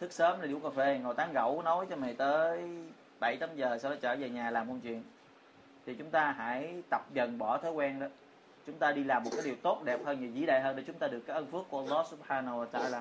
thức 0.00 0.12
sớm 0.12 0.38
để 0.40 0.48
đi 0.48 0.54
uống 0.54 0.62
cà 0.62 0.70
phê. 0.70 1.00
Ngồi 1.02 1.14
tán 1.14 1.32
gẫu 1.32 1.62
nói 1.62 1.86
cho 1.90 1.96
mày 1.96 2.14
tới 2.14 2.70
bảy 3.20 3.36
tám 3.36 3.56
giờ 3.56 3.78
sau 3.78 3.90
đó 3.90 3.96
trở 4.00 4.16
về 4.16 4.30
nhà 4.30 4.50
làm 4.50 4.68
công 4.68 4.80
chuyện. 4.80 5.02
Thì 5.86 5.94
chúng 5.94 6.10
ta 6.10 6.34
hãy 6.38 6.82
tập 6.90 7.02
dần 7.12 7.38
bỏ 7.38 7.58
thói 7.58 7.72
quen 7.72 8.00
đó 8.00 8.06
chúng 8.66 8.78
ta 8.78 8.92
đi 8.92 9.04
làm 9.04 9.24
một 9.24 9.30
cái 9.32 9.40
điều 9.44 9.54
tốt, 9.62 9.82
đẹp 9.84 10.00
hơn 10.04 10.18
và 10.20 10.26
vĩ 10.34 10.46
đại 10.46 10.60
hơn 10.60 10.76
để 10.76 10.82
chúng 10.86 10.98
ta 10.98 11.08
được 11.08 11.20
cái 11.26 11.34
ân 11.34 11.46
phước 11.46 11.64
của 11.70 11.78
Allah 11.78 12.06
subhanahu 12.06 12.64
wa 12.64 12.66
ta'ala. 12.72 13.00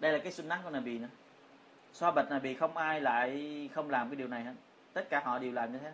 Đây 0.00 0.12
là 0.12 0.18
cái 0.18 0.32
sunnah 0.32 0.60
của 0.64 0.70
Nabi 0.70 0.98
nữa. 0.98 1.08
Xoa 1.92 2.10
bạch 2.10 2.30
Nabi 2.30 2.54
không 2.54 2.76
ai 2.76 3.00
lại 3.00 3.70
không 3.74 3.90
làm 3.90 4.08
cái 4.08 4.16
điều 4.16 4.28
này 4.28 4.44
hết. 4.44 4.54
Tất 4.92 5.08
cả 5.10 5.20
họ 5.24 5.38
đều 5.38 5.52
làm 5.52 5.72
như 5.72 5.78
thế. 5.78 5.92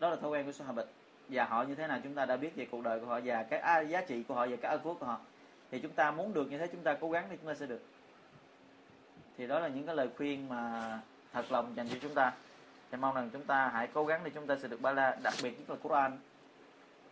Đó 0.00 0.10
là 0.10 0.16
thói 0.16 0.30
quen 0.30 0.46
của 0.46 0.52
xoa 0.52 0.72
bạch 0.72 0.86
và 1.28 1.44
họ 1.44 1.62
như 1.62 1.74
thế 1.74 1.86
nào 1.86 2.00
chúng 2.04 2.14
ta 2.14 2.26
đã 2.26 2.36
biết 2.36 2.56
về 2.56 2.66
cuộc 2.70 2.82
đời 2.82 3.00
của 3.00 3.06
họ 3.06 3.20
và 3.24 3.42
cái 3.42 3.86
giá 3.88 4.00
trị 4.00 4.22
của 4.22 4.34
họ 4.34 4.46
và 4.50 4.56
cái 4.56 4.70
ân 4.70 4.80
phước 4.84 4.98
của 5.00 5.06
họ. 5.06 5.20
Thì 5.70 5.78
chúng 5.78 5.92
ta 5.92 6.10
muốn 6.10 6.34
được 6.34 6.50
như 6.50 6.58
thế, 6.58 6.66
chúng 6.66 6.82
ta 6.82 6.94
cố 7.00 7.10
gắng 7.10 7.26
thì 7.30 7.36
chúng 7.36 7.48
ta 7.48 7.54
sẽ 7.54 7.66
được. 7.66 7.82
Thì 9.38 9.46
đó 9.46 9.58
là 9.58 9.68
những 9.68 9.86
cái 9.86 9.96
lời 9.96 10.08
khuyên 10.16 10.48
mà 10.48 11.00
thật 11.32 11.52
lòng 11.52 11.76
dành 11.76 11.88
cho 11.88 11.96
chúng 12.02 12.14
ta. 12.14 12.32
Thì 12.90 12.98
mong 12.98 13.14
rằng 13.14 13.30
chúng 13.32 13.44
ta 13.44 13.68
hãy 13.68 13.88
cố 13.92 14.04
gắng 14.04 14.20
để 14.24 14.30
chúng 14.34 14.46
ta 14.46 14.56
sẽ 14.56 14.68
được 14.68 14.80
ba 14.80 14.92
la, 14.92 15.16
đặc 15.22 15.34
biệt 15.42 15.58
nhất 15.58 15.70
là 15.70 15.76
Quran 15.82 16.18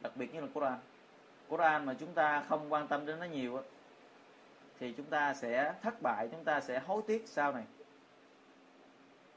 đặc 0.03 0.13
biệt 0.17 0.35
như 0.35 0.41
là 0.41 0.47
Quran. 0.55 0.79
Quran 1.49 1.87
mà 1.87 1.95
chúng 1.95 2.13
ta 2.13 2.45
không 2.49 2.73
quan 2.73 2.89
tâm 2.89 3.07
đến 3.07 3.21
nó 3.21 3.27
nhiều 3.27 3.63
thì 4.81 4.93
chúng 4.93 5.07
ta 5.07 5.35
sẽ 5.35 5.75
thất 5.83 6.03
bại, 6.03 6.29
chúng 6.33 6.45
ta 6.45 6.61
sẽ 6.61 6.79
hối 6.79 7.03
tiếc 7.07 7.29
sau 7.29 7.53
này. 7.53 7.65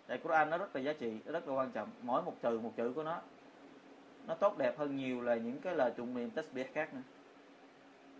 Tại 0.07 0.17
Quran 0.17 0.49
nó 0.49 0.57
rất 0.57 0.75
là 0.75 0.81
giá 0.81 0.93
trị, 0.93 1.19
nó 1.25 1.31
rất 1.31 1.47
là 1.47 1.53
quan 1.53 1.71
trọng. 1.71 1.89
Mỗi 2.01 2.21
một 2.21 2.35
từ, 2.41 2.59
một 2.59 2.73
chữ 2.77 2.91
của 2.95 3.03
nó 3.03 3.21
nó 4.27 4.35
tốt 4.35 4.57
đẹp 4.57 4.77
hơn 4.77 4.95
nhiều 4.95 5.21
là 5.21 5.35
những 5.35 5.61
cái 5.61 5.75
lời 5.75 5.91
tụng 5.97 6.13
niệm 6.13 6.29
tasbih 6.29 6.73
khác 6.73 6.93
nữa. 6.93 7.01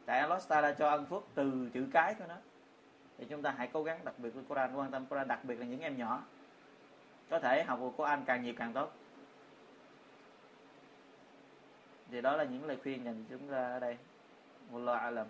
Tại 0.05 0.19
Allah 0.19 0.41
Taala 0.47 0.71
cho 0.71 0.89
ân 0.89 1.05
phước 1.05 1.23
từ 1.36 1.69
chữ 1.73 1.88
cái 1.93 2.13
của 2.13 2.25
nó. 2.27 2.36
Thì 3.17 3.25
chúng 3.29 3.41
ta 3.41 3.53
hãy 3.58 3.69
cố 3.73 3.84
gắng, 3.84 3.99
đặc 4.03 4.15
biệt 4.17 4.29
với 4.29 4.43
Quran, 4.49 4.75
quan 4.75 4.91
tâm 4.91 5.05
Quran, 5.05 5.27
đặc 5.27 5.39
biệt 5.43 5.55
là 5.55 5.65
những 5.65 5.81
em 5.81 5.97
nhỏ. 5.97 6.23
Có 7.29 7.39
thể 7.39 7.63
học 7.63 7.79
của 7.81 7.91
Quran 7.91 8.23
càng 8.25 8.43
nhiều 8.43 8.53
càng 8.58 8.73
tốt 8.73 8.91
thì 12.12 12.22
đó 12.22 12.36
là 12.36 12.44
những 12.44 12.65
lời 12.65 12.78
khuyên 12.84 13.06
dành 13.06 13.24
cho 13.30 13.38
chúng 13.38 13.48
ta 13.48 13.72
ở 13.72 13.80
đây. 13.80 13.98
Wallahu 14.72 15.00
alam. 15.00 15.28